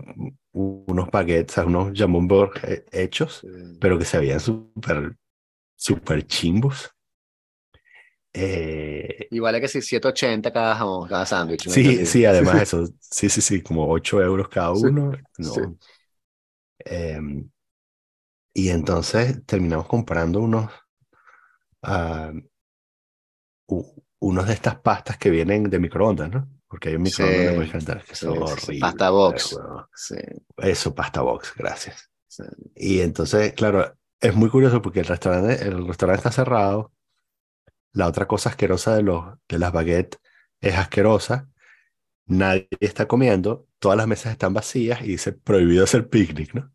unos 0.53 1.09
baguettes, 1.11 1.57
unos 1.59 1.93
jamón 1.97 2.29
eh, 2.63 2.85
hechos, 2.91 3.45
pero 3.79 3.99
que 3.99 4.05
se 4.05 4.19
veían 4.19 4.39
súper, 4.39 5.17
súper 5.75 6.25
chimbos. 6.27 6.91
Eh, 8.33 9.29
Y 9.29 9.39
vale 9.39 9.59
que 9.61 9.67
si 9.67 9.81
780 9.81 10.51
cada 10.53 10.75
jamón, 10.75 11.07
cada 11.07 11.25
sándwich. 11.25 11.67
cosa 11.67 11.91
sí, 11.91 12.05
sí, 12.05 12.25
además 12.25 12.61
eso, 12.63 12.85
sí, 12.99 13.29
sí, 13.29 13.41
sí, 13.41 13.61
como 13.61 13.87
8 13.89 14.21
euros 14.21 14.49
cada 14.49 14.71
Sí, 14.71 14.87
uno. 14.91 15.11
No. 15.37 15.77
sí. 15.77 15.77
Em, 16.85 17.49
y 18.55 18.69
entonces 18.69 19.45
terminamos 19.45 19.87
comprando 19.87 20.39
unos, 20.39 20.71
ah, 21.83 22.31
u- 23.67 24.03
unos 24.19 24.47
de 24.47 24.53
estas 24.53 24.79
pastas 24.79 25.17
que 25.17 25.29
vienen 25.29 25.69
de 25.69 25.79
microondas, 25.79 26.31
¿no? 26.31 26.49
Porque 26.67 26.89
hay 26.89 26.95
un 26.95 27.03
microondas 27.03 27.45
Sí, 27.45 27.53
puedes 27.53 27.71
que 28.05 28.15
sí, 28.15 28.27
son 28.27 28.41
sí, 28.45 28.59
sí. 28.61 28.73
horribles. 28.73 28.75
Pasta 28.75 29.09
box. 29.11 29.61
Sí, 29.95 30.15
Eso, 30.57 30.93
pasta 30.95 31.21
box, 31.21 31.53
gracias. 31.55 32.09
sí. 32.27 32.43
Y 32.75 33.01
entonces, 33.01 33.53
claro, 33.53 33.97
es 34.21 34.35
muy 34.35 34.49
curioso 34.49 34.81
porque 34.81 34.99
el 35.01 35.05
restaurante, 35.07 35.67
el 35.67 35.87
restaurante 35.87 36.19
está 36.27 36.31
cerrado. 36.31 36.91
La 37.93 38.07
otra 38.07 38.27
cosa 38.27 38.49
asquerosa 38.49 38.95
de, 38.95 39.01
los, 39.03 39.25
de 39.47 39.59
las 39.59 39.71
baguettes 39.71 40.19
es 40.61 40.75
asquerosa. 40.75 41.49
Nadie 42.27 42.67
está 42.81 43.07
comiendo, 43.07 43.67
todas 43.79 43.97
las 43.97 44.07
mesas 44.07 44.31
están 44.33 44.53
vacías 44.53 45.01
y 45.01 45.07
dice 45.09 45.33
prohibido 45.33 45.83
hacer 45.85 46.09
picnic, 46.09 46.53
¿no? 46.55 46.73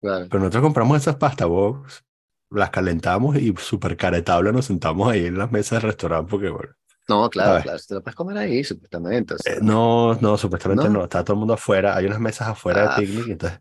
Claro. 0.00 0.28
Pero 0.28 0.40
nosotros 0.40 0.62
compramos 0.62 0.98
esas 0.98 1.16
pasta 1.16 1.46
box, 1.46 2.04
las 2.50 2.70
calentamos 2.70 3.36
y 3.36 3.54
súper 3.58 3.96
caretable 3.96 4.52
nos 4.52 4.66
sentamos 4.66 5.10
ahí 5.10 5.26
en 5.26 5.38
las 5.38 5.50
mesas 5.52 5.82
del 5.82 5.90
restaurante 5.90 6.30
porque, 6.30 6.48
bueno, 6.50 6.74
No, 7.08 7.28
claro, 7.30 7.58
¿sabes? 7.58 7.62
claro, 7.62 7.78
te 7.86 7.94
lo 7.94 8.02
puedes 8.02 8.14
comer 8.16 8.38
ahí, 8.38 8.62
supuestamente. 8.64 9.34
o 9.34 9.38
sea. 9.38 9.54
Eh, 9.54 9.58
no, 9.62 10.14
no, 10.16 10.36
supuestamente 10.36 10.88
¿No? 10.88 10.90
no, 10.90 11.04
está 11.04 11.24
todo 11.24 11.34
el 11.34 11.38
mundo 11.40 11.54
afuera, 11.54 11.96
hay 11.96 12.06
unas 12.06 12.20
mesas 12.20 12.48
afuera 12.48 12.82
Ah, 12.82 12.96
de 13.00 13.06
picnic, 13.06 13.28
entonces 13.28 13.60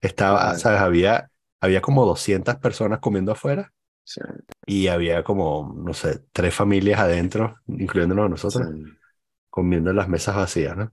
estaba, 0.00 0.54
Claro. 0.54 0.58
¿sabes? 0.58 0.80
Había, 0.80 1.30
había 1.60 1.80
como 1.82 2.06
200 2.06 2.56
personas 2.56 3.00
comiendo 3.00 3.32
afuera 3.32 3.72
sí, 4.04 4.20
y 4.66 4.88
había 4.88 5.24
como, 5.24 5.74
no 5.76 5.94
sé, 5.94 6.20
tres 6.32 6.54
familias 6.54 7.00
adentro, 7.00 7.56
incluyéndonos 7.68 8.26
a 8.26 8.28
nosotros, 8.30 8.68
sí, 8.68 8.96
comiendo 9.50 9.90
en 9.90 9.96
las 9.96 10.08
mesas 10.08 10.36
vacías, 10.36 10.76
¿no? 10.76 10.92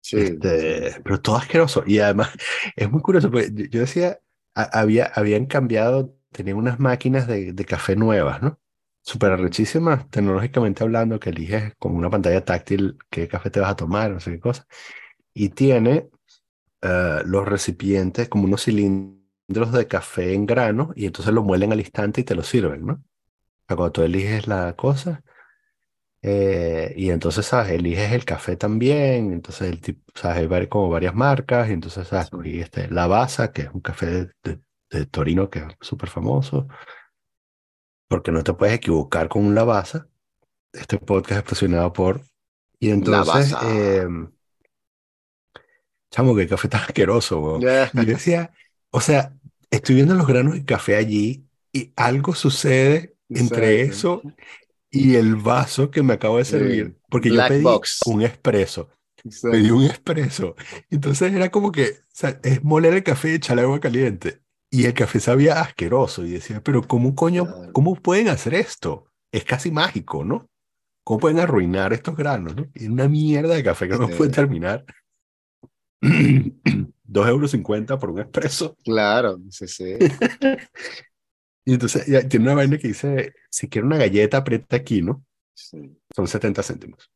sí, 0.00 0.18
Este, 0.18 1.00
pero 1.04 1.20
todo 1.20 1.36
asqueroso. 1.36 1.84
Y 1.86 1.98
además, 2.00 2.30
es 2.76 2.90
muy 2.90 3.00
curioso, 3.02 3.30
porque 3.30 3.50
yo 3.70 3.80
decía, 3.80 4.20
a- 4.54 4.80
había, 4.80 5.06
habían 5.06 5.46
cambiado, 5.46 6.16
tenían 6.32 6.56
unas 6.56 6.80
máquinas 6.80 7.26
de, 7.26 7.52
de 7.52 7.64
café 7.64 7.96
nuevas, 7.96 8.42
¿no? 8.42 8.58
Súper 9.02 9.32
arrechísimas, 9.32 10.08
tecnológicamente 10.10 10.82
hablando, 10.84 11.18
que 11.20 11.30
eliges 11.30 11.74
con 11.78 11.94
una 11.96 12.10
pantalla 12.10 12.44
táctil 12.44 12.98
qué 13.10 13.28
café 13.28 13.50
te 13.50 13.60
vas 13.60 13.70
a 13.70 13.76
tomar, 13.76 14.10
no 14.10 14.20
sé 14.20 14.32
qué 14.32 14.40
cosa. 14.40 14.66
Y 15.34 15.50
tiene 15.50 16.10
eh, 16.82 17.22
los 17.24 17.46
recipientes 17.48 18.28
como 18.28 18.44
unos 18.44 18.64
cilindros 18.64 19.72
de 19.72 19.86
café 19.88 20.34
en 20.34 20.46
grano 20.46 20.92
y 20.96 21.06
entonces 21.06 21.34
lo 21.34 21.42
muelen 21.42 21.72
al 21.72 21.80
instante 21.80 22.20
y 22.22 22.24
te 22.24 22.34
lo 22.34 22.42
sirven, 22.42 22.86
¿no? 22.86 22.94
O 22.94 23.22
sea, 23.68 23.76
cuando 23.76 23.92
tú 23.92 24.02
eliges 24.02 24.46
la 24.48 24.74
cosa, 24.76 25.22
eh, 26.22 26.92
y 26.96 27.10
entonces, 27.10 27.46
¿sabes? 27.46 27.72
Eliges 27.72 28.12
el 28.12 28.24
café 28.24 28.56
también, 28.56 29.32
entonces 29.32 29.70
el 29.70 29.80
tipo, 29.80 30.12
¿sabes? 30.14 30.50
Hay 30.50 30.66
como 30.68 30.90
varias 30.90 31.14
marcas, 31.14 31.68
y 31.70 31.72
entonces, 31.72 32.08
¿sabes? 32.08 32.30
Cogí 32.30 32.60
este, 32.60 32.88
Lavazza, 32.90 33.52
que 33.52 33.62
es 33.62 33.70
un 33.72 33.80
café 33.80 34.06
de, 34.06 34.30
de- 34.44 34.60
de 34.90 35.06
Torino 35.06 35.48
que 35.50 35.60
es 35.60 35.66
súper 35.80 36.08
famoso, 36.10 36.66
porque 38.08 38.32
no 38.32 38.42
te 38.42 38.54
puedes 38.54 38.74
equivocar 38.76 39.28
con 39.28 39.44
un 39.44 39.54
Lavazza. 39.54 40.08
Este 40.72 40.98
podcast 40.98 41.32
es 41.38 41.42
patrocinado 41.42 41.92
por... 41.92 42.22
Y 42.80 42.90
entonces, 42.90 43.56
eh, 43.62 44.06
chamo, 46.10 46.34
qué 46.36 46.46
café 46.48 46.68
tan 46.68 46.82
asqueroso, 46.82 47.40
weón. 47.40 47.60
Ya. 47.62 47.90
Y 47.94 47.98
yo 48.06 48.12
decía, 48.14 48.52
o 48.90 49.00
sea, 49.00 49.34
estoy 49.70 49.94
viendo 49.96 50.14
los 50.14 50.26
granos 50.26 50.54
de 50.54 50.64
café 50.64 50.96
allí 50.96 51.46
y 51.72 51.92
algo 51.96 52.34
sucede 52.34 53.16
entre 53.28 53.82
eso 53.82 54.22
y 54.90 55.14
el 55.16 55.36
vaso 55.36 55.90
que 55.90 56.02
me 56.02 56.14
acabo 56.14 56.38
de 56.38 56.44
servir, 56.44 56.96
porque 57.08 57.28
yo 57.28 57.34
Black 57.36 57.48
pedí 57.48 57.62
box. 57.62 58.00
un 58.06 58.22
espresso, 58.22 58.90
Exacto. 59.24 59.50
pedí 59.52 59.70
un 59.70 59.84
espresso. 59.84 60.56
Entonces 60.90 61.32
era 61.32 61.50
como 61.50 61.70
que, 61.72 61.84
o 61.90 61.94
sea, 62.12 62.40
es 62.42 62.64
moler 62.64 62.94
el 62.94 63.04
café 63.04 63.30
y 63.30 63.34
echarle 63.34 63.62
agua 63.62 63.80
caliente. 63.80 64.40
Y 64.72 64.86
el 64.86 64.94
café 64.94 65.18
sabía 65.20 65.60
asqueroso. 65.60 66.24
Y 66.24 66.30
decía, 66.30 66.62
pero 66.62 66.82
¿cómo 66.82 67.14
coño, 67.14 67.46
cómo 67.72 67.94
pueden 67.96 68.28
hacer 68.28 68.54
esto? 68.54 69.06
Es 69.32 69.44
casi 69.44 69.70
mágico, 69.70 70.24
¿no? 70.24 70.48
¿Cómo 71.04 71.18
pueden 71.20 71.40
arruinar 71.40 71.92
estos 71.92 72.16
granos, 72.16 72.54
¿no? 72.56 72.66
Y 72.74 72.86
una 72.88 73.08
mierda 73.08 73.54
de 73.54 73.64
café 73.64 73.88
que 73.88 73.96
no 73.98 74.06
Sí. 74.08 74.14
puede 74.14 74.30
terminar. 74.30 74.84
Dos 77.04 77.28
euros 77.28 77.50
cincuenta 77.50 77.98
por 77.98 78.10
un 78.10 78.20
espresso. 78.20 78.76
Claro, 78.84 79.38
sí, 79.50 79.66
sí. 79.68 79.96
Y 81.64 81.74
entonces 81.74 82.06
ya, 82.06 82.26
tiene 82.26 82.46
una 82.46 82.54
vaina 82.54 82.78
que 82.78 82.88
dice, 82.88 83.34
si 83.50 83.68
quiere 83.68 83.86
una 83.86 83.98
galleta, 83.98 84.38
aprieta 84.38 84.76
aquí, 84.76 85.02
¿no? 85.02 85.24
sí. 85.54 85.96
Son 86.14 86.26
70 86.26 86.62
céntimos. 86.62 87.10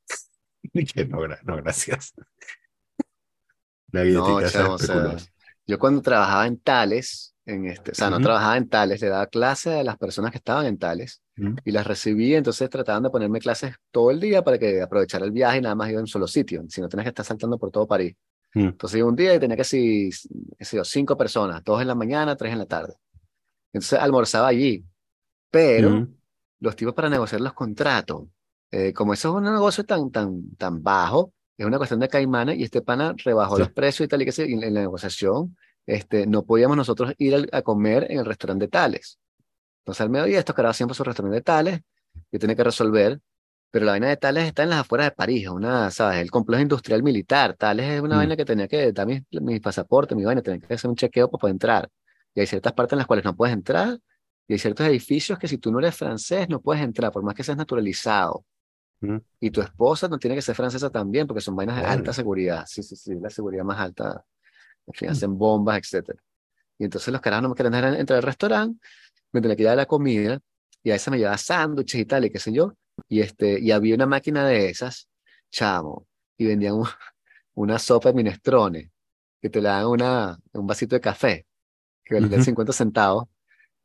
Y 0.72 0.84
que 0.84 1.04
no, 1.04 1.18
gra- 1.18 1.40
no, 1.44 1.56
gracias. 1.56 2.14
Una 3.92 4.04
No, 4.04 4.42
chamo, 4.42 4.72
o 4.74 4.78
sea, 4.78 5.16
yo 5.66 5.78
cuando 5.78 6.02
trabajaba 6.02 6.46
en 6.46 6.58
Tales, 6.58 7.34
en 7.46 7.66
este, 7.66 7.92
o 7.92 7.94
sea, 7.94 8.10
no 8.10 8.20
trabajaba 8.20 8.56
en 8.56 8.68
Tales, 8.68 9.00
le 9.00 9.08
daba 9.08 9.26
clase 9.26 9.78
a 9.80 9.84
las 9.84 9.96
personas 9.98 10.30
que 10.30 10.38
estaban 10.38 10.66
en 10.66 10.78
Tales 10.78 11.22
y 11.64 11.70
las 11.70 11.86
recibía, 11.86 12.38
entonces 12.38 12.68
trataban 12.70 13.02
de 13.04 13.10
ponerme 13.10 13.40
clases 13.40 13.74
todo 13.90 14.10
el 14.10 14.20
día 14.20 14.42
para 14.42 14.58
que 14.58 14.80
aprovechara 14.82 15.24
el 15.24 15.32
viaje 15.32 15.58
y 15.58 15.60
nada 15.60 15.74
más 15.74 15.88
iba 15.90 15.98
en 15.98 16.04
un 16.04 16.06
solo 16.08 16.26
sitio, 16.26 16.64
si 16.68 16.80
no 16.80 16.88
tenías 16.88 17.04
que 17.04 17.10
estar 17.10 17.24
saltando 17.24 17.58
por 17.58 17.70
todo 17.70 17.86
París. 17.86 18.14
Mm. 18.54 18.60
Entonces 18.68 18.98
iba 18.98 19.08
un 19.08 19.16
día 19.16 19.34
y 19.34 19.38
tenía 19.40 19.56
que 19.56 19.64
si, 19.64 20.10
qué 20.58 20.64
sé 20.64 20.76
yo, 20.76 20.84
cinco 20.84 21.16
personas, 21.16 21.62
dos 21.64 21.80
en 21.82 21.88
la 21.88 21.94
mañana, 21.94 22.36
tres 22.36 22.52
en 22.52 22.58
la 22.60 22.66
tarde. 22.66 22.94
Entonces 23.72 23.98
almorzaba 23.98 24.48
allí, 24.48 24.84
pero 25.50 25.88
Ujú. 25.90 26.08
los 26.60 26.76
tipos 26.76 26.94
para 26.94 27.08
negociar 27.08 27.40
los 27.40 27.52
contratos, 27.52 28.24
eh, 28.70 28.92
como 28.92 29.12
eso 29.12 29.28
es 29.30 29.34
un 29.34 29.44
negocio 29.44 29.84
tan, 29.84 30.10
tan, 30.10 30.50
tan 30.56 30.82
bajo, 30.82 31.32
es 31.56 31.66
una 31.66 31.78
cuestión 31.78 32.00
de 32.00 32.08
caimanes 32.08 32.58
y 32.58 32.64
este 32.64 32.82
pana 32.82 33.14
rebajó 33.24 33.56
Sí. 33.56 33.60
los 33.62 33.70
precios 33.72 34.06
y 34.06 34.08
tal 34.08 34.22
y 34.22 34.24
que 34.24 34.32
se, 34.32 34.48
y 34.48 34.52
en 34.54 34.60
la 34.74 34.80
negociación 34.80 35.56
este, 35.86 36.26
no 36.26 36.44
podíamos 36.44 36.76
nosotros 36.76 37.12
ir 37.18 37.34
al- 37.34 37.48
a 37.52 37.62
comer 37.62 38.06
en 38.10 38.18
el 38.20 38.24
restaurante 38.24 38.64
de 38.66 38.70
Tales. 38.70 39.18
Entonces 39.82 40.00
al 40.00 40.10
mediodía 40.10 40.38
estos 40.38 40.54
carajos 40.56 40.76
siempre 40.76 40.94
su 40.94 41.04
restaurante 41.04 41.36
de 41.36 41.42
Tales, 41.42 41.80
yo 42.32 42.38
tenía 42.38 42.56
que 42.56 42.64
resolver, 42.64 43.20
pero 43.74 43.86
la 43.86 43.90
vaina 43.92 44.06
de 44.08 44.16
Tales 44.16 44.44
está 44.46 44.62
en 44.62 44.70
las 44.70 44.82
afueras 44.82 45.08
de 45.08 45.10
París, 45.16 45.48
una, 45.48 45.90
¿sabes? 45.90 46.20
El 46.20 46.30
complejo 46.30 46.62
industrial 46.62 47.02
militar, 47.02 47.56
Tales 47.56 47.90
es 47.90 48.00
una 48.00 48.14
Mm. 48.14 48.18
vaina 48.18 48.36
que 48.36 48.44
tenía 48.44 48.68
que 48.68 48.92
dar 48.92 49.04
mi, 49.04 49.20
mi 49.32 49.58
pasaporte, 49.58 50.14
mi 50.14 50.22
vaina, 50.24 50.42
tenía 50.42 50.60
que 50.60 50.74
hacer 50.74 50.88
un 50.88 50.94
chequeo 50.94 51.28
para 51.28 51.40
poder 51.40 51.54
entrar. 51.54 51.88
Y 52.36 52.38
hay 52.40 52.46
ciertas 52.46 52.72
partes 52.72 52.92
en 52.92 52.98
las 52.98 53.08
cuales 53.08 53.24
no 53.24 53.34
puedes 53.34 53.52
entrar, 53.52 53.98
y 54.46 54.52
hay 54.52 54.58
ciertos 54.60 54.86
edificios 54.86 55.40
que 55.40 55.48
si 55.48 55.58
tú 55.58 55.72
no 55.72 55.80
eres 55.80 55.96
francés 55.96 56.48
no 56.48 56.60
puedes 56.60 56.84
entrar, 56.84 57.10
por 57.10 57.24
más 57.24 57.34
que 57.34 57.42
seas 57.42 57.56
naturalizado. 57.58 58.44
Mm. 59.00 59.16
Y 59.40 59.50
tu 59.50 59.60
esposa 59.60 60.06
no 60.06 60.18
tiene 60.18 60.36
que 60.36 60.42
ser 60.42 60.54
francesa 60.54 60.88
también, 60.88 61.26
porque 61.26 61.40
son 61.40 61.56
vainas 61.56 61.76
de 61.80 61.84
alta 61.84 62.12
seguridad. 62.12 62.64
Sí, 62.68 62.80
sí, 62.84 62.94
sí, 62.94 63.16
la 63.20 63.28
seguridad 63.28 63.64
más 63.64 63.80
alta. 63.80 64.24
En 64.86 64.94
fin, 64.94 65.08
Mm. 65.08 65.10
hacen 65.10 65.36
bombas, 65.36 65.78
etcétera. 65.78 66.22
Y 66.78 66.84
entonces 66.84 67.10
los 67.12 67.20
carajos 67.20 67.42
no 67.42 67.48
me 67.48 67.54
querían 67.56 67.72
dejar 67.72 67.94
entrar 67.98 68.18
al 68.18 68.22
restaurante, 68.22 68.78
me 69.32 69.40
tenía 69.40 69.56
que 69.56 69.64
llevar 69.64 69.78
la 69.78 69.86
comida, 69.86 70.38
y 70.84 70.92
a 70.92 70.94
esa 70.94 71.10
me 71.10 71.18
llevaba 71.18 71.38
sándwiches 71.38 72.00
y 72.00 72.04
tal, 72.04 72.24
y 72.26 72.30
qué 72.30 72.38
sé 72.38 72.52
yo. 72.52 72.72
Y, 73.08 73.20
este, 73.20 73.60
y 73.60 73.70
había 73.72 73.94
una 73.94 74.06
máquina 74.06 74.46
de 74.46 74.68
esas, 74.70 75.08
chamo, 75.50 76.06
y 76.36 76.46
vendían 76.46 76.74
un- 76.74 76.86
una 77.54 77.78
sopa 77.78 78.10
de 78.10 78.14
minestrone, 78.16 78.90
que 79.40 79.50
te 79.50 79.60
la 79.60 79.74
dan 79.78 79.86
una, 79.86 80.38
un 80.52 80.66
vasito 80.66 80.96
de 80.96 81.00
café, 81.00 81.46
que 82.04 82.14
valía 82.16 82.38
Ujú. 82.38 82.44
50 82.44 82.72
centavos. 82.72 83.26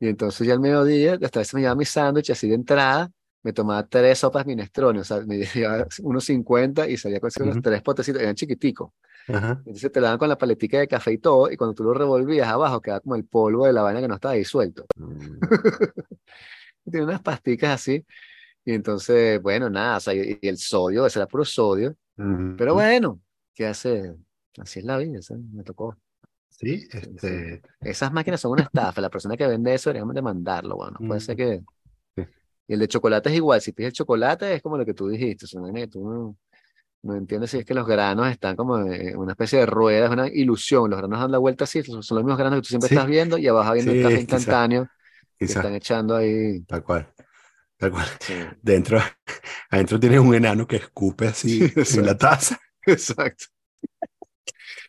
Y 0.00 0.08
entonces 0.08 0.46
ya 0.46 0.54
al 0.54 0.60
mediodía, 0.60 1.18
hasta 1.22 1.40
vez 1.40 1.54
me 1.54 1.60
llevaba 1.60 1.76
mi 1.78 1.84
sándwich 1.86 2.30
así 2.30 2.48
de 2.48 2.54
entrada, 2.56 3.10
me 3.42 3.52
tomaba 3.52 3.86
tres 3.86 4.18
sopas 4.20 4.46
minestrone, 4.46 5.00
o 5.00 5.04
sea, 5.04 5.20
me 5.22 5.38
llevaba 5.54 5.86
unos 6.02 6.24
50 6.24 6.88
y 6.88 6.96
salía 6.96 7.20
con 7.20 7.30
unos 7.40 7.56
Ujú. 7.56 7.62
tres 7.62 7.82
potecitos, 7.82 8.22
eran 8.22 8.34
chiquiticos. 8.34 8.92
Ajá. 9.28 9.62
Entonces 9.64 9.92
te 9.92 10.00
la 10.00 10.10
dan 10.10 10.18
con 10.18 10.28
la 10.28 10.38
paletica 10.38 10.78
de 10.78 10.88
café 10.88 11.12
y 11.12 11.18
todo, 11.18 11.50
y 11.50 11.56
cuando 11.56 11.74
tú 11.74 11.84
lo 11.84 11.94
revolvías 11.94 12.48
abajo, 12.48 12.80
quedaba 12.80 13.00
como 13.00 13.16
el 13.16 13.24
polvo 13.26 13.66
de 13.66 13.72
la 13.72 13.82
vaina 13.82 14.00
que 14.00 14.08
no 14.08 14.14
estaba 14.16 14.34
disuelto. 14.34 14.86
Mm. 14.98 15.40
Tiene 16.90 17.04
unas 17.06 17.22
pasticas 17.22 17.70
así, 17.74 18.04
y 18.64 18.72
entonces, 18.74 19.40
bueno, 19.42 19.70
nada, 19.70 19.96
o 19.96 20.00
sea, 20.00 20.14
y, 20.14 20.38
el 20.42 20.58
sodio, 20.58 21.06
ese 21.06 21.18
era 21.18 21.26
puro 21.26 21.44
sodio, 21.44 21.96
pero 22.16 22.72
Ujú. 22.72 22.74
bueno, 22.74 23.20
¿qué 23.54 23.66
hace? 23.66 24.14
Así 24.58 24.80
es 24.80 24.84
la 24.84 24.98
vida, 24.98 25.20
me 25.52 25.62
tocó. 25.62 25.96
Sí, 26.48 26.86
este, 26.92 27.62
Esas 27.80 28.12
máquinas 28.12 28.40
son 28.40 28.52
una 28.52 28.64
estafa, 28.64 29.00
la 29.00 29.08
persona 29.08 29.36
que 29.36 29.46
vende 29.46 29.72
eso 29.72 29.88
deberíamos 29.90 30.14
demandarlo, 30.14 30.76
bueno, 30.76 30.98
puede 31.06 31.20
ser 31.20 31.36
que... 31.36 31.60
sí. 32.16 32.22
Y 32.68 32.74
el 32.74 32.80
de 32.80 32.88
chocolate 32.88 33.30
es 33.30 33.36
igual, 33.36 33.60
si 33.60 33.72
pides 33.72 33.88
el 33.88 33.94
chocolate 33.94 34.54
es 34.54 34.62
como 34.62 34.76
lo 34.76 34.84
que 34.84 34.94
tú 34.94 35.08
dijiste, 35.08 35.46
o 35.46 35.48
sea, 35.48 35.60
nene, 35.60 35.88
tú 35.88 36.08
no, 36.08 36.36
no 37.02 37.16
entiendes 37.16 37.50
si 37.50 37.58
es 37.58 37.64
que 37.64 37.74
los 37.74 37.86
granos 37.86 38.28
están 38.28 38.56
como 38.56 38.78
en 38.78 39.16
una 39.16 39.32
especie 39.32 39.60
de 39.60 39.66
rueda, 39.66 40.06
es 40.06 40.12
una 40.12 40.28
ilusión, 40.28 40.90
los 40.90 40.98
granos 40.98 41.18
dan 41.20 41.32
la 41.32 41.38
vuelta 41.38 41.64
así, 41.64 41.82
son, 41.82 41.96
los 41.96 42.10
mismos 42.10 42.36
granos 42.36 42.58
que 42.58 42.62
tú 42.62 42.68
siempre 42.68 42.88
Sí, 42.88 42.94
estás 42.94 43.08
viendo 43.08 43.38
y 43.38 43.48
abajo 43.48 43.72
viendo 43.72 43.92
el 43.92 44.02
café 44.02 44.20
instantáneo 44.20 44.86
que 45.38 45.46
quizás, 45.46 45.56
están 45.56 45.74
echando 45.74 46.14
ahí. 46.16 46.60
tal 46.66 46.84
cual, 46.84 47.08
tal 47.80 47.90
cual. 47.90 48.06
Sí, 48.20 48.34
Dentro, 48.62 48.98
adentro 49.70 49.98
tienes 49.98 50.20
un 50.20 50.34
enano 50.34 50.66
que 50.66 50.76
escupe 50.76 51.32
sí, 51.32 51.62
así 51.64 51.72
en 51.98 52.06
la 52.06 52.16
taza, 52.16 52.60
exacto. 52.86 53.46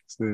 Sí, 0.06 0.24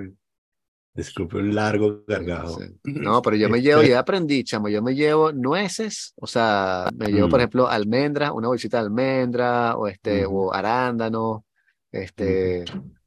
escupe 0.94 1.36
un 1.36 1.54
largo 1.54 2.04
sí. 2.46 2.62
No, 2.84 3.22
pero 3.22 3.36
yo 3.36 3.48
me 3.48 3.62
llevo, 3.62 3.82
ya 3.82 4.00
aprendí, 4.00 4.42
chamo, 4.44 4.68
yo 4.68 4.82
me 4.82 4.94
llevo 4.94 5.32
nueces, 5.32 6.14
o 6.16 6.26
sea, 6.26 6.90
me 6.96 7.12
llevo, 7.12 7.28
por 7.28 7.38
mm, 7.38 7.40
ejemplo, 7.40 7.68
almendras, 7.68 8.32
una 8.32 8.48
bolsita 8.48 8.78
de 8.78 8.84
almendra, 8.86 9.76
o 9.76 9.86
este, 9.86 10.26
ujú, 10.26 10.26
o 10.26 10.52
arándano, 10.52 11.44
este, 11.92 12.64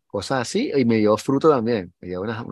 cosas 0.08 0.42
así, 0.42 0.72
y 0.76 0.86
me 0.86 1.00
llevo 1.00 1.18
fruto 1.18 1.50
también, 1.50 1.94
me 2.00 2.08
llevo 2.10 2.24
unas. 2.24 2.46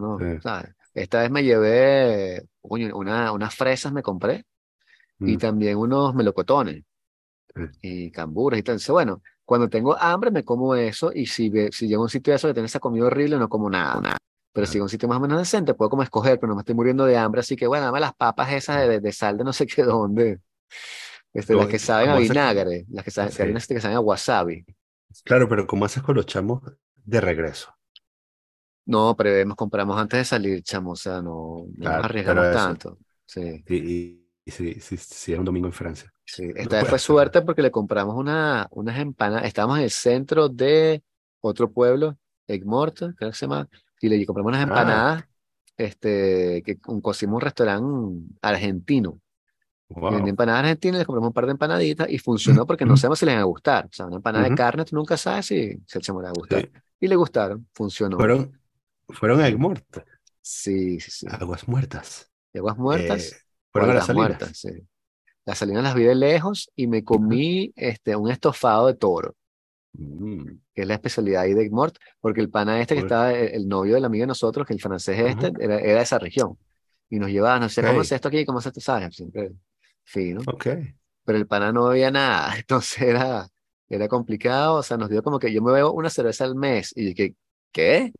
Esta 0.94 1.22
vez 1.22 1.32
me 1.32 1.44
llevé, 1.44 2.44
una, 2.62 3.32
unas 3.32 3.56
fresas 3.56 3.94
me 3.94 4.02
compré, 4.04 4.44
y 5.24 5.36
mm, 5.36 5.38
también 5.38 5.78
unos 5.78 6.16
melocotones, 6.16 6.84
y 7.82 8.12
camburas 8.12 8.60
y 8.60 8.64
tal. 8.64 8.74
Entonces, 8.74 8.92
bueno, 8.92 9.22
cuando 9.46 9.70
tengo 9.70 9.98
hambre 9.98 10.32
me 10.32 10.44
como 10.44 10.76
eso, 10.76 11.12
y 11.14 11.26
si, 11.26 11.52
si 11.72 11.88
llego 11.88 12.02
a 12.04 12.06
un 12.06 12.10
sitio 12.10 12.32
de 12.34 12.38
eso 12.38 12.48
que 12.48 12.54
tiene 12.54 12.68
esa 12.68 12.80
comida 12.80 13.06
horrible, 13.06 13.38
no 13.38 13.50
como 13.50 13.70
nada, 13.70 14.02
nada. 14.02 14.18
Pero 14.54 14.68
si 14.68 14.74
llego 14.74 14.84
a 14.84 14.88
un 14.88 14.90
sitio 14.90 15.08
más 15.10 15.18
o 15.20 15.22
menos 15.22 15.40
decente, 15.40 15.74
puedo 15.74 15.90
como 15.90 16.04
escoger, 16.04 16.40
pero 16.40 16.50
no 16.50 16.56
me 16.56 16.62
estoy 16.62 16.76
muriendo 16.76 17.06
de 17.06 17.18
hambre, 17.18 17.42
así 17.42 17.56
que 17.56 17.68
bueno, 17.68 17.86
dame 17.86 18.00
las 18.00 18.14
papas 18.16 18.52
esas 18.54 18.88
de, 18.88 19.00
de- 19.00 19.12
sal 19.14 19.38
de 19.38 19.44
no 19.44 19.54
sé 19.54 19.66
qué 19.68 19.84
dónde, 19.86 20.40
este, 21.34 21.56
las 21.56 21.68
que 21.68 21.80
saben 21.80 22.10
a 22.10 22.16
vinagre, 22.18 22.86
las 22.92 23.06
que 23.06 23.12
saben, 23.12 23.34
hay 23.40 23.50
Sí, 23.50 23.52
unas 23.52 23.68
que 23.68 23.82
saben 23.82 23.98
a 23.98 24.02
wasabi. 24.02 24.66
claro, 25.24 25.48
pero 25.48 25.66
¿cómo 25.68 25.86
haces 25.86 26.04
con 26.04 26.16
los 26.16 26.26
chamos 26.26 26.62
de 27.06 27.22
regreso? 27.22 27.74
No, 28.86 29.16
pero 29.16 29.46
nos 29.46 29.56
compramos 29.56 29.98
antes 30.00 30.20
de 30.20 30.26
salir, 30.26 30.64
chamo, 30.64 30.92
o 30.92 30.96
sea, 30.96 31.22
no, 31.22 31.66
no 31.78 31.92
nos 31.92 32.06
Claro, 32.24 32.42
arriesgamos 32.46 32.50
tanto. 32.50 32.98
Sí, 33.26 33.66
y, 33.68 33.76
y, 33.76 34.30
y 34.46 34.52
si, 34.52 34.74
si, 34.82 34.98
si 34.98 35.34
es 35.34 35.40
un 35.40 35.46
domingo 35.46 35.68
en 35.68 35.74
Francia, 35.74 36.12
sí. 36.32 36.44
no 36.48 36.54
Esta 36.62 36.78
vez 36.78 36.88
fue 36.88 37.00
suerte 37.00 37.42
porque 37.42 37.62
le 37.62 37.72
compramos 37.72 38.16
una, 38.16 38.68
unas 38.72 39.00
empanadas, 39.00 39.46
estábamos 39.46 39.78
en 39.80 39.84
el 39.86 39.92
centro 39.92 40.50
de 40.50 41.04
otro 41.42 41.72
pueblo, 41.72 42.18
Egmort, 42.48 42.98
creo 43.16 43.32
que 43.32 43.34
se 43.38 43.46
llama, 43.46 43.70
y 44.02 44.10
le 44.10 44.26
compramos 44.26 44.52
unas 44.52 44.64
Ah, 44.66 45.04
empanadas, 45.04 45.26
este, 45.78 46.62
que 46.66 46.80
cocimos 47.02 47.36
un 47.36 47.42
restaurante 47.42 48.36
argentino. 48.42 49.20
Wow. 49.90 50.30
empanadas 50.30 50.62
argentinas, 50.62 51.00
le 51.00 51.06
compramos 51.06 51.30
un 51.30 51.34
par 51.34 51.46
de 51.46 51.52
empanaditas 51.52 52.10
y 52.10 52.18
funcionó 52.20 52.66
porque 52.66 52.86
no 52.86 52.96
sabemos 52.98 53.20
si 53.20 53.26
les 53.26 53.36
van 53.36 53.42
a 53.42 53.46
gustar. 53.46 53.86
O 53.86 53.90
sea, 53.92 54.06
una 54.08 54.18
empanada 54.18 54.46
de 54.46 54.52
Ujú, 54.52 54.56
carne, 54.56 54.86
tú 54.86 54.96
nunca 54.96 55.18
sabes 55.18 55.46
si, 55.48 55.78
chamo 56.02 56.22
le 56.22 56.26
va 56.26 56.32
a 56.32 56.34
gustar. 56.34 56.66
sí. 56.66 56.72
Y 57.00 57.08
le 57.08 57.16
gustaron, 57.16 57.68
funcionó. 57.74 58.28
Fueron, 58.28 58.62
fueron 59.10 59.42
a 59.42 59.48
Egmort, 59.48 59.86
sí, 60.42 61.00
sí. 61.00 61.12
sí. 61.12 61.40
aguas 61.40 61.68
muertas. 61.70 62.30
de 62.54 62.60
aguas 62.60 62.78
muertas 62.78 63.32
Eh, 63.32 63.42
fueron 63.72 63.92
a 63.92 63.94
las 63.96 64.10
muertas, 64.12 64.58
sí. 64.58 64.70
Las 65.50 65.58
salinas 65.58 65.82
las 65.82 65.96
vi 65.96 66.04
de 66.04 66.14
lejos 66.14 66.70
y 66.76 66.86
me 66.86 67.04
comí 67.04 67.74
este, 67.76 68.16
un 68.16 68.30
estofado 68.30 68.86
de 68.86 68.94
toro, 68.94 69.36
Mm, 69.94 70.44
que 70.76 70.84
es 70.84 70.88
la 70.88 70.94
especialidad 70.94 71.42
ahí 71.42 71.56
de 71.56 71.68
Mort, 71.72 71.96
porque 72.22 72.40
el 72.40 72.52
pana 72.52 72.80
este 72.80 72.94
que 72.94 73.02
estaba, 73.02 73.34
el, 73.34 73.56
el 73.56 73.68
novio 73.68 73.96
de 73.96 74.02
la 74.02 74.06
amiga 74.06 74.22
de 74.22 74.28
nosotros, 74.28 74.68
que 74.68 74.74
el 74.74 74.80
francés 74.80 75.18
este, 75.18 75.48
Ujú. 75.48 75.60
era, 75.60 75.80
era 75.80 75.96
de 75.96 76.02
esa 76.02 76.20
región. 76.20 76.56
Y 77.10 77.18
nos 77.18 77.32
llevaba, 77.32 77.60
no 77.60 77.68
sé, 77.68 77.82
¿cómo 77.82 78.00
es 78.02 78.12
esto 78.12 78.28
aquí? 78.28 78.46
¿Cómo 78.46 78.60
es 78.60 78.68
esto? 78.68 78.80
¿Sabes? 78.80 79.16
Siempre 79.16 79.54
fino. 80.04 80.42
ok. 80.46 80.68
Pero 81.26 81.38
el 81.40 81.48
pana 81.48 81.72
no 81.72 81.88
bebía 81.88 82.12
nada, 82.12 82.56
entonces 82.60 83.02
era, 83.02 83.48
era 83.90 84.08
complicado, 84.08 84.76
o 84.76 84.84
sea, 84.84 84.98
nos 84.98 85.10
dio 85.10 85.24
como 85.24 85.40
que 85.40 85.52
yo 85.52 85.64
me 85.64 85.72
bebo 85.72 85.94
una 85.94 86.12
cerveza 86.12 86.44
al 86.46 86.54
mes, 86.54 86.94
y 86.96 87.16
que, 87.16 87.34
¿qué? 87.72 88.14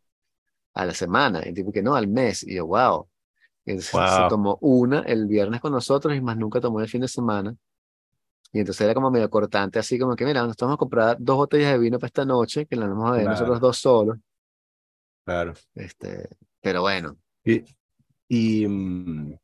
A 0.74 0.84
la 0.84 0.94
semana, 0.94 1.46
y 1.46 1.54
tipo 1.54 1.70
que 1.70 1.82
no, 1.82 1.94
al 1.94 2.08
mes, 2.08 2.42
y 2.42 2.56
yo, 2.56 2.66
wow. 2.66 3.08
Se 3.64 4.28
tomó 4.28 4.58
una 4.60 5.00
el 5.00 5.26
viernes 5.26 5.60
con 5.60 5.72
nosotros 5.72 6.14
y 6.16 6.20
más 6.20 6.36
nunca 6.36 6.60
tomó 6.60 6.80
el 6.80 6.88
fin 6.88 7.02
de 7.02 7.08
semana. 7.08 7.54
Y 8.52 8.58
entonces 8.58 8.80
era 8.80 8.94
como 8.94 9.10
medio 9.10 9.30
cortante, 9.30 9.78
así 9.78 9.98
como 9.98 10.16
que, 10.16 10.24
mira, 10.24 10.44
nos 10.44 10.56
vamos 10.56 10.74
a 10.74 10.78
comprar 10.78 11.16
dos 11.20 11.36
botellas 11.36 11.72
de 11.72 11.78
vino 11.78 11.98
para 11.98 12.08
esta 12.08 12.24
noche, 12.24 12.66
que 12.66 12.74
las 12.74 12.88
vamos 12.88 13.08
a 13.08 13.12
beber 13.12 13.28
nosotros 13.28 13.60
dos 13.60 13.78
solos. 13.78 14.18
claro. 15.24 15.54
Este, 15.74 16.28
pero 16.60 16.80
bueno, 16.82 17.16
Y, 17.44 17.62
y, 18.28 18.66
mm, 18.66 19.34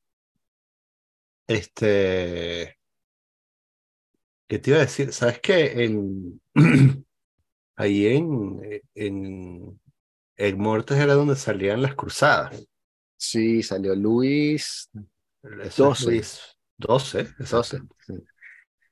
este, 1.47 2.77
¿qué 4.49 4.59
te 4.59 4.71
iba 4.71 4.79
a 4.79 4.83
decir? 4.83 5.13
¿Sabes 5.13 5.41
qué? 5.41 5.85
En, 5.85 6.41
ahí 7.77 8.07
en, 8.07 8.83
en, 8.95 9.81
en 10.37 10.59
Mortes 10.59 10.99
era 10.99 11.15
donde 11.15 11.37
salían 11.37 11.83
las 11.83 11.95
cruzadas. 11.95 12.67
Sí, 13.17 13.63
salió 13.63 13.95
Luis 13.95 14.91
Eso 15.43 15.63
es 15.63 15.77
12, 15.77 16.05
Luis 16.07 16.57
12, 16.79 17.19
12, 17.25 17.43
exacto. 17.43 17.95
sí, 18.07 18.15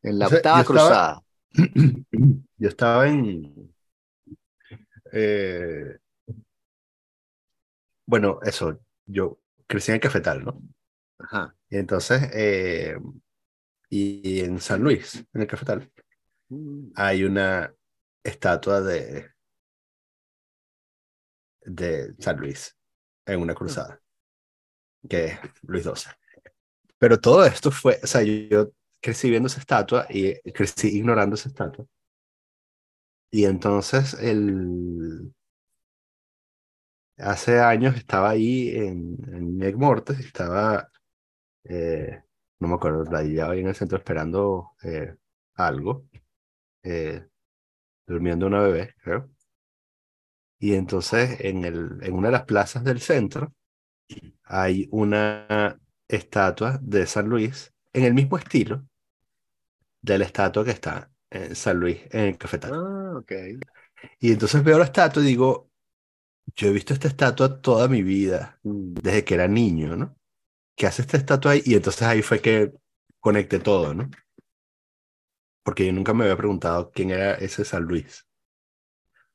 en 0.03 0.19
la 0.19 0.27
octava 0.27 0.61
estaba, 0.61 0.65
cruzada. 0.65 1.23
yo 2.57 2.69
estaba 2.69 3.09
en, 3.09 3.75
eh, 5.13 5.99
bueno, 8.07 8.39
eso, 8.43 8.81
yo 9.07 9.39
crecí 9.67 9.91
en 9.91 9.97
el 9.97 10.01
Cafetal, 10.01 10.45
¿no? 10.45 10.61
Ajá. 11.19 11.57
Y 11.71 11.77
entonces, 11.77 12.31
eh, 12.35 12.97
y, 13.89 14.29
y 14.29 14.41
en 14.41 14.61
San 14.61 14.83
Luis, 14.83 15.25
en 15.33 15.41
el 15.41 15.47
Cafetal, 15.47 15.91
Mm, 16.49 16.93
hay 16.95 17.25
una 17.25 17.75
estatua 18.23 18.81
de, 18.81 19.31
de 21.63 22.15
San 22.19 22.37
Luis 22.39 22.77
en 23.27 23.41
una 23.41 23.53
ah, 23.53 23.57
cruzada, 23.57 24.01
que 25.09 25.27
es 25.27 25.39
Luis 25.63 25.85
XII. 25.85 26.13
Pero 26.99 27.21
todo 27.21 27.45
esto 27.45 27.71
fue, 27.71 27.99
o 28.03 28.07
sea, 28.07 28.23
yo, 28.23 28.71
crecí 29.01 29.29
viendo 29.29 29.49
esa 29.49 29.61
estatua 29.61 30.07
y 30.09 30.35
crecí 30.53 30.97
ignorando 30.97 31.35
esa 31.35 31.49
estatua. 31.49 31.87
Y 33.31 33.45
entonces, 33.45 34.15
el, 34.15 35.35
hace 37.19 37.61
años 37.61 37.97
estaba 37.97 38.31
ahí 38.31 38.71
en, 38.77 39.17
en 39.33 39.63
Egg 39.63 39.77
Mortes, 39.77 40.19
estaba, 40.21 40.91
eh, 41.65 42.23
no 42.61 42.69
me 42.69 42.75
acuerdo, 42.75 43.05
ahí 43.17 43.61
en 43.61 43.69
el 43.69 43.75
centro 43.75 43.99
esperando 43.99 44.73
eh, 44.83 45.15
algo, 45.55 46.07
eh, 46.83 47.27
durmiendo 48.07 48.47
una 48.47 48.61
bebé, 48.63 48.95
creo. 49.03 49.31
Y 50.59 50.75
entonces 50.75 51.41
en, 51.41 51.65
el, 51.65 51.99
en 52.03 52.15
una 52.15 52.29
de 52.29 52.33
las 52.33 52.45
plazas 52.45 52.85
del 52.85 53.01
centro 53.01 53.53
hay 54.45 54.89
una 54.91 55.79
estatua 56.09 56.79
de 56.83 57.07
San 57.07 57.29
Luis 57.29 57.73
en 57.93 58.05
el 58.05 58.15
mismo 58.15 58.39
estilo 58.39 58.85
de 60.03 60.19
la 60.19 60.25
estatua 60.25 60.65
que 60.65 60.71
está 60.73 61.11
en 61.31 61.55
San 61.57 61.79
Luis, 61.79 61.99
en 62.11 62.21
el 62.27 62.39
Cafetal. 62.39 62.73
Ah, 62.75 63.15
ok. 63.19 63.33
Y 64.21 64.33
entonces 64.33 64.63
veo 64.65 64.79
la 64.79 64.85
estatua 64.85 65.23
y 65.23 65.27
digo, 65.27 65.71
yo 66.57 66.69
he 66.69 66.73
visto 66.73 66.95
esta 66.95 67.09
estatua 67.09 67.61
toda 67.63 67.89
mi 67.89 68.03
vida, 68.03 68.59
Mm, 68.65 68.95
desde 68.95 69.25
que 69.25 69.35
era 69.35 69.49
niño, 69.49 69.97
¿no? 69.97 70.17
¿Qué 70.77 70.87
hace 70.89 71.03
esta 71.03 71.19
estatua 71.19 71.53
ahí? 71.53 71.63
Y 71.67 71.75
entonces 71.77 72.03
ahí 72.03 72.23
fue 72.23 72.41
que 72.41 72.73
conecté 73.21 73.61
todo, 73.61 73.95
¿no? 73.95 74.11
Porque 75.63 75.85
yo 75.85 75.93
nunca 75.93 76.15
me 76.15 76.25
había 76.25 76.37
preguntado 76.39 76.91
quién 76.91 77.11
era 77.11 77.35
ese 77.35 77.65
San 77.67 77.83
Luis. 77.85 78.27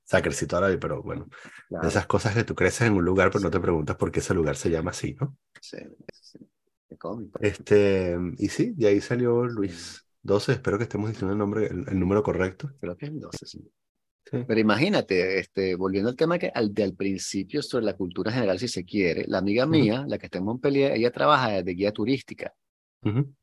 O 0.10 0.12
sea, 0.12 0.24
crecí 0.24 0.48
toda 0.48 0.64
la 0.64 0.68
vida, 0.70 0.80
pero 0.80 1.04
bueno, 1.04 1.28
claro, 1.68 1.88
esas 1.88 2.08
cosas 2.08 2.34
que 2.34 2.44
tú 2.44 2.56
creces 2.56 2.88
en 2.88 2.94
un 2.94 3.06
lugar, 3.06 3.30
pero 3.30 3.42
no 3.44 3.50
sí, 3.50 3.52
te 3.52 3.60
preguntas 3.60 3.96
por 3.96 4.12
qué 4.12 4.22
ese 4.22 4.34
lugar 4.34 4.56
se 4.56 4.72
llama 4.72 4.90
así, 4.90 5.16
¿no? 5.22 5.38
sí, 5.62 5.78
sí, 6.12 6.40
qué 6.88 6.98
cómico. 6.98 7.38
Este, 7.44 8.18
y 8.40 8.50
sí, 8.50 8.74
de 8.76 8.88
ahí 8.88 9.02
salió 9.02 9.46
Luis 9.46 10.04
12, 10.24 10.54
espero 10.54 10.80
que 10.80 10.86
estemos 10.86 11.12
diciendo 11.12 11.34
el 11.34 11.38
nombre, 11.38 11.68
el, 11.68 11.88
el 11.88 12.00
número 12.00 12.24
correcto. 12.24 12.72
Creo 12.82 12.98
que 12.98 13.06
es 13.06 13.12
el 13.12 13.20
12, 13.20 13.46
sí. 13.46 13.72
Sí. 14.32 14.38
Pero 14.48 14.60
imagínate, 14.60 15.38
este, 15.38 15.76
volviendo 15.76 16.10
al 16.10 16.16
tema 16.16 16.40
que 16.40 16.52
al, 16.56 16.74
de 16.74 16.84
al 16.84 16.96
principio 16.96 17.62
sobre 17.62 17.86
la 17.86 17.96
cultura 17.96 18.32
general, 18.32 18.58
si 18.58 18.68
se 18.68 18.86
quiere, 18.86 19.26
la 19.28 19.38
amiga 19.38 19.68
mía, 19.68 20.06
la 20.08 20.18
que 20.18 20.26
está 20.26 20.40
en 20.40 20.46
Montpellier, 20.46 20.92
ella 20.92 21.12
trabaja 21.12 21.62
de 21.62 21.74
guía 21.76 21.92
turística 21.92 22.52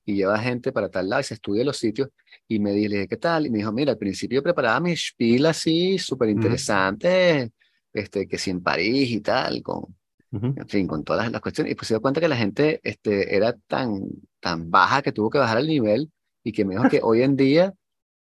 y 0.04 0.14
lleva 0.16 0.38
gente 0.38 0.72
para 0.72 0.88
tal 0.88 1.08
lado 1.08 1.20
y 1.20 1.24
se 1.24 1.34
estudia 1.34 1.64
los 1.64 1.76
sitios. 1.78 2.08
Y 2.48 2.58
me 2.58 2.72
dije, 2.72 2.88
le 2.88 2.96
dije, 2.96 3.08
¿qué 3.08 3.16
tal? 3.16 3.46
Y 3.46 3.50
me 3.50 3.58
dijo, 3.58 3.72
mira, 3.72 3.92
al 3.92 3.98
principio 3.98 4.42
preparaba 4.42 4.80
mi 4.80 4.96
spiel 4.96 5.46
así, 5.46 5.98
súper 5.98 6.28
ujú, 6.28 6.36
interesante, 6.36 7.52
este, 7.92 8.28
que 8.28 8.38
si 8.38 8.50
en 8.50 8.62
París 8.62 9.10
y 9.10 9.20
tal, 9.20 9.62
con, 9.62 9.96
en 10.32 10.68
fin, 10.68 10.86
con 10.86 11.04
todas 11.04 11.24
las, 11.24 11.32
las 11.32 11.40
cuestiones. 11.40 11.72
Y 11.72 11.74
pues 11.74 11.88
se 11.88 11.94
dio 11.94 12.02
cuenta 12.02 12.20
que 12.20 12.28
la 12.28 12.36
gente 12.36 12.80
este, 12.82 13.34
era 13.36 13.52
tan, 13.66 14.08
tan 14.40 14.70
baja 14.70 15.02
que 15.02 15.12
tuvo 15.12 15.30
que 15.30 15.38
bajar 15.38 15.58
el 15.58 15.66
nivel 15.66 16.10
y 16.42 16.52
que 16.52 16.64
me 16.64 16.74
dijo 16.74 16.88
que 16.88 17.00
hoy 17.02 17.22
en 17.22 17.36
día, 17.36 17.74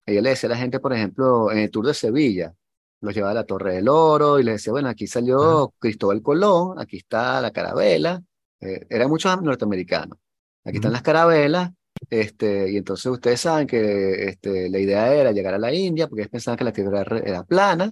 ella 0.05 0.21
le 0.21 0.29
decía 0.31 0.47
a 0.49 0.51
la 0.51 0.57
gente, 0.57 0.79
por 0.79 0.93
ejemplo, 0.93 1.51
en 1.51 1.59
el 1.59 1.71
Tour 1.71 1.87
de 1.87 1.93
Sevilla, 1.93 2.53
los 3.01 3.13
llevaba 3.13 3.31
a 3.31 3.35
la 3.35 3.45
Torre 3.45 3.75
del 3.75 3.89
Oro 3.89 4.39
y 4.39 4.43
les 4.43 4.55
decía, 4.55 4.71
bueno, 4.71 4.89
aquí 4.89 5.07
salió 5.07 5.73
Cristóbal 5.79 6.21
Colón, 6.21 6.79
aquí 6.79 6.97
está 6.97 7.41
la 7.41 7.51
carabela, 7.51 8.23
eh, 8.61 8.85
eran 8.89 9.09
muchos 9.09 9.41
norteamericanos, 9.41 10.17
aquí 10.63 10.77
están 10.77 10.91
las 10.93 11.01
carabelas, 11.01 11.71
este, 12.09 12.71
y 12.71 12.77
entonces 12.77 13.05
ustedes 13.07 13.41
saben 13.41 13.67
que 13.67 14.25
este, 14.29 14.69
la 14.69 14.79
idea 14.79 15.13
era 15.13 15.31
llegar 15.31 15.53
a 15.53 15.57
la 15.59 15.73
India, 15.73 16.07
porque 16.07 16.21
ellos 16.23 16.31
pensaban 16.31 16.57
que 16.57 16.63
la 16.65 16.73
Tierra 16.73 17.01
era, 17.01 17.19
era 17.19 17.43
plana, 17.43 17.91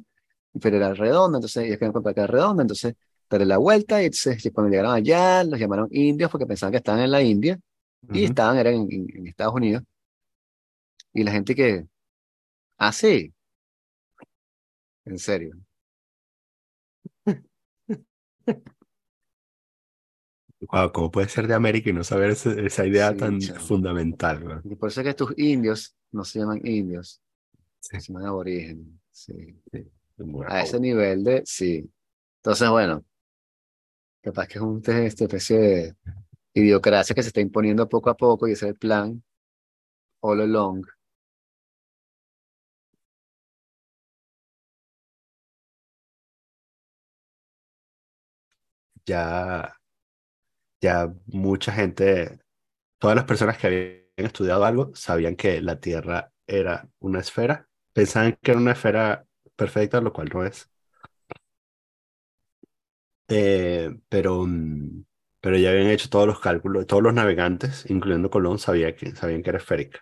pero 0.61 0.77
era 0.77 0.93
redonda, 0.93 1.37
entonces 1.37 1.63
ellos 1.65 1.77
querían 1.77 1.93
comprar 1.93 2.15
que 2.15 2.21
era 2.21 2.27
redonda, 2.27 2.61
entonces 2.63 2.93
darle 3.29 3.45
la 3.47 3.57
vuelta, 3.57 4.01
y 4.01 4.05
entonces 4.05 4.51
cuando 4.53 4.71
llegaron 4.71 4.93
allá, 4.93 5.43
los 5.43 5.59
llamaron 5.59 5.87
indios 5.91 6.29
porque 6.31 6.45
pensaban 6.45 6.71
que 6.71 6.77
estaban 6.77 7.01
en 7.01 7.11
la 7.11 7.21
India, 7.23 7.59
y 8.11 8.23
ujú. 8.23 8.25
estaban, 8.25 8.57
eran 8.57 8.75
en, 8.75 8.87
en- 8.91 9.17
en 9.17 9.27
Estados 9.27 9.55
Unidos, 9.55 9.83
y 11.13 11.23
la 11.23 11.31
gente 11.31 11.55
que, 11.55 11.85
ah, 12.79 12.91
sí, 12.93 13.33
en 15.05 15.19
serio. 15.19 15.53
Wow, 20.61 20.91
¿cómo 20.91 21.09
puede 21.11 21.27
ser 21.27 21.47
de 21.47 21.55
América 21.55 21.89
y 21.89 21.93
no 21.93 22.03
saber 22.03 22.31
ese- 22.31 22.65
esa 22.65 22.85
idea 22.85 23.11
Sí, 23.11 23.17
tan 23.17 23.41
fundamental, 23.41 24.43
¿no? 24.43 24.61
Y 24.63 24.75
por 24.75 24.89
eso 24.89 25.01
es 25.01 25.05
que 25.05 25.09
estos 25.09 25.33
indios 25.37 25.95
no 26.11 26.23
se 26.23 26.39
llaman 26.39 26.61
indios, 26.63 27.21
Sí, 27.79 27.99
se 27.99 28.13
llaman 28.13 28.27
aborígenes. 28.27 28.85
Sí. 29.11 29.33
sí. 29.71 29.91
A 30.47 30.61
ese 30.61 30.73
Wow. 30.77 30.81
nivel 30.81 31.23
de, 31.23 31.41
sí. 31.45 31.89
Entonces, 32.37 32.69
bueno, 32.69 33.03
capaz 34.21 34.47
que 34.47 34.55
es 34.59 34.61
un, 34.61 34.81
esta 34.85 35.23
especie 35.25 35.57
de 35.59 35.95
idiocracia 36.53 37.15
que 37.15 37.23
se 37.23 37.29
está 37.29 37.41
imponiendo 37.41 37.89
poco 37.89 38.09
a 38.09 38.17
poco 38.17 38.47
y 38.47 38.53
ese 38.53 38.65
es 38.67 38.71
el 38.71 38.77
plan 38.77 39.23
all 40.21 40.41
along. 40.41 40.85
Ya, 49.07 49.73
ya 50.81 51.13
mucha 51.27 51.71
gente, 51.73 52.39
todas 52.99 53.15
las 53.15 53.25
personas 53.25 53.57
que 53.57 53.67
habían 53.67 54.01
estudiado 54.17 54.65
algo 54.65 54.91
sabían 54.95 55.35
que 55.37 55.61
la 55.61 55.79
Tierra 55.79 56.33
era 56.47 56.89
una 56.99 57.19
esfera, 57.21 57.69
pensaban 57.93 58.37
que 58.41 58.51
era 58.51 58.59
una 58.61 58.73
esfera 58.73 59.25
perfecta, 59.55 60.01
lo 60.01 60.13
cual 60.13 60.29
no 60.33 60.45
es. 60.45 60.69
Eh, 63.27 63.89
pero, 64.09 64.45
mm, 64.45 65.05
pero 65.39 65.57
ya 65.57 65.69
habían 65.71 65.87
hecho 65.89 66.09
todos 66.09 66.27
los 66.27 66.39
cálculos, 66.39 66.85
todos 66.87 67.01
los 67.03 67.13
navegantes, 67.13 67.85
incluyendo 67.89 68.29
Colón, 68.29 68.59
sabía 68.59 68.95
que, 68.95 69.15
sabían 69.15 69.41
que 69.43 69.49
era 69.51 69.59
esférica. 69.59 70.01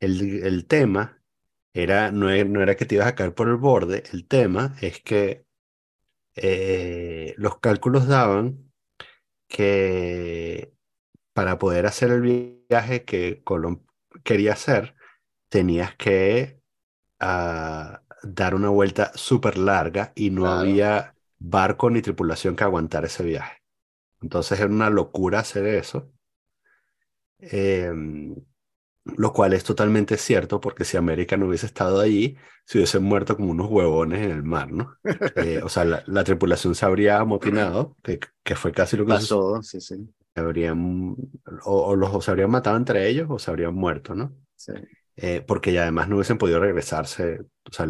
El, 0.00 0.44
el 0.44 0.66
tema 0.66 1.22
era, 1.74 2.12
no, 2.12 2.30
era, 2.30 2.48
no 2.48 2.62
era 2.62 2.76
que 2.76 2.86
te 2.86 2.96
ibas 2.96 3.08
a 3.08 3.14
caer 3.16 3.34
por 3.34 3.48
el 3.48 3.56
borde, 3.56 4.04
el 4.12 4.26
tema 4.28 4.76
es 4.82 5.02
que 5.02 5.46
eh, 6.36 7.34
los 7.38 7.60
cálculos 7.60 8.08
daban 8.08 8.71
que 9.52 10.74
para 11.34 11.58
poder 11.58 11.86
hacer 11.86 12.10
el 12.12 12.22
viaje 12.70 13.04
que 13.06 13.42
Colón 13.44 13.86
quería 14.24 14.54
hacer, 14.54 14.96
tenías 15.50 15.96
que 15.96 16.60
ah, 17.20 18.02
dar 18.24 18.54
una 18.56 18.70
vuelta 18.70 19.12
súper 19.16 19.58
larga 19.58 20.12
y 20.16 20.30
no 20.30 20.44
Claro. 20.44 20.52
había 20.52 21.16
barco 21.38 21.90
ni 21.90 22.02
tripulación 22.02 22.56
que 22.56 22.64
aguantara 22.64 23.08
ese 23.08 23.24
viaje. 23.24 23.58
Entonces 24.22 24.60
era 24.60 24.70
una 24.70 24.90
locura 24.90 25.40
hacer 25.40 25.66
eso. 25.66 26.12
Em, 27.40 28.34
lo 29.04 29.32
cual 29.32 29.52
es 29.52 29.64
totalmente 29.64 30.16
cierto, 30.16 30.60
porque 30.60 30.84
si 30.84 30.96
América 30.96 31.36
no 31.36 31.46
hubiese 31.46 31.66
estado 31.66 32.00
allí, 32.00 32.36
se 32.64 32.78
hubiesen 32.78 33.02
muerto 33.02 33.36
como 33.36 33.50
unos 33.50 33.68
huevones 33.70 34.24
en 34.24 34.30
el 34.30 34.42
mar, 34.42 34.70
¿no? 34.70 34.96
Eh, 35.36 35.60
o 35.62 35.68
sea, 35.68 35.84
la, 35.84 36.24
tripulación 36.24 36.74
se 36.74 36.86
habría 36.86 37.18
amotinado, 37.18 37.96
que, 38.02 38.20
que 38.42 38.54
fue 38.54 38.72
casi 38.72 38.96
lo 38.96 39.04
que 39.04 39.14
pasó. 39.14 39.62
Sí, 39.62 39.80
sí. 39.80 40.08
Habrían, 40.34 41.16
o, 41.64 41.96
los 41.96 42.24
se 42.24 42.30
habrían 42.30 42.50
matado 42.50 42.76
entre 42.76 43.08
ellos 43.08 43.26
o 43.28 43.38
se 43.38 43.50
habrían 43.50 43.74
muerto, 43.74 44.14
¿no? 44.14 44.34
Sí. 44.54 44.72
Eh, 45.16 45.44
porque 45.46 45.72
ya 45.72 45.82
además 45.82 46.08
no 46.08 46.16
hubiesen 46.16 46.38
podido 46.38 46.60
regresarse, 46.60 47.40
o 47.40 47.72
sea, 47.72 47.86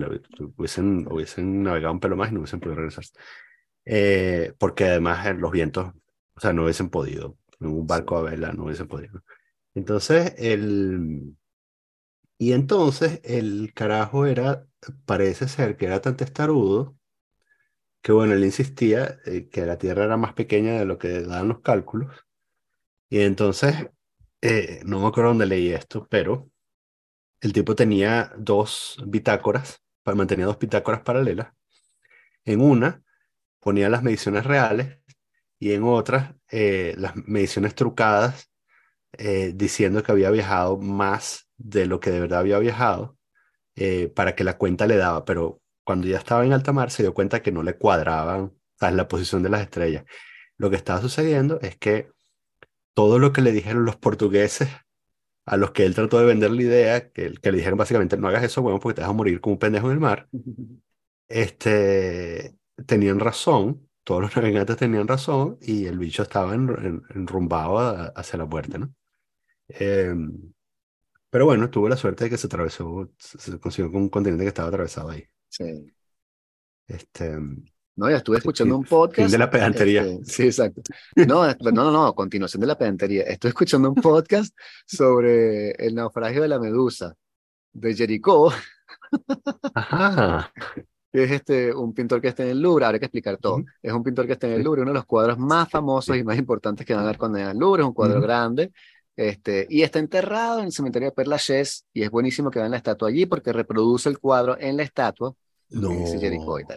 hubiesen, 0.57 1.07
hubiesen 1.11 1.63
navegado 1.63 1.93
un 1.93 2.01
pelo 2.01 2.17
más 2.17 2.31
y 2.31 2.35
no 2.35 2.41
hubiesen 2.41 2.61
podido 2.61 2.77
regresarse. 2.77 3.13
Eh, 3.85 4.55
porque 4.59 4.87
además 4.87 5.37
los 5.37 5.53
vientos, 5.53 5.93
o 6.35 6.41
sea, 6.41 6.53
no 6.53 6.65
hubiesen 6.65 6.89
podido, 6.89 7.37
en 7.61 7.69
un 7.69 7.87
barco 7.87 8.17
a 8.17 8.23
vela 8.23 8.53
no 8.53 8.65
hubiesen 8.65 8.89
podido. 8.89 9.23
Entonces, 9.75 10.35
el... 10.39 11.37
Y 12.39 12.53
entonces 12.53 13.21
el 13.25 13.73
carajo 13.75 14.27
era, 14.27 14.67
parece 15.07 15.49
ser 15.49 15.77
que 15.77 15.87
era 15.87 16.01
tan 16.03 16.17
testarudo, 16.17 16.97
que 18.03 18.13
bueno, 18.13 18.35
él 18.35 18.45
insistía 18.45 19.21
eh, 19.25 19.49
que 19.49 19.65
la 19.67 19.79
Tierra 19.79 20.05
era 20.05 20.17
más 20.17 20.35
pequeña 20.35 20.73
de 20.79 20.85
lo 20.85 20.99
que 20.99 21.23
daban 21.23 21.49
los 21.49 21.61
cálculos. 21.61 22.27
Y 23.11 23.21
entonces, 23.21 23.91
eh, 24.43 24.81
no 24.85 25.01
me 25.01 25.09
acuerdo 25.09 25.31
dónde 25.31 25.47
leí 25.47 25.71
esto, 25.71 26.07
pero 26.11 26.51
el 27.41 27.53
tipo 27.53 27.75
tenía 27.77 28.33
dos 28.39 28.99
bitácoras, 29.07 29.83
mantenía 30.05 30.47
dos 30.47 30.59
bitácoras 30.59 31.03
paralelas. 31.03 31.53
En 32.45 32.61
una 32.61 33.03
ponía 33.61 33.91
las 33.91 34.05
mediciones 34.05 34.45
reales 34.47 34.99
y 35.59 35.73
en 35.73 35.85
otras 35.85 36.35
eh, 36.51 36.95
las 36.99 37.17
mediciones 37.17 37.75
trucadas 37.75 38.52
eh, 39.19 39.53
diciendo 39.55 40.03
que 40.03 40.13
había 40.13 40.31
viajado 40.31 40.79
más 40.79 41.49
de 41.57 41.87
lo 41.87 42.01
que 42.01 42.11
de 42.11 42.21
verdad 42.21 42.41
había 42.41 42.59
viajado 42.59 43.17
eh, 43.77 44.09
para 44.15 44.35
que 44.35 44.45
la 44.45 44.59
cuenta 44.59 44.87
le 44.87 44.97
daba, 44.97 45.25
pero 45.25 45.63
cuando 45.85 46.07
ya 46.07 46.19
estaba 46.19 46.45
en 46.45 46.53
alta 46.53 46.73
mar 46.73 46.91
se 46.91 47.03
dio 47.03 47.15
cuenta 47.15 47.43
que 47.43 47.53
no 47.53 47.63
le 47.63 47.77
cuadraban 47.77 48.53
la 48.81 49.09
posición 49.09 49.43
de 49.43 49.49
las 49.51 49.63
estrellas. 49.63 50.05
Lo 50.57 50.71
que 50.71 50.77
estaba 50.77 51.01
sucediendo 51.01 51.61
es 51.61 51.77
que 51.77 52.11
todo 52.95 53.19
lo 53.19 53.33
que 53.33 53.41
le 53.43 53.53
dijeron 53.53 53.85
los 53.85 53.97
portugueses 53.97 54.69
a 55.47 55.57
los 55.57 55.73
que 55.73 55.85
él 55.85 55.95
trató 55.95 56.19
de 56.19 56.27
vender 56.27 56.51
la 56.51 56.63
idea, 56.63 57.11
que, 57.11 57.33
que 57.35 57.53
le 57.53 57.59
dijeron 57.59 57.79
básicamente 57.79 58.17
no 58.17 58.29
hagas 58.29 58.45
eso, 58.45 58.63
bueno, 58.63 58.81
porque 58.81 58.97
te 58.97 59.01
vas 59.03 59.11
a 59.11 59.15
morir 59.15 59.41
como 59.41 59.55
un 59.55 59.59
pendejo 59.59 59.87
en 59.89 59.93
el 59.95 60.01
mar, 60.01 60.29
este, 61.29 62.57
tenían 62.87 63.21
razón, 63.21 63.89
todos 64.05 64.23
los 64.23 64.37
navegantes 64.37 64.77
tenían 64.77 65.09
razón 65.09 65.59
y 65.61 65.87
el 65.87 65.99
bicho 65.99 66.23
estaba 66.23 66.55
enrumbado 66.55 67.79
hacia 68.17 68.39
la 68.39 68.47
muerte, 68.47 68.79
¿no? 68.79 68.93
Em, 69.79 70.53
pero 71.31 71.47
bueno, 71.47 71.71
tuvo 71.71 71.89
la 71.89 71.97
suerte 71.97 72.25
de 72.25 72.31
que 72.31 72.39
se 72.39 72.47
atravesó, 72.47 73.11
se 73.19 73.59
consiguió 73.59 73.91
con 73.91 74.03
un 74.03 74.09
continente 74.09 74.45
que 74.45 74.49
estaba 74.49 74.69
atravesado 74.69 75.11
ahí. 75.11 75.25
Sí. 75.49 75.93
Este, 76.87 77.39
no, 77.95 78.09
ya 78.09 78.17
estuve 78.17 78.39
escuchando 78.39 78.77
un 78.77 78.85
podcast. 78.85 79.29
Fin 79.29 79.31
de 79.31 79.39
la 79.39 79.51
pedantería. 79.51 80.03
Este, 80.03 80.25
sí, 80.25 80.43
exacto. 80.45 80.83
No, 81.15 81.47
no, 81.47 81.71
no, 81.73 81.91
no, 81.91 82.15
continuación 82.15 82.63
de 82.63 82.67
la 82.67 82.79
pedantería. 82.79 83.23
Estoy 83.25 83.49
escuchando 83.49 83.91
un 83.91 83.95
podcast 83.97 84.57
sobre 84.87 85.73
el 85.73 85.95
naufragio 85.95 86.41
de 86.41 86.49
la 86.49 86.59
medusa 86.59 87.15
de 87.73 87.95
Jericó. 87.95 88.53
Ajá. 89.75 90.53
Es 91.13 91.31
este, 91.31 91.75
un 91.75 91.93
pintor 91.93 92.23
que 92.23 92.29
está 92.29 92.43
en 92.43 92.49
el 92.49 92.63
Louvre, 92.63 92.87
habrá 92.87 92.99
que 92.99 93.05
explicar 93.05 93.37
todo. 93.37 93.63
Es 93.83 93.93
un 93.93 94.03
pintor 94.03 94.27
que 94.27 94.33
está 94.33 94.47
en 94.47 94.55
el 94.55 94.63
Louvre, 94.63 94.81
uno 94.81 94.93
de 94.93 94.95
los 94.95 95.05
cuadros 95.05 95.39
más 95.39 95.69
famosos 95.69 96.17
y 96.17 96.25
más 96.25 96.39
importantes 96.39 96.87
que 96.87 96.95
van 96.95 97.05
a 97.05 97.09
ver 97.09 97.19
cuando 97.19 97.37
en 97.37 97.49
el 97.49 97.59
Louvre, 97.59 97.83
es 97.83 97.87
un 97.87 97.93
cuadro 97.93 98.19
grande, 98.23 98.73
este, 99.17 99.67
y 99.69 99.83
está 99.83 99.99
enterrado 99.99 100.61
en 100.61 100.67
el 100.67 100.73
cementerio 100.73 101.11
de 101.11 101.15
Père 101.15 101.29
Lachaise 101.29 101.85
y 101.93 102.03
es 102.03 102.11
buenísimo 102.11 102.51
que 102.51 102.59
vean 102.59 102.71
la 102.71 102.79
estatua 102.79 103.09
allí 103.09 103.27
porque 103.27 103.53
reproduce 103.53 104.09
el 104.09 104.19
cuadro 104.19 104.57
en 104.59 104.77
la 104.77 104.83
estatua. 104.85 105.35
No. 105.69 105.91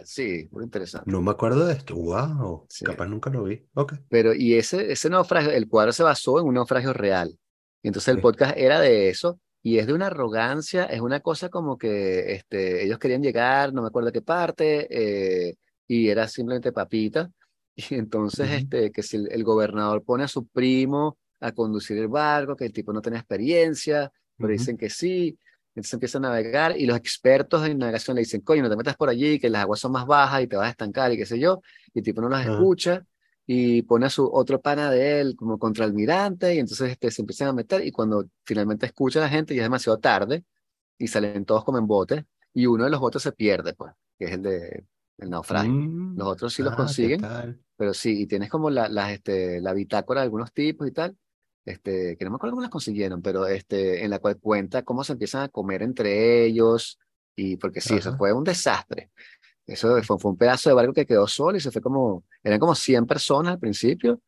Sí, 0.04 0.48
muy 0.50 0.64
interesante. 0.64 1.10
No 1.10 1.20
me 1.20 1.30
acuerdo 1.30 1.66
de 1.66 1.74
esto. 1.74 1.94
Wow. 1.94 2.66
Capaz 2.82 3.06
nunca 3.06 3.28
lo 3.28 3.44
vi. 3.44 3.62
Okay. 3.74 3.98
Pero, 4.08 4.34
y 4.34 4.54
ese, 4.54 4.90
ese 4.90 5.10
naufragio, 5.10 5.50
el 5.50 5.68
cuadro 5.68 5.92
se 5.92 6.02
basó 6.02 6.40
en 6.40 6.46
un 6.46 6.54
naufragio 6.54 6.94
real. 6.94 7.38
Y 7.82 7.88
entonces 7.88 8.14
el 8.14 8.22
podcast 8.22 8.56
era 8.56 8.80
de 8.80 9.10
eso. 9.10 9.38
Y 9.62 9.78
es 9.78 9.86
de 9.86 9.92
una 9.92 10.06
arrogancia, 10.06 10.84
es 10.84 11.00
una 11.00 11.20
cosa 11.20 11.48
como 11.48 11.76
que 11.76 12.32
este, 12.32 12.84
ellos 12.84 12.98
querían 12.98 13.22
llegar, 13.22 13.74
no 13.74 13.82
me 13.82 13.88
acuerdo 13.88 14.06
de 14.06 14.12
qué 14.12 14.22
parte, 14.22 14.86
eh, 15.48 15.56
y 15.86 16.08
era 16.08 16.28
simplemente 16.28 16.72
papita. 16.72 17.30
Y 17.90 17.96
entonces, 17.96 18.50
este, 18.50 18.90
que 18.90 19.02
si 19.02 19.18
el, 19.18 19.30
el, 19.30 19.44
gobernador 19.44 20.02
pone 20.02 20.24
a 20.24 20.28
su 20.28 20.46
primo 20.46 21.18
a 21.40 21.52
conducir 21.52 21.98
el 21.98 22.08
barco, 22.08 22.56
que 22.56 22.66
el 22.66 22.72
tipo 22.72 22.92
no 22.92 23.02
tenía 23.02 23.18
experiencia, 23.18 24.12
pero 24.36 24.50
dicen 24.50 24.76
que 24.76 24.90
sí. 24.90 25.38
Entonces 25.74 25.92
empieza 25.94 26.18
a 26.18 26.22
navegar 26.22 26.76
y 26.78 26.86
los 26.86 26.96
expertos 26.96 27.66
en 27.66 27.78
navegación 27.78 28.14
le 28.14 28.22
dicen, 28.22 28.40
coño, 28.40 28.62
no 28.62 28.70
te 28.70 28.76
metas 28.76 28.96
por 28.96 29.10
allí, 29.10 29.38
que 29.38 29.50
las 29.50 29.62
aguas 29.62 29.80
son 29.80 29.92
más 29.92 30.06
bajas 30.06 30.42
y 30.42 30.46
te 30.46 30.56
vas 30.56 30.68
a 30.68 30.70
estancar 30.70 31.12
y 31.12 31.18
qué 31.18 31.26
sé 31.26 31.38
yo. 31.38 31.60
Y 31.92 31.98
el 31.98 32.04
tipo 32.04 32.22
no 32.22 32.28
las 32.30 32.46
escucha 32.46 33.04
y 33.46 33.82
pone 33.82 34.06
a 34.06 34.10
su 34.10 34.26
otro 34.26 34.60
pana 34.60 34.90
de 34.90 35.20
él 35.20 35.36
como 35.36 35.58
contraalmirante 35.58 36.54
y 36.54 36.58
entonces 36.58 36.90
este, 36.90 37.10
se 37.10 37.22
empiezan 37.22 37.48
a 37.48 37.52
meter 37.52 37.86
y 37.86 37.92
cuando 37.92 38.24
finalmente 38.44 38.86
escucha 38.86 39.20
a 39.20 39.22
la 39.22 39.28
gente 39.28 39.54
ya 39.54 39.62
es 39.62 39.66
demasiado 39.66 39.98
tarde 39.98 40.44
y 40.98 41.06
salen 41.08 41.44
todos 41.44 41.64
como 41.64 41.78
en 41.78 41.86
botes 41.86 42.24
y 42.52 42.66
uno 42.66 42.84
de 42.84 42.90
los 42.90 42.98
botes 42.98 43.22
se 43.22 43.32
pierde, 43.32 43.74
pues, 43.74 43.92
que 44.18 44.24
es 44.24 44.32
el 44.32 44.42
de 44.42 44.84
el 45.18 45.30
naufragio. 45.30 45.72
Mm, 45.72 46.18
los 46.18 46.28
otros 46.28 46.54
sí 46.54 46.62
los 46.62 46.72
ah, 46.72 46.76
consiguen, 46.76 47.20
pero 47.76 47.94
sí, 47.94 48.22
y 48.22 48.26
tienes 48.26 48.50
como 48.50 48.70
la, 48.70 48.88
la, 48.88 49.12
este, 49.12 49.60
la 49.60 49.72
bitácora 49.72 50.20
de 50.20 50.24
algunos 50.24 50.52
tipos 50.52 50.86
y 50.86 50.90
tal, 50.90 51.16
este, 51.66 52.16
que 52.16 52.24
no 52.24 52.30
me 52.30 52.36
acuerdo 52.36 52.52
cómo 52.52 52.62
las 52.62 52.70
consiguieron, 52.70 53.20
pero 53.20 53.46
este, 53.46 54.04
en 54.04 54.10
la 54.10 54.20
cual 54.20 54.38
cuenta 54.38 54.82
cómo 54.82 55.02
se 55.02 55.12
empiezan 55.12 55.42
a 55.42 55.48
comer 55.48 55.82
entre 55.82 56.44
ellos, 56.46 56.98
y 57.34 57.56
porque 57.56 57.80
sí, 57.80 57.96
eso 57.96 58.16
fue 58.16 58.32
un 58.32 58.44
desastre. 58.44 59.10
Eso 59.66 60.00
fue, 60.00 60.18
fue, 60.18 60.30
un 60.30 60.38
pedazo 60.38 60.70
de 60.70 60.76
barco 60.76 60.92
que 60.92 61.04
quedó 61.04 61.26
solo 61.26 61.56
y 61.56 61.60
se 61.60 61.72
fue 61.72 61.82
como, 61.82 62.24
eran 62.44 62.60
como 62.60 62.74
100 62.74 63.04
personas 63.04 63.54
al 63.54 63.58
principio, 63.58 64.22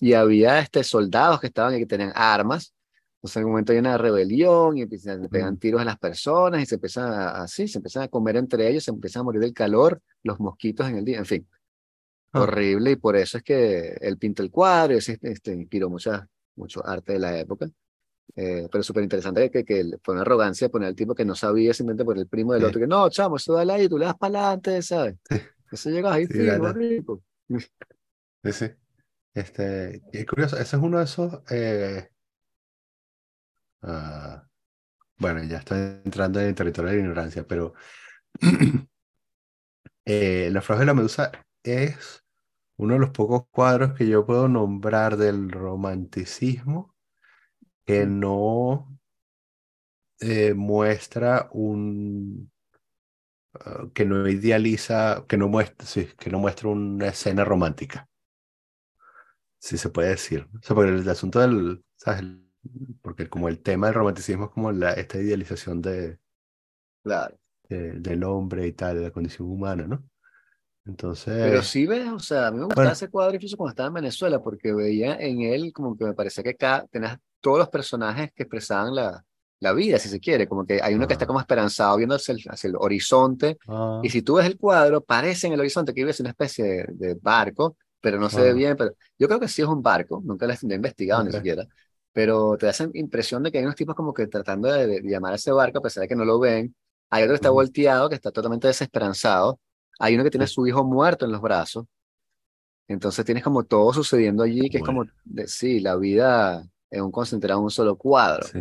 y 0.00 0.14
había 0.14 0.58
este, 0.58 0.82
soldados 0.82 1.40
que 1.40 1.46
estaban 1.46 1.76
y 1.76 1.78
que 1.78 1.86
tenían 1.86 2.12
armas. 2.14 2.74
Entonces 3.18 3.36
en 3.36 3.44
un 3.44 3.50
momento 3.52 3.72
hay 3.72 3.78
una 3.78 3.96
rebelión 3.96 4.78
y 4.78 4.82
empiezan, 4.82 5.28
pegan 5.28 5.58
tiros 5.58 5.80
a 5.80 5.84
las 5.84 5.98
personas 5.98 6.62
y 6.62 6.66
se 6.66 6.74
empiezan 6.74 7.12
a, 7.12 7.42
así, 7.42 7.68
se 7.68 7.78
empiezan 7.78 8.02
a 8.02 8.08
comer 8.08 8.36
entre 8.36 8.68
ellos, 8.68 8.82
se 8.82 8.90
empiezan 8.90 9.20
a 9.20 9.24
morir 9.24 9.42
del 9.42 9.52
calor, 9.52 10.02
los 10.24 10.40
mosquitos 10.40 10.88
en 10.88 10.96
el 10.96 11.04
día, 11.04 11.18
en 11.18 11.26
fin. 11.26 11.46
Ah. 12.32 12.40
Horrible, 12.40 12.92
y 12.92 12.96
por 12.96 13.16
eso 13.16 13.36
es 13.36 13.44
que 13.44 13.96
él 14.00 14.18
pinta 14.18 14.42
el 14.42 14.50
cuadro 14.50 14.94
y 14.94 14.98
este, 14.98 15.18
este, 15.22 15.52
inspiró 15.52 15.90
muchas 15.90 16.22
mucho 16.60 16.86
arte 16.86 17.14
de 17.14 17.18
la 17.18 17.38
época. 17.38 17.68
Eh, 18.36 18.68
pero 18.70 18.84
súper 18.84 19.02
interesante 19.02 19.50
que, 19.50 19.64
que 19.64 19.98
fue 20.02 20.14
una 20.14 20.22
arrogancia 20.22 20.68
poner 20.68 20.88
al 20.88 20.94
tipo 20.94 21.14
que 21.14 21.24
no 21.24 21.34
sabía 21.34 21.74
simplemente 21.74 22.04
por 22.04 22.16
el 22.16 22.28
primo 22.28 22.52
del 22.52 22.64
otro, 22.64 22.80
que 22.80 22.86
no, 22.86 23.08
chamo, 23.10 23.36
eso 23.36 23.54
da 23.54 23.74
ahí, 23.74 23.88
tú 23.88 23.98
le 23.98 24.04
das 24.04 24.16
para 24.16 24.38
adelante, 24.38 24.80
¿sabes? 24.82 25.16
Eso 25.70 25.90
llega 25.90 26.12
ahí, 26.12 26.26
sí, 26.26 26.48
rico. 26.48 27.22
Sí, 28.42 28.52
sí. 28.52 28.70
Este, 29.34 30.02
es 30.12 30.26
curioso, 30.26 30.56
ese 30.56 30.76
es 30.76 30.82
uno 30.82 30.98
de 30.98 31.04
esos. 31.04 31.40
Eh, 31.50 32.08
uh, 33.82 34.40
bueno, 35.18 35.42
ya 35.44 35.58
estoy 35.58 35.78
entrando 36.04 36.40
en 36.40 36.46
el 36.46 36.54
territorio 36.54 36.90
de 36.90 36.96
la 36.96 37.02
ignorancia, 37.02 37.46
pero 37.46 37.74
eh, 40.04 40.46
el 40.46 40.54
naufragio 40.54 40.80
de 40.80 40.86
la 40.86 40.94
medusa 40.94 41.30
es 41.62 42.24
uno 42.80 42.94
de 42.94 43.00
los 43.00 43.10
pocos 43.10 43.46
cuadros 43.50 43.92
que 43.92 44.08
yo 44.08 44.24
puedo 44.24 44.48
nombrar 44.48 45.18
del 45.18 45.50
romanticismo 45.50 46.94
que 47.84 48.06
no 48.06 48.98
eh, 50.20 50.54
muestra 50.54 51.50
un 51.52 52.50
ah, 53.54 53.86
que 53.94 54.06
no 54.06 54.26
idealiza, 54.28 55.26
que 55.28 55.36
no 55.36 55.48
muestra, 55.48 55.86
sí, 55.86 56.08
que 56.18 56.30
no 56.30 56.38
muestra 56.38 56.70
una 56.70 57.08
escena 57.08 57.44
romántica. 57.44 58.08
Si 59.58 59.76
se 59.76 59.90
puede 59.90 60.10
decir. 60.10 60.48
O 60.58 60.62
sea, 60.62 60.74
porque 60.74 60.90
el, 60.90 61.08
asunto 61.08 61.40
del, 61.40 61.84
¿sabes? 61.96 62.24
porque 63.02 63.28
como 63.28 63.48
el 63.48 63.60
tema 63.62 63.88
del 63.88 63.96
romanticismo 63.96 64.46
es 64.46 64.50
como 64.52 64.72
la, 64.72 64.92
esta 64.94 65.18
idealización 65.18 65.82
de, 65.82 66.18
claro. 67.02 67.38
del 67.68 68.24
hombre 68.24 68.66
y 68.66 68.72
tal, 68.72 68.96
de 68.96 69.02
la 69.02 69.10
condición 69.10 69.50
humana, 69.50 69.86
¿no? 69.86 70.02
Entonces. 70.86 71.34
Pero 71.34 71.62
sí 71.62 71.86
ves, 71.86 72.08
o 72.08 72.18
sea, 72.18 72.48
a 72.48 72.50
mí 72.50 72.58
me 72.58 72.64
gustaba 72.64 72.92
ese 72.92 73.08
cuadro 73.08 73.34
incluso 73.34 73.56
cuando 73.56 73.70
estaba 73.70 73.88
en 73.88 73.94
Venezuela, 73.94 74.40
porque 74.42 74.72
veía 74.72 75.16
en 75.16 75.42
él 75.42 75.72
como 75.72 75.96
que 75.96 76.04
me 76.04 76.14
parecía 76.14 76.42
que 76.42 76.50
acá 76.50 76.86
tenías 76.90 77.18
todos 77.40 77.58
los 77.58 77.68
personajes 77.68 78.30
que 78.34 78.44
expresaban 78.44 78.94
la, 78.94 79.24
la 79.60 79.74
vida, 79.74 79.98
si 79.98 80.08
se 80.08 80.18
quiere, 80.20 80.48
como 80.48 80.64
que 80.64 80.80
hay 80.82 80.94
uno 80.94 81.06
que 81.06 81.12
está 81.12 81.24
ah. 81.24 81.28
como 81.28 81.40
esperanzado 81.40 81.96
viendo 81.98 82.14
hacia 82.14 82.32
el, 82.32 82.40
hacia 82.48 82.68
el 82.68 82.76
horizonte, 82.76 83.58
ah. 83.68 84.00
y 84.02 84.08
si 84.08 84.22
tú 84.22 84.34
ves 84.34 84.46
el 84.46 84.56
cuadro, 84.56 85.02
parece 85.04 85.46
en 85.46 85.52
el 85.52 85.60
horizonte 85.60 85.92
que 85.92 86.00
vives 86.00 86.18
una 86.20 86.30
especie 86.30 86.86
de, 86.88 87.14
barco, 87.20 87.76
pero 88.00 88.18
no 88.18 88.30
se 88.30 88.40
ve 88.40 88.50
ah. 88.50 88.54
bien, 88.54 88.76
pero 88.76 88.92
yo 89.18 89.28
creo 89.28 89.38
que 89.38 89.48
sí 89.48 89.60
es 89.60 89.68
un 89.68 89.82
barco, 89.82 90.22
nunca 90.24 90.46
lo 90.46 90.54
he 90.54 90.74
investigado 90.74 91.22
ni 91.22 91.32
siquiera, 91.32 91.66
pero 92.12 92.56
te 92.56 92.66
da 92.66 92.70
esa 92.72 92.88
impresión 92.94 93.42
de 93.42 93.52
que 93.52 93.58
hay 93.58 93.64
unos 93.64 93.76
tipos 93.76 93.94
como 93.94 94.14
que 94.14 94.26
tratando 94.26 94.72
de, 94.72 95.02
llamar 95.04 95.34
a 95.34 95.36
ese 95.36 95.52
barco, 95.52 95.78
a 95.78 95.82
pesar 95.82 96.02
de 96.02 96.08
que 96.08 96.16
no 96.16 96.24
lo 96.24 96.38
ven, 96.38 96.74
hay 97.10 97.24
otro 97.24 97.34
que 97.34 97.36
está 97.36 97.50
volteado, 97.50 98.08
que 98.08 98.14
está 98.14 98.30
totalmente 98.30 98.66
desesperanzado, 98.66 99.60
hay 100.00 100.16
uno 100.16 100.24
que 100.24 100.30
tiene 100.32 100.44
a 100.46 100.48
su 100.48 100.66
hijo 100.68 100.84
muerto 100.84 101.26
en 101.26 101.32
los 101.32 101.42
brazos. 101.42 101.86
Entonces 102.88 103.24
tienes 103.24 103.44
como 103.44 103.64
todo 103.64 103.92
sucediendo 103.92 104.42
allí, 104.42 104.68
que 104.70 104.78
es 104.78 104.84
como, 104.84 105.04
sí, 105.46 105.80
la 105.80 105.96
vida, 105.96 106.64
en 106.90 107.02
un 107.04 107.12
concentrado 107.12 107.60
en 107.60 107.64
un 107.64 107.70
solo 107.70 107.96
cuadro. 107.96 108.52
Sí. 108.52 108.58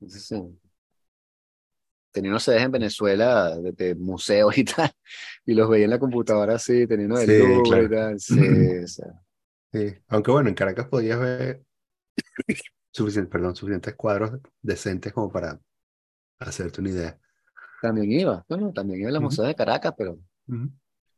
Entonces, 0.00 0.28
sí. 0.28 0.58
Tenía 2.10 2.30
unos 2.30 2.42
CDs 2.44 2.62
en 2.64 2.72
Venezuela 2.72 3.56
de, 3.56 3.72
de 3.72 3.94
museos 3.94 4.56
y 4.58 4.64
tal, 4.64 4.90
y 5.46 5.54
los 5.54 5.68
veía 5.70 5.84
en 5.84 5.90
la 5.90 5.98
computadora 5.98 6.56
así, 6.56 6.86
teniendo 6.86 7.18
el 7.20 7.36
Sí, 7.36 7.36
Louvre 7.36 7.84
claro. 7.84 7.86
y 7.86 7.88
tal. 7.88 8.20
Sí, 8.20 8.40
o 8.84 8.86
sea, 8.88 9.06
Sí. 9.72 9.94
Aunque 10.08 10.30
bueno, 10.30 10.48
en 10.50 10.54
Caracas 10.54 10.88
podías 10.88 11.18
ver 11.20 11.64
suficientes, 12.92 13.30
perdón, 13.30 13.54
suficientes 13.56 13.94
cuadros 13.96 14.40
decentes 14.62 15.12
como 15.12 15.30
para 15.32 15.60
hacerte 16.40 16.80
una 16.82 16.90
idea. 16.90 17.20
también 17.80 18.10
iba, 18.12 18.44
bueno, 18.48 18.72
también 18.72 19.00
iba 19.00 19.10
a 19.10 19.12
los 19.12 19.22
Ujú. 19.22 19.22
museos 19.22 19.48
de 19.48 19.54
Caracas, 19.54 19.94
pero 19.96 20.18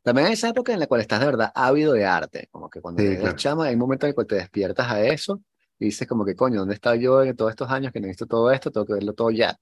También 0.02 0.26
hay 0.26 0.34
esa 0.34 0.50
época 0.50 0.72
en 0.72 0.80
la 0.80 0.86
cual 0.86 1.00
estás 1.00 1.20
de 1.20 1.26
verdad 1.26 1.50
ávido 1.54 1.92
de 1.94 2.04
arte, 2.04 2.48
como 2.50 2.68
que 2.68 2.80
cuando 2.80 3.00
Sí, 3.00 3.06
eres 3.06 3.20
claro. 3.20 3.36
chama, 3.36 3.64
hay 3.66 3.74
un 3.74 3.80
momento 3.80 4.06
en 4.06 4.08
el 4.10 4.14
cual 4.14 4.26
te 4.26 4.34
despiertas 4.34 4.90
a 4.90 5.02
eso 5.02 5.40
y 5.78 5.86
dices 5.86 6.06
como 6.06 6.24
que, 6.24 6.36
coño, 6.36 6.60
¿dónde 6.60 6.74
estaba 6.74 6.96
yo 6.96 7.22
en 7.22 7.34
todos 7.34 7.50
estos 7.50 7.70
años 7.70 7.90
que 7.92 8.00
no 8.00 8.06
he 8.06 8.10
visto 8.10 8.26
todo 8.26 8.50
esto? 8.50 8.70
Tengo 8.70 8.86
que 8.86 8.92
verlo 8.92 9.14
todo 9.14 9.30
ya. 9.30 9.56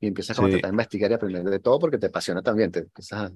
Y 0.00 0.08
empiezas 0.08 0.36
como 0.36 0.48
a 0.48 0.50
Sí. 0.50 0.60
investigar 0.68 1.10
y 1.10 1.14
aprender 1.14 1.44
de 1.44 1.60
todo 1.60 1.78
porque 1.78 1.98
te 1.98 2.06
apasiona 2.06 2.42
también, 2.42 2.70
te 2.72 2.80
empiezas 2.80 3.30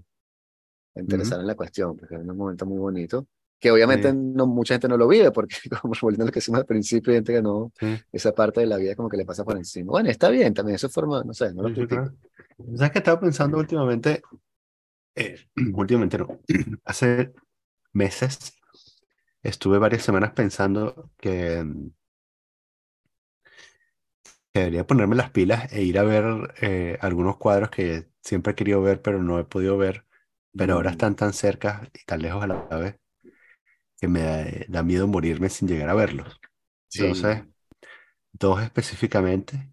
a 0.97 1.01
interesar 1.01 1.41
en 1.41 1.47
la 1.47 1.55
cuestión, 1.55 1.97
porque 1.97 2.17
es 2.17 2.21
un 2.21 2.37
momento 2.37 2.67
muy 2.67 2.79
bonito, 2.79 3.27
que 3.59 3.71
obviamente 3.71 4.11
Sí. 4.11 4.19
no, 4.19 4.47
mucha 4.47 4.75
gente 4.75 4.89
no 4.89 4.97
lo 4.97 5.07
vive, 5.09 5.31
porque 5.31 5.55
como 5.83 5.95
volviendo 6.03 6.25
a 6.25 6.27
lo 6.27 6.33
que 6.33 6.39
decimos 6.41 6.61
al 6.61 6.67
principio, 6.67 7.13
hay 7.13 7.19
gente 7.19 7.35
que 7.35 7.43
no, 7.43 7.73
esa 8.13 8.33
parte 8.33 8.61
de 8.61 8.67
la 8.67 8.77
vida 8.77 8.95
como 8.97 9.09
que 9.09 9.17
le 9.17 9.25
pasa 9.25 9.45
por 9.45 9.57
encima. 9.57 9.93
Bueno, 9.93 10.11
está 10.11 10.29
bien 10.31 10.53
también, 10.53 10.77
eso 10.77 10.89
forma, 10.89 11.23
no 11.23 11.33
sé, 11.33 11.55
no 11.55 11.63
lo 11.63 11.73
critico. 11.73 12.11
¿Sabes 12.77 12.91
qué 12.91 12.99
estaba 12.99 13.21
pensando 13.21 13.59
últimamente? 13.59 14.21
Eh, 15.21 15.37
últimamente 15.75 16.19
no. 16.19 16.29
Hace 16.85 17.33
meses 17.93 18.55
estuve 19.43 19.79
varias 19.79 20.05
semanas 20.05 20.33
pensando 20.33 21.11
que, 21.19 21.65
que 24.53 24.61
debería 24.61 24.87
ponerme 24.87 25.17
las 25.17 25.31
pilas 25.31 25.73
e 25.73 25.83
ir 25.83 25.99
a 25.99 26.03
ver 26.03 26.55
eh, 26.61 26.99
algunos 27.01 27.37
cuadros 27.37 27.71
que 27.71 28.09
siempre 28.23 28.53
he 28.53 28.55
querido 28.57 28.83
ver, 28.83 29.01
pero 29.03 29.23
no 29.23 29.39
he 29.39 29.45
podido 29.45 29.77
ver, 29.79 30.05
pero 30.57 30.75
ahora 30.75 30.91
Mm, 30.91 30.91
están 30.91 31.17
tan 31.17 31.33
cerca 31.33 31.89
y 31.95 32.05
tan 32.05 32.23
lejos 32.23 32.43
a 32.45 32.47
la 32.47 32.67
vez 32.79 32.97
que 34.01 34.09
me 34.09 34.21
da, 34.23 34.45
da 34.69 34.83
miedo 34.83 35.07
morirme 35.07 35.49
sin 35.51 35.69
llegar 35.69 35.89
a 35.91 35.95
verlos. 35.95 36.41
sí, 36.89 37.03
Entonces, 37.03 37.45
dos 38.33 38.63
específicamente 38.63 39.73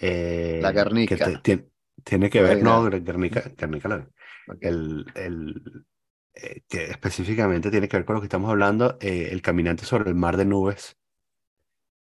eh, 0.00 0.66
la 0.66 0.72
que 1.04 1.18
te- 1.18 1.38
Guernica, 1.38 1.42
tien- 1.42 1.72
tiene 2.04 2.30
que 2.30 2.42
ver, 2.42 2.62
no. 2.62 2.84
Guernica, 2.90 3.42
Guernica 3.56 3.88
la- 3.88 4.08
Ok. 4.48 4.58
el, 4.60 5.06
el, 5.14 5.86
eh, 6.34 6.62
que 6.68 6.84
específicamente 6.90 7.70
tiene 7.70 7.88
que 7.88 7.96
ver 7.96 8.04
con 8.06 8.14
lo 8.16 8.20
que 8.20 8.26
estamos 8.26 8.50
hablando, 8.50 8.98
eh, 9.00 9.28
el 9.32 9.42
caminante 9.42 9.84
sobre 9.84 10.10
el 10.10 10.14
mar 10.16 10.36
de 10.36 10.44
nubes, 10.44 10.96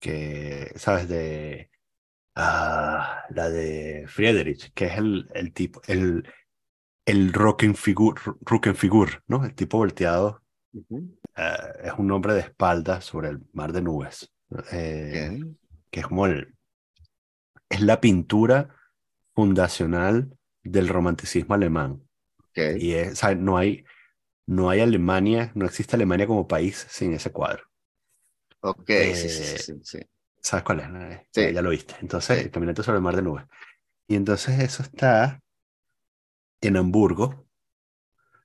que, 0.01 0.73
¿sabes? 0.77 1.09
De 1.09 1.71
ah, 2.35 3.25
la 3.31 3.51
de 3.51 4.07
Friedrich, 4.09 4.73
que 4.75 4.87
es 4.87 4.99
el, 4.99 5.29
el 5.35 5.53
tipo, 5.53 5.81
el, 5.87 6.29
el 7.07 7.33
Rockenfigur, 7.33 8.39
Rockenfigur, 8.43 9.23
¿no? 9.29 9.45
El 9.45 9.55
tipo 9.55 9.79
volteado, 9.79 10.43
eh, 11.37 11.57
es 11.85 11.93
un 11.97 12.11
hombre 12.11 12.35
de 12.35 12.41
espaldas 12.41 13.05
sobre 13.05 13.29
el 13.29 13.41
mar 13.53 13.73
de 13.73 13.83
nubes, 13.83 14.33
eh, 14.73 15.41
que 15.91 16.01
es 16.01 16.07
como 16.07 16.27
el, 16.27 16.55
es 17.69 17.81
la 17.81 18.01
pintura 18.01 18.75
fundacional 19.35 20.37
del 20.63 20.89
romanticismo 20.89 21.55
alemán. 21.55 22.08
Ok, 22.51 22.59
Y 22.75 22.93
es, 22.95 23.13
o 23.15 23.17
sea, 23.17 23.35
no 23.35 23.57
hay, 23.59 23.85
no 24.47 24.71
hay 24.71 24.81
Alemania, 24.81 25.53
no 25.57 25.67
existe 25.67 25.97
Alemania 25.97 26.27
como 26.27 26.49
país 26.49 26.87
sin 26.91 27.15
ese 27.15 27.33
cuadro. 27.33 27.65
ok, 28.61 28.91
sí, 29.15 29.29
sí, 29.29 29.45
sí, 29.45 29.59
Eh, 29.59 29.59
sí, 29.59 29.81
sí. 29.85 29.99
¿Sabes 30.43 30.65
cuál 30.65 30.81
es? 30.81 30.91
no? 30.91 31.03
Eh, 31.11 31.29
Sí. 31.33 31.43
Ya, 31.53 31.63
lo 31.63 31.71
viste. 31.71 31.97
Entonces, 32.03 32.41
Sí. 32.41 32.45
el 32.45 32.51
caminante 32.53 32.83
sobre 32.83 32.99
el 32.99 33.03
mar 33.05 33.17
de 33.17 33.23
nubes. 33.23 33.47
Y 34.09 34.17
entonces 34.17 34.61
eso 34.61 34.83
está 34.85 35.43
en 36.61 36.77
Hamburgo. 36.77 37.47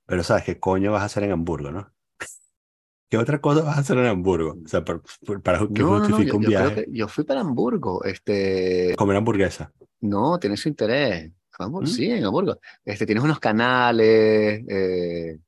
Pero 0.05 0.23
¿sabes 0.23 0.45
qué 0.45 0.59
coño 0.61 0.93
vas 0.93 1.01
a 1.01 1.05
hacer 1.05 1.23
en 1.23 1.31
Hamburgo, 1.33 1.69
no? 1.71 1.91
¿Qué 3.09 3.17
otra 3.17 3.39
cosa 3.41 3.61
vas 3.63 3.77
a 3.77 3.79
hacer 3.81 3.97
en 3.97 4.07
Hamburgo? 4.07 4.59
O 4.65 4.67
sea, 4.67 4.83
para, 4.83 5.01
para 5.43 5.59
que 5.73 5.83
No, 5.83 5.97
no, 5.99 6.09
no, 6.09 6.21
justifique 6.21 6.23
yo, 6.23 6.35
un 6.35 6.43
yo 6.43 6.53
creo 6.53 6.71
viaje, 6.71 6.73
que 6.73 6.85
yo 6.91 7.07
fui 7.07 7.23
para 7.23 7.41
Hamburgo, 7.41 8.03
este, 8.03 8.95
comer 8.95 9.17
hamburguesa. 9.17 9.71
no, 10.01 10.39
tiene 10.39 10.57
su 10.57 10.69
interés. 10.69 11.31
Hamburgo, 11.59 11.85
¿Mm? 11.85 11.87
sí, 11.87 12.09
en 12.11 12.25
Hamburgo. 12.25 12.59
Este, 12.85 13.05
tienes 13.05 13.23
unos 13.23 13.39
canales, 13.39 14.63
eh, 14.67 15.39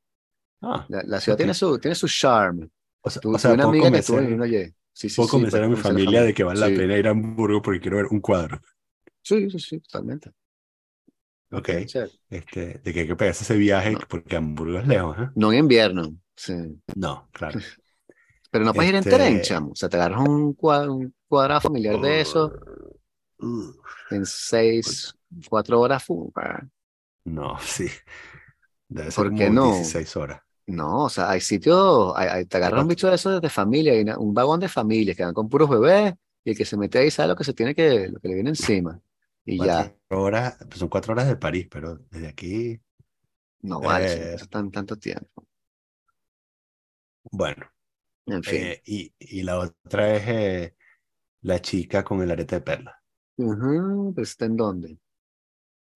Ah, 0.61 0.89
la, 0.89 1.03
la 1.05 1.19
ciudad 1.21 1.37
tiene 1.37 1.53
ok. 1.53 1.55
su, 1.55 1.79
tiene 1.79 1.95
su 1.95 2.07
charme. 2.07 2.69
O 3.01 3.09
sea, 3.09 3.21
Tu- 3.21 3.31
o 3.31 3.39
sea, 3.39 3.51
una 3.53 3.63
amiga 3.65 3.91
que 3.91 3.99
estuvo 3.99 4.19
viviendo 4.19 4.45
allí. 4.45 4.65
Sí, 4.93 5.09
sí, 5.09 5.23
puedo 5.23 5.27
sí, 5.27 5.45
convencer 5.45 5.63
a 5.63 5.67
mi 5.69 5.77
familia 5.77 6.23
de 6.23 6.33
que 6.33 6.43
vale 6.43 6.59
la 6.61 6.73
pena 6.73 6.97
ir 6.97 7.07
a 7.07 7.11
Hamburgo 7.11 7.61
porque 7.61 7.79
quiero 7.81 7.97
ver 7.97 8.07
un 8.07 8.21
cuadro. 8.21 8.61
sí, 9.21 9.49
sí, 9.49 9.59
sí, 9.59 9.79
totalmente. 9.81 10.31
Ok. 11.51 11.69
Este, 12.29 12.79
de 12.79 12.93
que 12.93 12.99
hay 13.01 13.07
que 13.07 13.15
pegarse 13.15 13.43
ese 13.43 13.55
viaje 13.57 13.97
No, 13.97 13.99
porque 14.09 14.35
Hamburgo 14.35 14.79
es 14.79 14.87
lejos, 14.87 15.17
¿eh? 15.19 15.29
no 15.35 15.51
en 15.51 15.59
invierno, 15.59 16.17
sí. 16.35 16.53
No, 16.95 17.29
claro. 17.31 17.59
Pero 18.51 18.65
no 18.65 18.73
puedes 18.73 18.89
ir 18.91 18.95
en 18.97 19.07
tren, 19.07 19.39
Este. 19.39 19.41
chamo. 19.41 19.71
O 19.71 19.75
sea, 19.75 19.89
te 19.89 19.97
agarras 19.97 20.21
un, 20.21 20.57
un 20.61 21.15
cuadrado 21.27 21.61
familiar 21.61 21.99
de 21.99 22.21
eso 22.21 22.55
uh, 23.39 23.71
en 24.09 24.25
seis, 24.25 25.15
cuatro 25.49 25.79
horas. 25.81 26.03
fu- 26.03 26.31
ah. 26.35 26.61
no, 27.25 27.57
sí. 27.61 27.87
Debe 28.89 29.11
ser 29.11 29.15
¿Por 29.15 29.35
qué 29.35 29.45
como 29.47 29.53
no? 29.53 29.71
16 29.71 30.15
horas. 30.17 30.41
No, 30.67 31.05
o 31.05 31.09
sea, 31.09 31.29
hay 31.31 31.41
sitios, 31.41 32.13
hay- 32.15 32.27
hay- 32.29 32.45
te 32.45 32.57
agarras 32.57 32.81
un 32.83 32.87
bicho 32.89 33.09
de 33.09 33.15
esos 33.15 33.41
de 33.41 33.49
familia, 33.49 33.93
hay 33.93 34.01
una- 34.01 34.17
un 34.19 34.33
vagón 34.33 34.59
de 34.59 34.69
familias 34.69 35.17
que 35.17 35.23
van 35.25 35.33
con 35.33 35.49
puros 35.49 35.69
bebés 35.69 36.15
y 36.43 36.51
el 36.51 36.57
que 36.57 36.65
se 36.65 36.77
mete 36.77 36.99
ahí 36.99 37.11
sabe 37.11 37.29
lo 37.29 37.35
que 37.35 37.43
se 37.43 37.53
tiene 37.53 37.75
que, 37.75 38.09
lo 38.09 38.19
que 38.19 38.27
le 38.29 38.35
viene 38.35 38.49
encima. 38.51 38.99
Y 39.45 39.59
ya, 39.61 39.91
horas, 40.09 40.57
pues 40.67 40.79
son 40.79 40.89
cuatro 40.89 41.13
horas 41.13 41.27
de 41.27 41.35
París, 41.37 41.67
pero 41.69 41.97
desde 42.11 42.27
aquí, 42.27 42.81
no 43.63 43.81
vale, 43.81 44.07
eh, 44.13 44.33
eso 44.35 44.45
es 44.45 44.49
tan, 44.49 44.71
tanto 44.71 44.95
tiempo. 44.97 45.45
bueno. 47.31 47.65
En 48.27 48.43
fin. 48.43 48.73
eh, 48.73 48.81
y, 48.85 49.13
y 49.19 49.43
la 49.43 49.59
otra 49.59 50.15
es 50.15 50.23
eh, 50.27 50.75
la 51.43 51.61
chica 51.61 52.03
con 52.03 52.21
el 52.23 52.31
arete 52.31 52.55
de 52.57 52.61
perla. 52.61 53.03
Pero 53.37 54.13
está 54.21 54.45
en 54.45 54.57
dónde? 54.57 54.97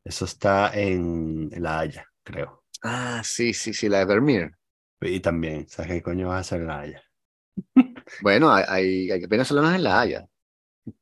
Eso 0.03 0.25
está 0.25 0.71
en, 0.73 1.49
en 1.51 1.63
La 1.63 1.79
Haya, 1.79 2.05
creo. 2.23 2.63
Ah, 2.81 3.21
sí, 3.23 3.53
sí, 3.53 3.73
sí, 3.73 3.89
la 3.89 3.99
de 3.99 4.05
Vermeer. 4.05 4.57
Y 5.01 5.19
también, 5.19 5.67
¿sabes 5.67 5.91
qué 5.91 6.01
coño 6.01 6.29
vas 6.29 6.37
a 6.37 6.39
hacer 6.39 6.61
en 6.61 6.67
La 6.67 6.79
Haya? 6.79 7.03
Bueno, 8.21 8.51
hay, 8.51 9.11
hay, 9.11 9.25
venezolanos 9.27 9.75
en 9.75 9.83
La 9.83 10.01
Haya. 10.01 10.27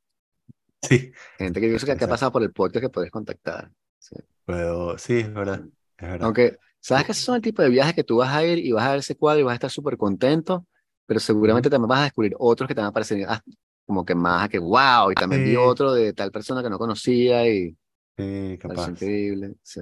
Sí, 0.80 1.10
Gente 1.36 1.60
que 1.60 1.68
dice 1.68 1.86
que, 1.86 1.96
que 1.96 2.04
ha 2.04 2.08
pasado 2.08 2.30
por 2.30 2.42
el 2.42 2.52
puerto 2.52 2.80
que 2.80 2.88
puedes 2.88 3.10
contactar. 3.10 3.70
Sí. 3.98 4.14
Pero 4.44 4.96
sí, 4.96 5.18
es 5.18 5.34
verdad, 5.34 5.64
es 5.96 6.08
verdad. 6.08 6.24
Aunque, 6.24 6.56
¿sabes 6.80 7.04
que 7.04 7.12
esos 7.12 7.24
son 7.24 7.34
el 7.34 7.42
tipo 7.42 7.62
de 7.62 7.68
viajes 7.68 7.94
que 7.94 8.04
tú 8.04 8.18
vas 8.18 8.32
a 8.32 8.44
ir 8.44 8.58
y 8.58 8.70
vas 8.70 8.84
a 8.84 8.90
ver 8.90 9.00
ese 9.00 9.16
cuadro 9.16 9.40
y 9.40 9.42
vas 9.42 9.52
a 9.52 9.54
estar 9.54 9.70
súper 9.70 9.96
contento? 9.96 10.66
Pero 11.04 11.18
seguramente 11.18 11.68
también 11.68 11.88
vas 11.88 12.00
a 12.00 12.04
descubrir 12.04 12.34
otros 12.38 12.68
que 12.68 12.74
te 12.74 12.80
van 12.80 12.90
a 12.90 12.92
parecer 12.92 13.26
ah, 13.28 13.42
como 13.86 14.04
que 14.04 14.14
más, 14.14 14.48
que 14.48 14.58
wow, 14.58 15.10
y 15.10 15.14
también 15.14 15.44
vi 15.44 15.56
otro 15.56 15.92
de 15.92 16.12
tal 16.12 16.30
persona 16.30 16.62
que 16.62 16.70
no 16.70 16.78
conocía 16.78 17.48
y 17.48 17.76
sí, 18.18 18.58
capaz. 18.60 18.90
increíble. 18.90 19.56
Sí. 19.62 19.80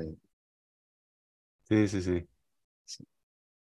Sí, 1.68 1.88
sí, 1.88 2.02
sí. 2.02 2.28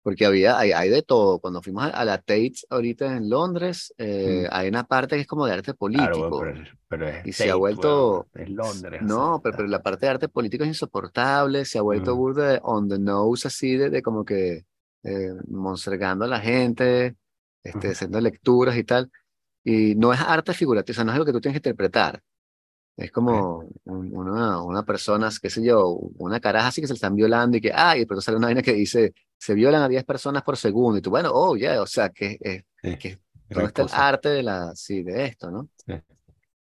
Porque 0.03 0.25
había, 0.27 0.59
hay, 0.59 0.73
hay 0.73 0.89
de 0.91 1.03
todo. 1.03 1.41
Cuando 1.41 1.63
fuimos 1.63 1.85
a, 1.85 1.89
a 1.89 2.05
la 2.05 2.19
Tate 2.19 2.53
ahorita 2.71 3.17
en 3.17 3.29
Londres, 3.29 3.93
eh, 3.99 4.47
Mm. 4.47 4.51
hay 4.51 4.69
una 4.69 4.85
parte 4.87 5.17
que 5.17 5.23
es 5.23 5.27
como 5.27 5.47
de 5.47 5.53
arte 5.53 5.75
Claro, 5.91 6.35
político. 6.35 6.49
pero, 6.49 6.53
es- 6.63 6.69
pero 6.89 7.09
es 7.09 7.25
Y 7.25 7.33
se 7.35 7.51
ha 7.51 7.57
Tate, 7.57 7.57
vuelto, 7.57 8.29
es 8.35 8.49
Londres, 8.51 9.01
no, 9.01 9.41
pero, 9.43 9.57
pero 9.57 9.69
la 9.69 9.83
parte 9.83 10.07
de 10.07 10.11
arte 10.13 10.29
político 10.31 10.65
es 10.65 10.69
insoportable, 10.71 11.65
se 11.67 11.79
ha 11.79 11.83
vuelto 11.83 12.15
Mm, 12.15 12.17
burda 12.17 12.49
de 12.55 12.61
on 12.65 12.89
the 12.89 12.99
nose 12.99 13.49
así, 13.49 13.77
de, 13.77 13.91
de 13.91 14.03
como 14.03 14.25
que 14.25 14.67
eh, 15.05 15.31
monsergando 15.49 16.25
a 16.27 16.29
la 16.29 16.41
gente, 16.41 17.17
este, 17.65 17.91
ujú, 17.91 17.93
haciendo 17.93 18.21
lecturas 18.21 18.77
y 18.77 18.85
tal. 18.85 19.11
Y 19.65 19.95
no 19.97 20.13
es 20.13 20.21
arte 20.21 20.55
figurativo, 20.55 20.95
o 20.95 20.97
sea, 20.97 21.05
no 21.05 21.13
es 21.13 21.15
algo 21.17 21.27
que 21.27 21.33
tú 21.33 21.41
tienes 21.41 21.61
que 21.63 21.69
interpretar. 21.71 22.23
Es 22.97 23.11
como 23.13 23.61
un- 23.85 24.17
una, 24.17 24.63
una 24.63 24.83
persona, 24.85 25.31
qué 25.43 25.51
sé 25.51 25.63
yo, 25.65 25.87
una 26.19 26.41
caraja 26.41 26.69
así 26.69 26.81
que 26.81 26.87
se 26.87 26.95
le 26.95 26.97
están 26.97 27.15
violando 27.17 27.57
y 27.59 27.61
que, 27.61 27.73
ay, 27.75 28.07
pero 28.07 28.21
sale 28.23 28.39
una 28.39 28.47
vaina 28.49 28.63
que 28.63 28.73
dice, 28.73 29.13
se 29.39 29.55
violan 29.55 29.83
a 29.83 29.89
10 29.89 30.05
personas 30.05 30.43
por 30.43 30.57
segundo. 30.57 30.99
Y 30.99 31.03
tú, 31.03 31.11
bueno, 31.11 31.31
oh, 31.33 31.57
ya, 31.57 31.83
o 31.83 31.87
sea, 31.87 32.09
que, 32.11 32.39
eh, 32.43 32.63
sí, 32.83 32.97
que 32.99 33.21
¿dónde 33.51 33.69
está 33.69 33.83
el 33.83 33.89
arte 33.93 34.31
de 34.31 34.43
la, 34.43 34.75
sí, 34.75 35.03
de 35.03 35.27
esto, 35.27 35.51
¿no? 35.51 35.69
Sí, 35.87 35.93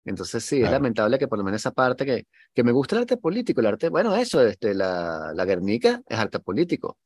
Entonces 0.05 0.45
sí, 0.45 0.61
es 0.63 0.69
claro. 0.69 0.69
lamentable 0.69 1.17
que 1.17 1.27
por 1.27 1.37
lo 1.39 1.43
menos 1.43 1.61
esa 1.61 1.71
parte 1.71 2.05
que, 2.05 2.27
que 2.53 2.63
me 2.63 2.71
gusta 2.71 2.95
el 2.95 3.01
arte 3.03 3.17
político, 3.17 3.59
el 3.61 3.67
arte, 3.67 3.89
bueno, 3.89 4.15
eso, 4.15 4.41
este, 4.45 4.73
la, 4.75 5.31
la 5.33 5.45
Guernica 5.45 6.01
es 6.07 6.17
arte 6.19 6.39
político, 6.39 6.97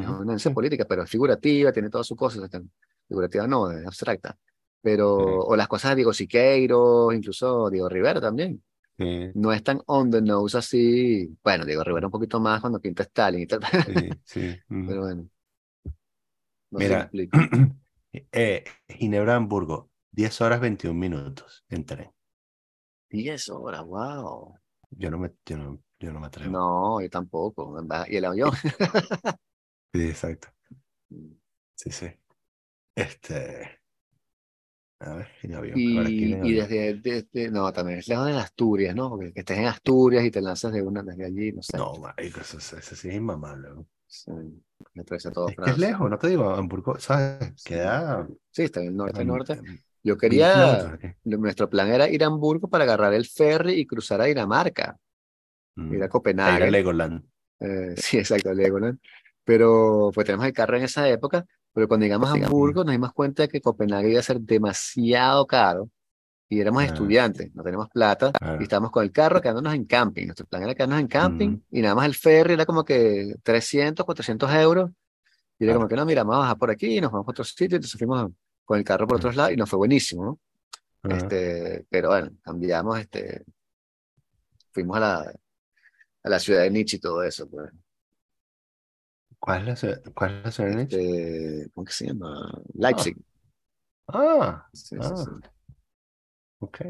es 0.00 0.06
Ujú, 0.06 0.08
una 0.08 0.34
Sí, 0.36 0.48
arte 0.48 0.50
política, 0.52 0.86
pero 0.86 1.04
es 1.04 1.10
figurativa, 1.10 1.72
tiene 1.72 1.90
todas 1.90 2.06
sus 2.06 2.16
cosas, 2.18 2.50
figurativa 3.08 3.46
no, 3.48 3.70
es 3.72 3.86
abstracta. 3.86 4.38
Pero, 4.82 5.40
o 5.40 5.56
las 5.56 5.68
cosas 5.68 5.92
de 5.92 5.96
Diego 5.96 6.12
Siqueiros, 6.14 7.14
incluso 7.14 7.70
Diego 7.70 7.88
Rivera 7.88 8.20
también. 8.20 8.62
Sí, 8.98 9.30
No 9.34 9.52
es 9.52 9.62
tan 9.62 9.80
on 9.86 10.10
the 10.10 10.20
nose 10.20 10.58
así. 10.58 11.36
Bueno, 11.42 11.64
Diego 11.64 11.84
Rivera 11.84 12.06
un 12.08 12.12
poquito 12.12 12.40
más 12.40 12.60
cuando 12.60 12.80
pinta 12.80 13.04
Stalin 13.04 13.42
y 13.42 13.46
tal. 13.46 13.60
sí, 13.86 14.10
sí. 14.24 14.60
Pero 14.68 15.02
bueno, 15.02 15.28
no 16.70 16.78
Mira, 16.78 17.02
explico. 17.02 17.38
eh, 18.12 18.64
Ginebra, 18.88 19.36
Hamburgo, 19.36 19.90
10 20.12 20.40
horas 20.40 20.60
21 20.60 20.98
minutos 20.98 21.64
en 21.68 21.84
tren. 21.86 22.10
10 23.10 23.48
horas, 23.50 23.84
wow. 23.84 24.54
Yo 24.90 25.10
no 25.10 25.18
me, 25.18 25.32
yo 25.46 25.56
no, 25.56 25.80
yo 25.98 26.12
no 26.12 26.20
me 26.20 26.26
atrevo. 26.26 26.50
No, 26.50 27.00
yo 27.00 27.08
tampoco. 27.08 27.74
¿Y 28.08 28.16
el 28.16 28.24
avión? 28.24 28.50
Sí, 29.94 30.02
exacto. 30.02 30.48
Sí, 31.74 31.90
sí. 31.92 32.08
Este. 32.96 33.77
A 35.00 35.14
ver, 35.14 35.28
en 35.42 35.54
avión. 35.54 35.82
Ahora 35.90 36.08
aquí 36.10 36.24
Y, 36.24 36.32
en 36.32 36.44
y 36.50 36.52
desde, 36.54 36.94
desde- 36.94 37.50
no, 37.50 37.72
también 37.72 37.98
es 38.00 38.08
lejos 38.08 38.26
de 38.26 38.36
Asturias, 38.36 38.94
¿no? 38.94 39.10
Porque 39.10 39.32
que 39.32 39.40
estés 39.40 39.58
en 39.58 39.66
Asturias 39.66 40.24
y 40.24 40.30
te 40.30 40.40
lanzas 40.40 40.72
de 40.72 40.82
una 40.82 41.02
desde 41.02 41.24
allí, 41.24 41.52
no 41.52 41.62
sé. 41.62 41.78
No, 41.78 41.96
marico, 41.98 42.40
eso, 42.40 42.58
eso- 42.58 42.76
eso 42.78 42.94
sí 42.96 43.08
es 43.08 43.14
inmamable. 43.14 43.68
¿no? 43.70 43.86
Sí, 44.06 44.30
me 44.94 45.04
parece 45.04 45.30
todo 45.30 45.50
Es 45.50 45.58
que 45.58 45.70
es 45.70 45.78
lejos, 45.78 46.10
no 46.10 46.18
te 46.18 46.28
digo, 46.28 46.50
Hamburgo, 46.50 46.98
¿sabes? 46.98 47.52
Sí. 47.54 47.64
Queda. 47.64 48.28
Sí, 48.50 48.62
está 48.64 48.80
en 48.80 48.88
el 48.88 48.96
norte, 48.96 49.24
em, 49.24 49.24
norte. 49.24 49.60
Yo 50.02 50.16
quería, 50.16 50.98
nuestro 51.24 51.68
plan 51.68 51.88
era 51.90 52.08
ir 52.08 52.22
a 52.24 52.26
Hamburgo 52.28 52.68
para 52.68 52.84
agarrar 52.84 53.14
el 53.14 53.26
ferry 53.26 53.74
y 53.80 53.86
cruzar 53.86 54.20
a 54.20 54.24
Dinamarca, 54.24 54.98
ir 55.88 56.02
a 56.02 56.08
Mm, 56.08 56.12
a 56.42 56.52
ir 56.52 56.62
a 56.62 56.66
Copenhague. 56.66 56.70
Legoland. 56.70 57.22
Eh, 57.60 57.94
sí, 57.98 58.18
exacto, 58.18 58.54
Legoland. 58.54 59.00
Pero 59.44 60.10
pues 60.14 60.26
tenemos 60.26 60.46
el 60.46 60.52
carro 60.54 60.76
en 60.78 60.84
esa 60.84 61.08
época, 61.08 61.46
pero 61.78 61.86
cuando 61.86 62.06
llegamos 62.06 62.28
a 62.28 62.32
Hamburgo 62.32 62.82
nos 62.82 62.90
dimos 62.90 63.12
cuenta 63.12 63.44
de 63.44 63.48
que 63.48 63.60
Copenhague 63.60 64.10
iba 64.10 64.18
a 64.18 64.22
ser 64.24 64.40
demasiado 64.40 65.46
caro 65.46 65.88
y 66.48 66.58
éramos 66.58 66.82
Ah. 66.82 66.86
estudiantes, 66.86 67.54
no 67.54 67.62
tenemos 67.62 67.88
plata 67.90 68.32
Claro. 68.32 68.58
y 68.60 68.64
estábamos 68.64 68.90
con 68.90 69.04
el 69.04 69.12
carro 69.12 69.40
quedándonos 69.40 69.74
en 69.74 69.84
camping. 69.84 70.26
Nuestro 70.26 70.44
plan 70.46 70.64
era 70.64 70.74
quedarnos 70.74 70.98
en 70.98 71.06
camping 71.06 71.48
Ujú. 71.50 71.62
y 71.70 71.80
nada 71.82 71.94
más 71.94 72.06
el 72.06 72.16
ferry 72.16 72.54
era 72.54 72.66
como 72.66 72.84
que 72.84 73.32
300, 73.44 74.04
400 74.04 74.50
euros. 74.54 74.90
Y 75.60 75.64
era 75.64 75.72
Claro. 75.74 75.78
como 75.78 75.88
que 75.88 75.94
no, 75.94 76.04
mira, 76.04 76.24
vamos 76.24 76.34
a 76.34 76.38
bajar 76.40 76.58
por 76.58 76.70
aquí, 76.72 77.00
nos 77.00 77.12
vamos 77.12 77.28
a 77.28 77.30
otro 77.30 77.44
sitio, 77.44 77.76
entonces 77.76 77.96
fuimos 77.96 78.28
con 78.64 78.76
el 78.78 78.84
carro 78.84 79.06
por 79.06 79.18
otros 79.18 79.36
lados 79.36 79.52
y 79.52 79.56
nos 79.56 79.70
fue 79.70 79.76
buenísimo, 79.76 80.24
¿no? 80.24 80.38
Ah, 81.04 81.16
Este, 81.16 81.86
pero 81.88 82.08
bueno, 82.08 82.30
cambiamos, 82.42 82.98
este, 82.98 83.44
fuimos 84.72 84.96
a 84.96 85.00
la, 85.00 85.32
a 86.24 86.28
la 86.28 86.38
ciudad 86.40 86.62
de 86.62 86.70
Nietzsche 86.70 86.96
y 86.96 87.00
todo 87.00 87.22
eso, 87.22 87.48
pues. 87.48 87.70
¿Cuál 89.40 89.60
es 89.62 89.66
la 89.66 89.76
ciudad, 89.76 90.02
cuál 90.14 90.38
es 90.38 90.44
la 90.44 90.50
ciudad 90.50 90.70
de 90.70 90.76
Nietzsche? 90.76 90.98
Este, 91.60 91.70
¿cómo 91.70 91.84
que 91.84 91.92
se 91.92 92.06
llama? 92.06 92.62
Leipzig. 92.74 93.16
Ah, 94.08 94.68
Sí, 94.72 94.96
sí, 94.96 94.96
ah, 95.00 95.16
sí. 95.16 95.30
ok, 96.60 96.80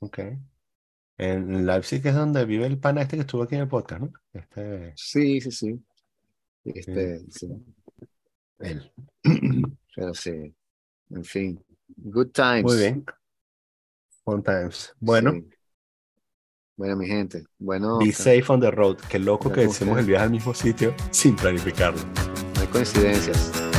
ok. 0.00 0.18
En 1.18 1.66
Leipzig 1.66 2.06
es 2.06 2.14
donde 2.14 2.44
vive 2.44 2.66
el 2.66 2.78
pana 2.78 3.02
este 3.02 3.16
que 3.16 3.20
estuvo 3.22 3.42
aquí 3.42 3.54
en 3.54 3.62
el 3.62 3.68
podcast, 3.68 4.02
¿no? 4.02 4.12
Este, 4.32 4.92
Sí, 4.96 5.40
sí, 5.40 5.50
sí. 5.50 5.84
Este, 6.64 7.20
sí. 7.30 7.48
él. 8.58 8.92
Pero 9.94 10.14
sí. 10.14 10.54
En 11.10 11.24
fin. 11.24 11.64
Good 11.96 12.30
times. 12.32 12.62
Muy 12.64 12.76
bien. 12.78 13.04
Fun 14.24 14.42
times. 14.42 14.94
Bueno, 15.00 15.32
Sí. 15.32 15.50
Bueno, 16.76 16.96
mi 16.96 17.06
gente. 17.06 17.44
Bueno, 17.58 17.98
be 17.98 18.12
safe 18.12 18.44
on 18.48 18.60
the 18.60 18.70
road. 18.70 18.96
Qué 19.08 19.18
loco 19.18 19.52
que 19.52 19.64
hicimos 19.64 19.98
el 19.98 20.06
viaje 20.06 20.24
al 20.24 20.30
mismo 20.30 20.54
sitio 20.54 20.94
sin 21.10 21.36
planificarlo. 21.36 22.00
no 22.54 22.60
hay 22.60 22.66
coincidencias. 22.68 23.71